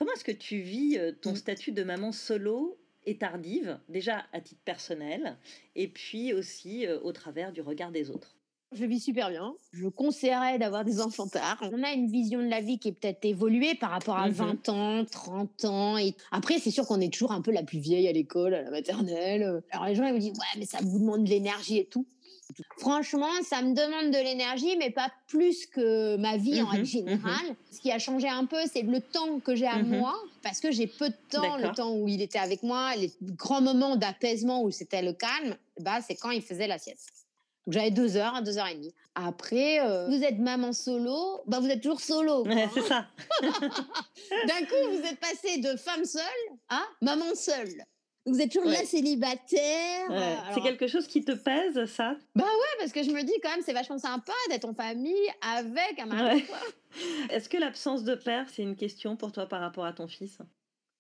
Comment 0.04 0.16
est-ce 0.16 0.26
que 0.26 0.34
tu 0.34 0.60
vis 0.60 0.98
euh, 0.98 1.14
ton 1.14 1.32
mmh. 1.32 1.38
statut 1.38 1.72
de 1.72 1.82
maman 1.82 2.12
solo 2.12 2.78
et 3.06 3.18
tardive, 3.18 3.80
déjà 3.88 4.26
à 4.34 4.42
titre 4.42 4.60
personnel, 4.66 5.38
et 5.78 5.88
puis 5.88 6.34
aussi 6.34 6.86
euh, 6.86 7.00
au 7.04 7.14
travers 7.14 7.54
du 7.54 7.62
regard 7.62 7.90
des 7.90 8.12
autres? 8.12 8.36
Je 8.74 8.84
vis 8.84 9.00
super 9.00 9.30
bien. 9.30 9.56
Je 9.72 9.88
conseillerais 9.88 10.60
d'avoir 10.60 10.84
des 10.84 11.00
enfants 11.00 11.30
tard. 11.30 11.64
On 11.72 11.84
a 11.84 11.94
une 11.94 12.12
vision 12.12 12.42
de 12.42 12.50
la 12.50 12.60
vie 12.60 12.80
qui 12.80 12.90
est 12.90 12.92
peut-être 12.92 13.24
évoluée 13.24 13.76
par 13.76 13.92
rapport 13.92 14.18
à 14.18 14.28
20 14.28 14.68
mmh 14.68 14.72
ans, 14.72 15.06
30 15.06 15.66
ans. 15.66 15.98
Et 15.98 16.16
après, 16.34 16.60
c'est 16.60 16.72
sûr 16.72 16.86
qu'on 16.86 17.00
est 17.00 17.14
toujours 17.14 17.32
un 17.32 17.42
peu 17.42 17.52
la 17.52 17.64
plus 17.64 17.80
vieille 17.80 18.10
à 18.10 18.12
l'école, 18.12 18.56
à 18.56 18.62
la 18.62 18.72
maternelle. 18.72 19.64
Alors 19.72 19.86
les 19.86 19.96
gens, 19.96 20.06
ils 20.06 20.14
me 20.14 20.20
disent, 20.20 20.34
ouais, 20.34 20.60
mais 20.60 20.66
ça 20.66 20.80
vous 20.82 21.00
demande 21.00 21.24
de 21.24 21.30
l'énergie 21.30 21.78
et 21.78 21.86
tout. 21.86 22.06
Franchement, 22.78 23.32
ça 23.44 23.62
me 23.62 23.74
demande 23.74 24.12
de 24.12 24.18
l'énergie, 24.18 24.76
mais 24.78 24.90
pas 24.90 25.12
plus 25.28 25.66
que 25.66 26.16
ma 26.18 26.38
vie 26.38 26.62
en 26.62 26.66
mmh 26.66 26.70
règle 26.70 26.84
mmh 26.84 26.86
générale. 26.86 27.56
Ce 27.72 27.80
qui 27.80 27.92
a 27.92 28.00
changé 28.00 28.28
un 28.30 28.46
peu, 28.46 28.60
c'est 28.72 28.82
le 28.82 29.02
temps 29.02 29.40
que 29.40 29.56
j'ai 29.56 29.68
à 29.68 29.80
moi, 29.80 30.16
parce 30.42 30.60
que 30.60 30.72
j'ai 30.72 30.88
peu 30.88 31.10
de 31.10 31.16
temps, 31.30 31.58
le 31.58 31.72
temps 31.74 31.96
où 31.96 32.08
il 32.08 32.22
était 32.22 32.40
avec 32.40 32.64
moi, 32.64 32.96
les 32.96 33.12
grands 33.22 33.62
moments 33.62 33.96
d'apaisement 33.96 34.64
où 34.64 34.72
c'était 34.72 35.02
le 35.02 35.14
calme, 35.14 35.56
bah, 35.80 36.00
c'est 36.02 36.16
quand 36.16 36.32
il 36.32 36.42
faisait 36.42 36.68
la 36.68 36.78
sieste. 36.78 37.10
Donc 37.66 37.74
j'avais 37.76 37.92
deux 37.92 38.18
heures, 38.18 38.42
deux 38.42 38.58
heures 38.58 38.68
et 38.68 38.76
demie. 38.76 38.94
Après, 39.16 39.80
euh, 39.80 40.08
vous 40.08 40.24
êtes 40.24 40.38
maman 40.38 40.74
solo, 40.74 41.42
bah 41.48 41.60
vous 41.60 41.68
êtes 41.68 41.82
toujours 41.82 42.02
solo. 42.02 42.46
c'est 42.74 42.82
ça. 42.82 43.08
D'un 43.42 44.66
coup, 44.66 44.92
vous 44.92 45.08
êtes 45.08 45.20
passé 45.20 45.60
de 45.60 45.78
femme 45.78 46.04
seule 46.04 46.22
à 46.70 46.82
maman 47.02 47.34
seule. 47.36 47.86
Vous 48.26 48.40
êtes 48.40 48.52
toujours 48.52 48.70
là 48.70 48.86
célibataire. 48.86 50.08
Euh, 50.10 50.36
c'est 50.54 50.62
quelque 50.62 50.88
chose 50.88 51.08
qui 51.08 51.26
te 51.26 51.34
pèse, 51.34 51.86
ça? 51.86 52.16
Bah 52.36 52.46
ouais, 52.46 52.78
parce 52.80 52.94
que 52.94 53.04
je 53.04 53.12
me 53.12 53.22
dis 53.22 53.34
quand 53.42 53.50
même, 53.50 53.62
c'est 53.66 53.74
vachement 53.74 53.98
sympa 53.98 54.32
d'être 54.50 54.66
en 54.66 54.74
famille 54.74 55.28
avec 55.42 56.00
un 56.00 56.06
mari. 56.06 56.46
Est-ce 57.30 57.50
que 57.50 57.58
l'absence 57.58 58.04
de 58.04 58.16
père, 58.16 58.48
c'est 58.50 58.62
une 58.62 58.78
question 58.78 59.18
pour 59.18 59.34
toi 59.34 59.46
par 59.46 59.60
rapport 59.60 59.86
à 59.86 59.92
ton 59.92 60.08
fils? 60.08 60.38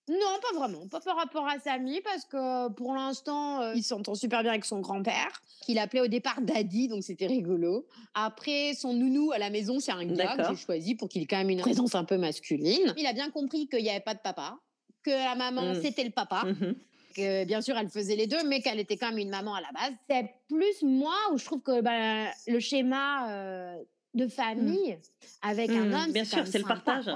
Non, 0.10 0.18
pas 0.42 0.60
vraiment. 0.60 0.86
Pas 0.90 1.00
par 1.00 1.16
rapport 1.16 1.48
à 1.48 1.60
Samy, 1.60 2.02
parce 2.02 2.26
que 2.26 2.70
pour 2.74 2.94
l'instant, 2.94 3.62
euh, 3.62 3.74
il 3.74 3.84
s'entend 3.84 4.16
super 4.16 4.42
bien 4.42 4.52
avec 4.52 4.66
son 4.66 4.82
grand-père, 4.82 5.32
qu'il 5.62 5.80
appelait 5.80 6.02
au 6.02 6.08
départ 6.08 6.42
Daddy, 6.42 6.90
donc 6.90 7.04
c'était 7.04 7.28
rigolo. 7.28 7.88
Après, 8.14 8.74
son 8.74 8.94
nounou 8.94 9.32
à 9.32 9.38
la 9.38 9.50
maison, 9.50 9.80
c'est 9.80 9.94
un 9.94 10.04
gars 10.04 10.36
que 10.36 10.44
j'ai 10.50 10.62
choisi 10.62 10.96
pour 10.96 11.08
qu'il 11.08 11.22
ait 11.22 11.26
quand 11.26 11.38
même 11.38 11.52
une 11.52 11.62
présence 11.62 11.96
un 11.96 12.04
peu 12.04 12.18
masculine. 12.18 12.94
Il 12.98 13.06
a 13.06 13.14
bien 13.14 13.30
compris 13.30 13.70
qu'il 13.70 13.82
n'y 13.82 13.90
avait 13.90 14.02
pas 14.02 14.14
de 14.14 14.20
papa, 14.20 14.58
que 15.04 15.10
la 15.10 15.36
maman, 15.36 15.72
mmh. 15.72 15.82
c'était 15.82 16.04
le 16.04 16.12
papa. 16.12 16.44
Mmh 16.48 16.74
que 17.14 17.46
bien 17.46 17.62
sûr, 17.62 17.78
elle 17.78 17.90
faisait 17.90 18.16
les 18.16 18.28
deux, 18.28 18.44
mais 18.48 18.62
qu'elle 18.62 18.80
était 18.80 18.98
quand 18.98 19.10
même 19.10 19.20
une 19.20 19.30
maman 19.30 19.56
à 19.56 19.62
la 19.62 19.72
base. 19.72 19.94
C'est 20.10 20.30
plus 20.50 20.84
moi 20.84 21.16
où 21.32 21.38
je 21.38 21.46
trouve 21.46 21.62
que 21.62 21.82
bah, 21.82 22.32
le 22.48 22.60
schéma 22.60 23.30
euh, 23.30 23.84
de 24.14 24.28
famille 24.28 24.94
mmh. 24.94 25.48
avec 25.50 25.70
un 25.70 25.94
homme, 25.94 26.12
bien 26.12 26.26
sûr, 26.26 26.46
c'est 26.48 26.60
le 26.60 26.66
partage. 26.66 27.10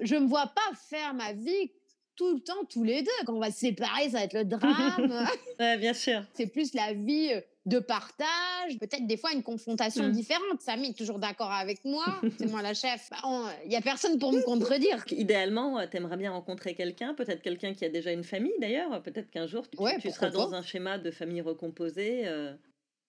Je 0.00 0.16
me 0.16 0.26
vois 0.26 0.46
pas 0.46 0.76
faire 0.88 1.14
ma 1.14 1.32
vie 1.32 1.70
tout 2.16 2.34
le 2.34 2.40
temps, 2.40 2.64
tous 2.68 2.82
les 2.82 3.02
deux. 3.02 3.10
Quand 3.24 3.34
on 3.34 3.40
va 3.40 3.50
se 3.50 3.60
séparer, 3.60 4.10
ça 4.10 4.18
va 4.18 4.24
être 4.24 4.34
le 4.34 4.44
drame. 4.44 5.28
ouais, 5.60 5.78
bien 5.78 5.94
sûr. 5.94 6.22
C'est 6.34 6.46
plus 6.46 6.74
la 6.74 6.92
vie 6.92 7.32
euh, 7.32 7.40
de 7.66 7.78
partage, 7.78 8.78
peut-être 8.80 9.06
des 9.06 9.16
fois 9.16 9.32
une 9.32 9.42
confrontation 9.42 10.04
mmh. 10.04 10.12
différente. 10.12 10.60
Samy 10.60 10.90
est 10.90 10.98
toujours 10.98 11.18
d'accord 11.18 11.50
avec 11.50 11.84
moi, 11.84 12.06
c'est 12.38 12.46
moi 12.46 12.62
la 12.62 12.74
chef. 12.74 13.10
Bah, 13.10 13.52
il 13.64 13.68
n'y 13.68 13.76
a 13.76 13.80
personne 13.80 14.18
pour 14.18 14.32
me 14.32 14.40
contredire. 14.42 15.04
Idéalement, 15.10 15.78
euh, 15.78 15.86
tu 15.90 15.96
aimerais 15.96 16.16
bien 16.16 16.30
rencontrer 16.30 16.74
quelqu'un, 16.74 17.14
peut-être 17.14 17.42
quelqu'un 17.42 17.74
qui 17.74 17.84
a 17.84 17.88
déjà 17.88 18.12
une 18.12 18.24
famille 18.24 18.54
d'ailleurs, 18.60 19.02
peut-être 19.02 19.30
qu'un 19.30 19.46
jour 19.46 19.68
tu, 19.68 20.10
seras 20.10 20.30
dans 20.30 20.54
un 20.54 20.62
schéma 20.62 20.98
de 20.98 21.10
famille 21.10 21.40
recomposée. 21.40 22.22
Euh. 22.26 22.54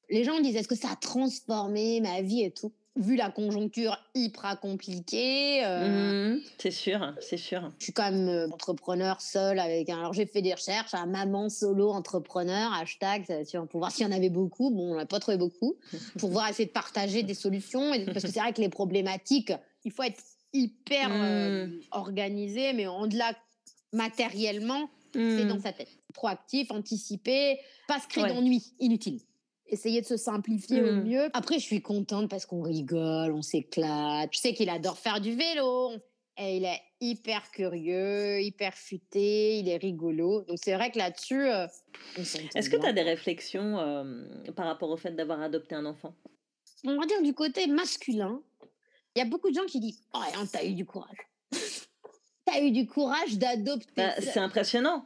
Les 0.10 0.24
gens 0.24 0.39
disent 0.39 0.56
est-ce 0.56 0.67
que 0.67 0.76
ça 0.76 0.91
a 0.91 0.96
transformé 0.96 2.02
ma 2.02 2.22
vie 2.22 2.43
et 2.43 2.52
tout? 2.52 2.72
Vu 2.97 3.15
la 3.15 3.29
conjoncture 3.29 3.97
hyper 4.15 4.60
compliquée. 4.60 5.63
Euh, 5.65 6.36
mmh, 6.36 6.41
c'est 6.57 6.71
sûr, 6.71 7.13
c'est 7.19 7.38
sûr. 7.38 7.71
Je 7.79 7.86
suis 7.86 7.93
quand 7.93 8.12
même 8.12 8.27
euh, 8.27 8.47
entrepreneur 8.49 9.21
seul 9.21 9.60
avec 9.60 9.89
un. 9.89 9.99
Alors 9.99 10.13
j'ai 10.13 10.25
fait 10.25 10.41
des 10.41 10.53
recherches, 10.53 10.93
un 10.93 11.05
maman 11.05 11.49
solo 11.49 11.89
entrepreneur, 11.89 12.73
hashtag, 12.73 13.25
pour 13.69 13.79
voir 13.79 13.91
s'il 13.91 14.05
y 14.05 14.10
en 14.10 14.12
avait 14.12 14.29
beaucoup. 14.29 14.71
Bon, 14.71 14.93
on 14.93 14.95
n'a 14.95 15.05
pas 15.05 15.19
trouvé 15.19 15.38
beaucoup. 15.38 15.75
pour 16.19 16.29
voir 16.29 16.49
essayer 16.49 16.67
de 16.67 16.73
partager 16.73 17.23
des 17.23 17.33
solutions. 17.33 17.91
Parce 18.05 18.25
que 18.25 18.31
c'est 18.31 18.39
vrai 18.39 18.53
que 18.53 18.62
les 18.62 18.69
problématiques, 18.69 19.53
il 19.86 19.91
faut 19.91 20.03
être 20.03 20.21
hyper 20.53 21.10
euh, 21.12 21.67
mmh. 21.67 21.79
organisé, 21.91 22.73
mais 22.73 22.88
au-delà 22.88 23.33
matériellement, 23.93 24.89
c'est 25.13 25.19
mmh. 25.19 25.47
dans 25.47 25.60
sa 25.60 25.71
tête. 25.71 25.89
Proactif, 26.13 26.71
anticipé, 26.71 27.60
pas 27.88 27.99
se 27.99 28.07
créer 28.07 28.27
d'ennui 28.27 28.63
inutile 28.79 29.19
essayer 29.69 30.01
de 30.01 30.06
se 30.06 30.17
simplifier 30.17 30.82
au 30.82 30.93
mmh. 30.93 31.03
mieux. 31.03 31.30
Après, 31.34 31.60
je 31.60 31.63
suis 31.63 31.82
contente 31.82 32.30
parce 32.30 32.45
qu'on 32.45 32.62
rigole, 32.62 33.32
on 33.34 33.41
s'éclate. 33.41 34.30
Je 34.32 34.39
sais 34.39 34.53
qu'il 34.53 34.69
adore 34.69 34.97
faire 34.97 35.21
du 35.21 35.36
vélo. 35.36 35.91
Et 36.39 36.58
il 36.58 36.65
est 36.65 36.80
hyper 37.01 37.49
curieux, 37.49 38.41
hyper 38.41 38.75
futé, 38.75 39.58
il 39.58 39.67
est 39.67 39.77
rigolo. 39.77 40.43
Donc 40.43 40.60
c'est 40.62 40.75
vrai 40.75 40.91
que 40.91 40.99
là-dessus, 40.99 41.47
euh, 41.47 41.65
Est-ce 42.15 42.69
que 42.69 42.77
tu 42.77 42.86
as 42.86 42.93
des 42.93 43.01
réflexions 43.01 43.80
euh, 43.80 44.23
par 44.56 44.67
rapport 44.67 44.91
au 44.91 44.97
fait 44.97 45.12
d'avoir 45.12 45.41
adopté 45.41 45.73
un 45.73 45.86
enfant? 45.86 46.13
On 46.86 46.95
va 46.95 47.08
dire 47.08 47.23
du 47.23 47.34
côté 47.34 47.65
masculin. 47.65 48.39
Il 49.15 49.19
y 49.19 49.21
a 49.23 49.25
beaucoup 49.25 49.49
de 49.49 49.56
gens 49.56 49.65
qui 49.65 49.80
disent 49.80 49.99
Oh, 50.13 50.19
t'as 50.51 50.63
eu 50.63 50.73
du 50.73 50.86
courage. 50.86 51.17
t'as 52.45 52.62
eu 52.62 52.69
du 52.69 52.86
courage 52.86 53.39
d'adopter. 53.39 53.93
Bah, 53.95 54.13
c'est 54.19 54.38
impressionnant. 54.38 55.06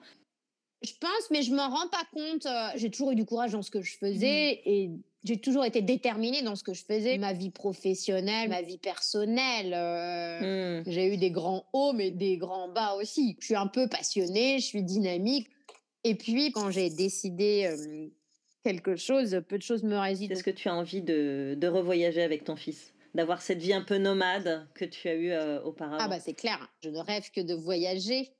Je 0.81 0.93
pense, 0.99 1.29
mais 1.29 1.43
je 1.43 1.53
m'en 1.53 1.69
rends 1.69 1.87
pas 1.89 2.03
compte. 2.11 2.45
Euh, 2.47 2.69
j'ai 2.75 2.89
toujours 2.89 3.11
eu 3.11 3.15
du 3.15 3.25
courage 3.25 3.51
dans 3.51 3.61
ce 3.61 3.69
que 3.69 3.81
je 3.81 3.95
faisais 3.97 4.61
mmh. 4.65 4.69
et 4.69 4.91
j'ai 5.23 5.37
toujours 5.37 5.63
été 5.63 5.83
déterminée 5.83 6.41
dans 6.41 6.55
ce 6.55 6.63
que 6.63 6.73
je 6.73 6.83
faisais. 6.83 7.19
Ma 7.19 7.33
vie 7.33 7.51
professionnelle, 7.51 8.49
ma 8.49 8.63
vie 8.63 8.79
personnelle. 8.79 9.73
Euh, 9.75 10.79
mmh. 10.79 10.83
J'ai 10.87 11.13
eu 11.13 11.17
des 11.17 11.29
grands 11.29 11.65
hauts, 11.73 11.93
mais 11.93 12.09
des 12.09 12.37
grands 12.37 12.67
bas 12.67 12.95
aussi. 12.95 13.37
Je 13.39 13.45
suis 13.45 13.55
un 13.55 13.67
peu 13.67 13.87
passionnée, 13.87 14.57
je 14.57 14.65
suis 14.65 14.81
dynamique. 14.81 15.47
Et 16.03 16.15
puis, 16.15 16.51
quand 16.51 16.71
j'ai 16.71 16.89
décidé 16.89 17.69
euh, 17.71 18.07
quelque 18.63 18.95
chose, 18.95 19.39
peu 19.47 19.59
de 19.59 19.63
choses 19.63 19.83
me 19.83 19.97
résident. 19.97 20.33
Est-ce 20.33 20.43
que 20.43 20.49
tu 20.49 20.67
as 20.67 20.73
envie 20.73 21.03
de, 21.03 21.55
de 21.59 21.67
revoyager 21.67 22.23
avec 22.23 22.43
ton 22.43 22.55
fils? 22.55 22.91
D'avoir 23.13 23.43
cette 23.43 23.59
vie 23.59 23.73
un 23.73 23.83
peu 23.83 23.97
nomade 23.99 24.67
que 24.73 24.85
tu 24.85 25.07
as 25.09 25.15
eue 25.15 25.33
auparavant? 25.63 25.97
Ah, 25.99 26.07
bah 26.07 26.19
c'est 26.19 26.33
clair. 26.33 26.71
Je 26.81 26.89
ne 26.89 26.97
rêve 26.97 27.29
que 27.29 27.41
de 27.41 27.53
voyager 27.53 28.31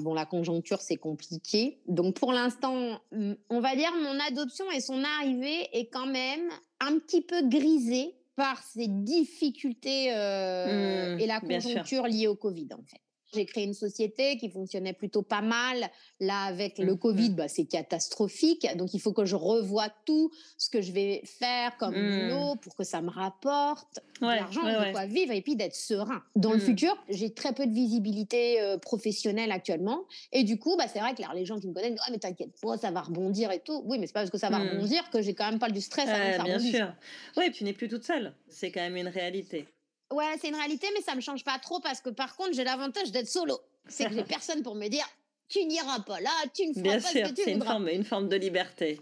bon, 0.00 0.14
la 0.14 0.26
conjoncture, 0.26 0.80
c'est 0.80 0.96
compliqué. 0.96 1.80
Donc, 1.86 2.14
pour 2.14 2.32
l'instant, 2.32 3.00
on 3.12 3.60
va 3.60 3.76
dire 3.76 3.92
mon 4.02 4.18
adoption 4.20 4.70
et 4.70 4.80
son 4.80 5.02
arrivée 5.04 5.68
est 5.72 5.88
quand 5.88 6.06
même 6.06 6.48
un 6.80 6.98
petit 6.98 7.20
peu 7.20 7.42
grisée 7.48 8.14
par 8.36 8.62
ces 8.62 8.86
difficultés 8.88 10.14
euh, 10.14 11.16
mmh, 11.16 11.20
et 11.20 11.26
la 11.26 11.40
conjoncture 11.40 12.06
liée 12.06 12.26
au 12.26 12.36
Covid, 12.36 12.68
en 12.72 12.82
fait. 12.82 13.00
J'ai 13.32 13.46
créé 13.46 13.64
une 13.64 13.74
société 13.74 14.36
qui 14.36 14.50
fonctionnait 14.50 14.92
plutôt 14.92 15.22
pas 15.22 15.40
mal. 15.40 15.88
Là, 16.18 16.42
avec 16.44 16.78
le 16.78 16.94
mmh, 16.94 16.98
Covid, 16.98 17.30
mmh. 17.30 17.34
bah, 17.34 17.48
c'est 17.48 17.64
catastrophique. 17.64 18.66
Donc, 18.76 18.94
il 18.94 19.00
faut 19.00 19.12
que 19.12 19.24
je 19.24 19.36
revoie 19.36 19.88
tout 20.04 20.30
ce 20.58 20.68
que 20.68 20.80
je 20.80 20.92
vais 20.92 21.22
faire 21.24 21.76
comme 21.76 21.94
mmh. 21.94 22.28
boulot 22.28 22.56
pour 22.56 22.74
que 22.76 22.84
ça 22.84 23.00
me 23.00 23.10
rapporte 23.10 24.00
de 24.20 24.26
l'argent, 24.26 24.62
de 24.62 24.92
quoi 24.92 25.06
vivre 25.06 25.32
et 25.32 25.40
puis 25.40 25.56
d'être 25.56 25.74
serein. 25.74 26.22
Dans 26.36 26.52
le 26.52 26.58
futur, 26.58 26.96
j'ai 27.08 27.32
très 27.32 27.52
peu 27.52 27.66
de 27.66 27.72
visibilité 27.72 28.60
euh, 28.60 28.78
professionnelle 28.78 29.52
actuellement. 29.52 30.04
Et 30.32 30.44
du 30.44 30.58
coup, 30.58 30.76
bah, 30.76 30.84
c'est 30.92 31.00
vrai 31.00 31.14
que 31.14 31.22
les 31.34 31.44
gens 31.44 31.58
qui 31.58 31.68
me 31.68 31.72
connaissent, 31.72 31.98
ah, 32.06 32.10
mais 32.10 32.18
t'inquiète 32.18 32.60
pas, 32.60 32.76
ça 32.76 32.90
va 32.90 33.02
rebondir 33.02 33.50
et 33.50 33.60
tout. 33.60 33.82
Oui, 33.86 33.98
mais 33.98 34.06
c'est 34.06 34.12
pas 34.12 34.20
parce 34.20 34.30
que 34.30 34.38
ça 34.38 34.50
va 34.50 34.58
rebondir 34.58 35.08
que 35.10 35.22
j'ai 35.22 35.34
quand 35.34 35.48
même 35.48 35.58
pas 35.58 35.70
du 35.70 35.80
stress 35.80 36.08
à 36.08 36.38
ça 36.38 36.44
Bien 36.44 36.58
sûr. 36.58 36.92
Oui, 37.36 37.50
tu 37.52 37.64
n'es 37.64 37.72
plus 37.72 37.88
toute 37.88 38.04
seule. 38.04 38.34
C'est 38.48 38.70
quand 38.70 38.80
même 38.80 38.96
une 38.96 39.08
réalité. 39.08 39.66
Ouais, 40.12 40.36
c'est 40.40 40.48
une 40.48 40.56
réalité, 40.56 40.88
mais 40.94 41.02
ça 41.02 41.14
me 41.14 41.20
change 41.20 41.44
pas 41.44 41.58
trop 41.58 41.80
parce 41.80 42.00
que 42.00 42.10
par 42.10 42.36
contre, 42.36 42.52
j'ai 42.52 42.64
l'avantage 42.64 43.12
d'être 43.12 43.28
solo. 43.28 43.58
C'est 43.88 44.06
que 44.06 44.14
j'ai 44.14 44.24
personne 44.24 44.62
pour 44.62 44.74
me 44.74 44.88
dire 44.88 45.06
tu 45.48 45.64
n'iras 45.64 46.00
pas 46.00 46.20
là, 46.20 46.30
tu 46.54 46.68
ne 46.68 46.72
feras 46.72 46.82
Bien 46.82 47.00
pas 47.00 47.08
sûr, 47.08 47.26
ce 47.26 47.30
que 47.30 47.36
tu 47.36 47.42
c'est 47.44 47.52
une 47.52 47.64
forme, 47.64 47.88
une 47.88 48.04
forme 48.04 48.28
de 48.28 48.36
liberté. 48.36 49.00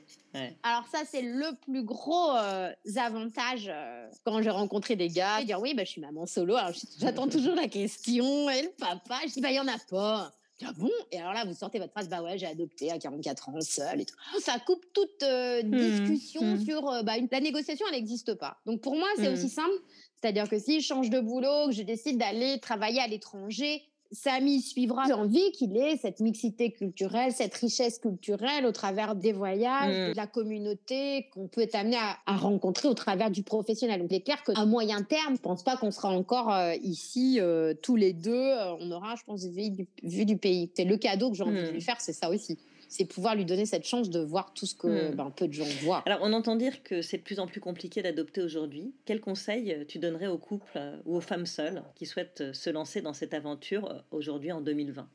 Alors 0.63 0.87
ça, 0.91 1.01
c'est 1.11 1.23
le 1.23 1.55
plus 1.63 1.83
gros 1.83 2.31
euh, 2.33 2.73
avantage 2.97 3.67
euh, 3.69 4.09
quand 4.25 4.41
j'ai 4.41 4.51
rencontré 4.51 4.97
des 4.97 5.09
gars. 5.09 5.43
Dire 5.45 5.61
oui, 5.61 5.75
bah, 5.75 5.85
je 5.85 5.91
suis 5.91 6.01
maman 6.01 6.27
solo. 6.27 6.57
Alors 6.57 6.73
j'attends 6.99 7.29
toujours 7.29 7.55
la 7.55 7.69
question. 7.69 8.49
Et 8.51 8.63
le 8.63 8.71
papa 8.79 9.19
Je 9.27 9.33
dis 9.33 9.41
bah 9.41 9.51
il 9.51 9.57
y 9.57 9.61
en 9.61 9.69
a 9.69 9.79
pas. 9.91 10.33
Ah 10.67 10.73
bon? 10.77 10.91
Et 11.13 11.19
alors 11.19 11.33
là, 11.33 11.45
vous 11.45 11.55
sortez 11.55 11.79
votre 11.79 11.93
phrase, 11.93 12.09
bah 12.09 12.23
ouais, 12.23 12.37
j'ai 12.37 12.47
adopté 12.47 12.91
à 12.91 12.99
44 12.99 13.49
ans, 13.51 13.61
seul 13.61 14.01
et 14.01 14.05
tout. 14.05 14.17
Ça 14.41 14.59
coupe 14.59 14.85
toute 14.93 15.23
euh, 15.23 15.63
mmh, 15.63 15.71
discussion 15.71 16.43
mmh. 16.43 16.65
sur 16.65 16.83
bah, 17.05 17.15
la 17.31 17.41
négociation, 17.41 17.87
elle 17.89 17.95
n'existe 17.95 18.35
pas. 18.35 18.59
Donc 18.67 18.81
pour 18.81 18.97
moi, 18.97 19.09
c'est 19.17 19.31
mmh. 19.31 19.35
aussi 19.35 19.49
simple 19.49 19.81
c'est-à-dire 20.21 20.49
que 20.49 20.59
si 20.59 20.81
je 20.81 20.87
change 20.87 21.11
de 21.11 21.21
boulot, 21.21 21.67
que 21.69 21.73
je 21.73 21.83
décide 21.83 22.19
d'aller 22.19 22.59
travailler 22.61 23.01
à 23.01 23.07
l'étranger, 23.07 23.83
Samy 24.11 24.63
suivra. 24.63 25.05
J'ai 25.07 25.13
envie 25.13 25.53
qu'il 25.53 25.77
ait 25.77 25.97
cette 25.97 26.21
mixité 26.21 26.73
culturelle, 26.73 27.33
cette 27.33 27.55
richesse 27.55 27.99
culturelle 27.99 28.65
au 28.65 28.73
travers 28.73 29.15
des 29.15 29.33
voyages, 29.33 30.09
mmh. 30.09 30.13
de 30.13 30.17
la 30.17 30.27
communauté 30.27 31.29
qu'on 31.35 31.47
peut 31.47 31.61
être 31.61 31.75
amené 31.75 31.97
à, 31.97 32.37
rencontrer 32.37 32.89
au 32.89 32.95
travers 32.95 33.31
du 33.31 33.43
professionnel. 33.43 34.01
Donc, 34.01 34.09
il 34.11 34.17
est 34.17 34.21
clair 34.23 34.43
qu'à 34.45 34.65
moyen 34.65 35.03
terme, 35.03 35.37
je 35.37 35.41
pense 35.41 35.63
pas 35.63 35.77
qu'on 35.77 35.91
sera 35.91 36.09
encore 36.09 36.53
euh, 36.53 36.75
ici 36.83 37.39
euh, 37.41 37.75
tous 37.83 37.97
les 37.97 38.13
deux. 38.13 38.33
Euh, 38.33 38.75
on 38.81 38.91
aura, 38.91 39.15
je 39.17 39.25
pense, 39.25 39.45
vu 39.45 39.71
du, 39.71 40.25
du 40.25 40.37
pays. 40.37 40.71
C'est 40.75 40.85
le 40.85 40.97
cadeau 40.97 41.31
que 41.31 41.37
j'ai 41.37 41.45
envie 41.45 41.63
de 41.63 41.71
lui 41.71 41.83
faire, 41.83 42.01
c'est 42.01 42.13
ça 42.13 42.31
aussi 42.31 42.59
c'est 42.89 43.05
pouvoir 43.05 43.35
lui 43.35 43.45
donner 43.45 43.67
cette 43.67 43.87
chance 43.87 44.11
de 44.11 44.21
voir 44.21 44.53
tout 44.55 44.67
ce 44.67 44.75
que 44.75 45.13
hmm. 45.13 45.15
ben, 45.15 45.31
peu 45.31 45.47
de 45.47 45.53
gens 45.53 45.67
voient. 45.83 46.03
Alors, 46.07 46.21
on 46.23 46.33
entend 46.33 46.57
dire 46.57 46.83
que 46.83 47.03
c'est 47.03 47.19
de 47.19 47.23
plus 47.23 47.39
en 47.39 47.47
plus 47.47 47.61
compliqué 47.61 48.03
d'adopter 48.03 48.43
aujourd'hui. 48.43 48.95
Quel 49.05 49.21
conseil 49.21 49.73
euh, 49.73 49.85
tu 49.87 49.99
donnerais 49.99 50.27
aux 50.27 50.39
couples 50.39 50.67
euh, 50.77 50.97
ou 51.05 51.17
aux 51.17 51.21
femmes 51.21 51.47
seules 51.47 51.83
qui 51.95 52.07
souhaitent 52.07 52.41
euh, 52.41 52.53
se 52.53 52.71
lancer 52.71 53.03
dans 53.03 53.13
cette 53.13 53.35
aventure 53.35 54.03
aujourd'hui 54.11 54.51
en 54.53 54.61
2020 54.61 55.09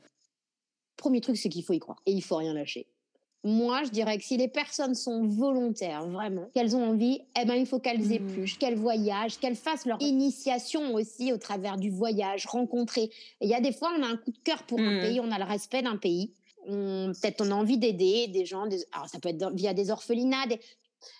Premier 0.97 1.19
truc, 1.19 1.37
c'est 1.37 1.49
qu'il 1.49 1.63
faut 1.63 1.73
y 1.73 1.79
croire 1.79 2.01
et 2.05 2.11
il 2.11 2.21
faut 2.21 2.37
rien 2.37 2.53
lâcher. 2.53 2.87
Moi, 3.45 3.83
je 3.83 3.89
dirais 3.89 4.17
que 4.17 4.23
si 4.23 4.37
les 4.37 4.47
personnes 4.47 4.95
sont 4.95 5.27
volontaires, 5.27 6.07
vraiment, 6.07 6.49
qu'elles 6.53 6.77
ont 6.77 6.91
envie, 6.91 7.19
eh 7.37 7.43
ben, 7.43 7.55
il 7.55 7.65
faut 7.65 7.79
qu'elles 7.79 8.07
hmm. 8.07 8.11
épluchent, 8.13 8.59
qu'elles 8.59 8.77
voyagent, 8.77 9.39
qu'elles 9.39 9.55
fassent 9.55 9.85
leur 9.85 10.01
initiation 10.01 10.93
aussi 10.93 11.33
au 11.33 11.37
travers 11.37 11.77
du 11.77 11.89
voyage, 11.89 12.45
rencontrer. 12.45 13.09
Il 13.41 13.49
y 13.49 13.55
a 13.55 13.59
des 13.59 13.73
fois, 13.73 13.91
on 13.97 14.03
a 14.03 14.07
un 14.07 14.15
coup 14.15 14.31
de 14.31 14.37
cœur 14.43 14.63
pour 14.63 14.79
un 14.79 14.99
hmm. 14.99 15.01
pays, 15.01 15.19
on 15.19 15.31
a 15.31 15.39
le 15.39 15.45
respect 15.45 15.81
d'un 15.81 15.97
pays 15.97 16.31
peut-être 16.65 17.41
on 17.41 17.51
a 17.51 17.55
envie 17.55 17.77
d'aider 17.77 18.27
des 18.27 18.45
gens, 18.45 18.65
alors 18.91 19.07
ça 19.07 19.19
peut 19.19 19.29
être 19.29 19.51
via 19.53 19.73
des 19.73 19.91
orphelinats, 19.91 20.45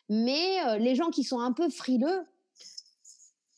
mais 0.09 0.63
euh, 0.65 0.77
les 0.77 0.95
gens 0.95 1.09
qui 1.09 1.23
sont 1.23 1.39
un 1.39 1.51
peu 1.51 1.69
frileux, 1.69 2.25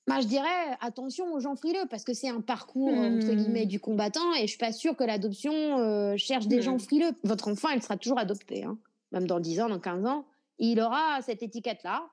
bah, 0.08 0.21
je 0.21 0.28
dirais 0.28 0.78
attention 0.82 1.34
aux 1.34 1.39
gens 1.39 1.56
frileux 1.56 1.86
parce 1.89 2.04
que 2.04 2.13
c'est 2.13 2.30
un 2.30 2.41
parcours 2.41 2.93
entre 2.93 3.34
guillemets 3.34 3.65
mmh. 3.65 3.69
du 3.69 3.80
combattant 3.80 4.34
et 4.36 4.41
je 4.41 4.48
suis 4.48 4.58
pas 4.58 4.71
sûre 4.71 4.95
que 4.95 5.04
l'adoption 5.04 5.54
euh, 5.80 6.15
cherche 6.15 6.48
des 6.48 6.62
gens 6.62 6.76
mmh. 6.76 6.80
frileux. 6.80 7.12
Votre 7.24 7.48
enfant, 7.48 7.69
il 7.69 7.82
sera 7.82 7.98
toujours 7.98 8.19
adopté, 8.19 8.63
hein. 8.63 8.78
même 9.12 9.26
dans 9.26 9.39
10 9.39 9.62
ans, 9.62 9.69
dans 9.69 9.80
15 9.80 10.06
ans, 10.06 10.26
il 10.60 10.80
aura 10.80 11.21
cette 11.21 11.41
étiquette-là. 11.41 12.04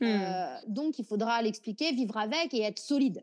Mmh. 0.00 0.06
Euh, 0.06 0.56
donc 0.68 0.98
il 0.98 1.04
faudra 1.04 1.42
l'expliquer, 1.42 1.92
vivre 1.92 2.16
avec 2.16 2.54
et 2.54 2.62
être 2.62 2.78
solide. 2.78 3.22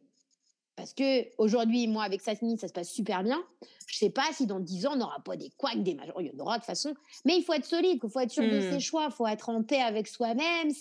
Parce 0.80 0.94
que 0.94 1.28
aujourd'hui, 1.38 1.88
moi, 1.90 2.06
avec 2.06 2.22
Sasmi, 2.22 2.58
ça 2.58 2.70
se 2.70 2.74
passe 2.74 2.90
super 2.90 3.22
bien. 3.22 3.44
Je 3.86 3.98
sais 3.98 4.10
pas 4.10 4.24
si 4.32 4.48
dans 4.48 4.62
10 4.62 4.86
ans, 4.86 4.94
on 4.94 4.96
n'aura 4.96 5.20
pas 5.20 5.36
des 5.36 5.50
couacs, 5.58 5.84
des 5.84 5.94
majors. 5.94 6.22
Il 6.22 6.28
y 6.28 6.32
en 6.32 6.40
aura 6.40 6.54
de 6.54 6.62
toute 6.62 6.68
façon. 6.68 6.94
Mais 7.26 7.36
il 7.36 7.44
faut 7.44 7.52
être 7.52 7.66
solide, 7.66 8.00
il 8.02 8.10
faut 8.10 8.22
être 8.22 8.32
sûr 8.32 8.46
de 8.46 8.62
ses 8.62 8.78
mmh. 8.78 8.80
choix, 8.80 9.08
il 9.10 9.12
faut 9.12 9.28
être 9.28 9.50
en 9.50 9.62
paix 9.62 9.82
avec 9.82 10.08
soi-même. 10.08 10.72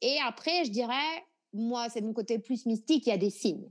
Et 0.00 0.16
après, 0.24 0.64
je 0.64 0.70
dirais, 0.70 0.94
moi, 1.52 1.88
c'est 1.88 2.02
mon 2.02 2.12
côté 2.12 2.38
plus 2.38 2.66
mystique, 2.66 3.08
il 3.08 3.10
y 3.10 3.12
a 3.12 3.18
des 3.18 3.30
signes. 3.30 3.68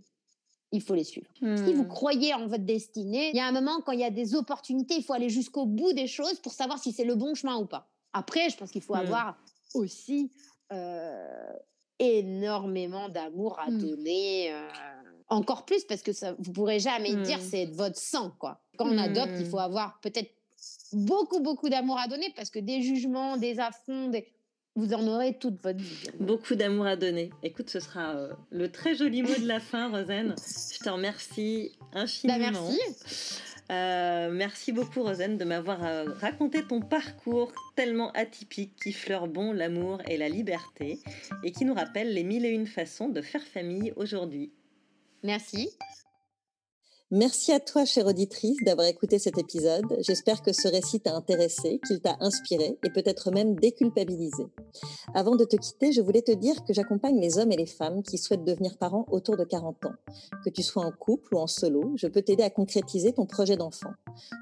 Il 0.74 0.82
faut 0.82 0.94
les 0.94 1.06
suivre. 1.06 1.30
Si 1.40 1.74
vous 1.74 1.84
mmh. 1.84 1.88
croyez 1.88 2.34
en 2.34 2.48
votre 2.48 2.66
destinée, 2.66 3.30
il 3.30 3.38
y 3.38 3.40
a 3.40 3.46
un 3.46 3.54
moment, 3.54 3.80
quand 3.80 3.94
il 3.94 4.02
y 4.02 4.04
a 4.04 4.10
des 4.10 4.36
opportunités, 4.36 4.96
il 4.96 5.04
faut 5.06 5.14
aller 5.14 5.30
jusqu'au 5.30 5.66
bout 5.66 5.94
des 5.94 6.08
choses 6.08 6.42
pour 6.42 6.52
savoir 6.52 6.80
si 6.80 6.92
c'est 6.92 7.06
le 7.06 7.16
bon 7.16 7.34
chemin 7.34 7.56
ou 7.56 7.66
pas. 7.66 7.90
Après, 8.12 8.50
je 8.50 8.58
pense 8.58 8.72
qu'il 8.72 8.82
faut 8.82 8.96
mmh. 8.96 9.08
avoir 9.08 9.38
aussi 9.74 10.34
euh, 10.74 11.54
énormément 11.98 13.08
d'amour 13.08 13.58
à 13.58 13.72
donner. 13.72 14.52
Euh, 14.52 14.68
encore 15.30 15.66
plus 15.66 15.84
parce 15.84 16.02
que 16.02 16.14
ça, 16.14 16.36
vous 16.40 16.52
pourrez 16.52 16.80
jamais 16.80 17.16
dire 17.16 17.40
mmh. 17.40 17.50
c'est 17.50 17.66
votre 17.66 17.98
sang 17.98 18.32
quoi. 18.40 18.62
Quand 18.78 18.88
on 18.88 18.98
adopte, 18.98 19.34
il 19.38 19.46
mmh. 19.46 19.50
faut 19.50 19.60
avoir 19.60 20.00
peut-être 20.02 20.32
beaucoup 20.94 21.40
beaucoup 21.42 21.70
d'amour 21.70 21.98
à 21.98 22.08
donner 22.08 22.32
parce 22.36 22.50
que 22.50 22.60
des 22.60 22.82
jugements, 22.82 23.38
des 23.38 23.60
affronts, 23.60 24.12
vous 24.78 24.94
en 24.94 25.08
aurez 25.08 25.34
toute 25.34 25.62
votre 25.64 25.80
vie. 25.80 26.08
Beaucoup 26.20 26.54
d'amour 26.54 26.86
à 26.86 26.96
donner. 26.96 27.32
Écoute, 27.42 27.70
ce 27.70 27.80
sera 27.80 28.16
euh, 28.16 28.32
le 28.52 28.72
très 28.72 28.94
joli 28.94 29.24
mot 29.24 29.36
de 29.36 29.48
la 29.48 29.60
fin, 29.60 29.90
Rosen. 29.90 30.36
Je 30.38 30.78
te 30.78 30.90
remercie 30.90 31.72
bah, 31.94 32.02
infiniment. 32.02 32.70
merci. 32.70 33.42
Euh, 33.72 34.30
merci 34.32 34.72
beaucoup, 34.72 35.02
Rosen, 35.02 35.38
de 35.38 35.44
m'avoir 35.44 35.84
euh, 35.84 36.06
raconté 36.22 36.64
ton 36.64 36.80
parcours 36.80 37.52
tellement 37.76 38.12
atypique 38.12 38.76
qui 38.82 38.94
fleure 38.94 39.28
bon 39.28 39.52
l'amour 39.52 40.00
et 40.08 40.16
la 40.16 40.30
liberté 40.30 41.00
et 41.44 41.52
qui 41.52 41.66
nous 41.66 41.74
rappelle 41.74 42.14
les 42.14 42.24
mille 42.24 42.46
et 42.46 42.50
une 42.50 42.68
façons 42.68 43.10
de 43.10 43.22
faire 43.22 43.44
famille 43.44 43.92
aujourd'hui. 43.98 44.52
Merci. 45.24 45.70
Merci 47.12 47.54
à 47.54 47.62
toi, 47.62 47.86
chère 47.86 48.06
auditrice, 48.06 48.58
d'avoir 48.66 48.86
écouté 48.86 49.18
cet 49.18 49.38
épisode. 49.38 49.86
J'espère 50.00 50.42
que 50.42 50.52
ce 50.52 50.68
récit 50.68 51.00
t'a 51.00 51.16
intéressé, 51.16 51.80
qu'il 51.88 52.02
t'a 52.02 52.18
inspiré 52.20 52.78
et 52.84 52.90
peut-être 52.90 53.32
même 53.32 53.56
déculpabilisé. 53.56 54.44
Avant 55.14 55.38
de 55.38 55.46
te 55.46 55.56
quitter, 55.56 55.94
je 55.94 56.02
voulais 56.02 56.22
te 56.22 56.34
dire 56.34 56.66
que 56.66 56.74
j'accompagne 56.74 57.18
les 57.22 57.38
hommes 57.38 57.54
et 57.54 57.56
les 57.56 57.66
femmes 57.66 58.04
qui 58.04 58.18
souhaitent 58.18 58.44
devenir 58.44 58.78
parents 58.78 59.06
autour 59.10 59.38
de 59.38 59.46
40 59.46 59.86
ans. 59.86 59.94
Que 60.44 60.50
tu 60.50 60.64
sois 60.64 60.84
en 60.84 60.92
couple 60.92 61.36
ou 61.36 61.38
en 61.38 61.48
solo, 61.48 61.94
je 61.96 62.08
peux 62.08 62.22
t'aider 62.22 62.44
à 62.44 62.50
concrétiser 62.50 63.14
ton 63.14 63.26
projet 63.26 63.56
d'enfant. 63.56 63.92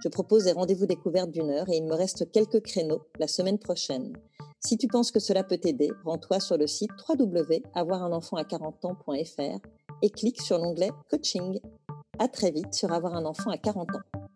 Je 0.03 0.09
propose 0.09 0.45
des 0.45 0.51
rendez-vous 0.51 0.87
découvertes 0.87 1.29
d'une 1.29 1.51
heure 1.51 1.69
et 1.69 1.77
il 1.77 1.85
me 1.85 1.93
reste 1.93 2.31
quelques 2.31 2.63
créneaux 2.63 3.03
la 3.19 3.27
semaine 3.27 3.59
prochaine. 3.59 4.17
Si 4.59 4.79
tu 4.79 4.87
penses 4.87 5.11
que 5.11 5.19
cela 5.19 5.43
peut 5.43 5.59
t'aider, 5.59 5.91
rends-toi 6.03 6.39
sur 6.39 6.57
le 6.57 6.65
site 6.65 6.89
www.avoirunenfant 7.07 8.37
à40ans.fr 8.37 9.59
et 10.01 10.09
clique 10.09 10.41
sur 10.41 10.57
l'onglet 10.57 10.89
Coaching. 11.11 11.59
À 12.17 12.27
très 12.29 12.51
vite 12.51 12.73
sur 12.73 12.93
Avoir 12.93 13.15
un 13.15 13.25
enfant 13.25 13.49
à 13.49 13.57
40 13.57 13.89
ans. 13.95 14.34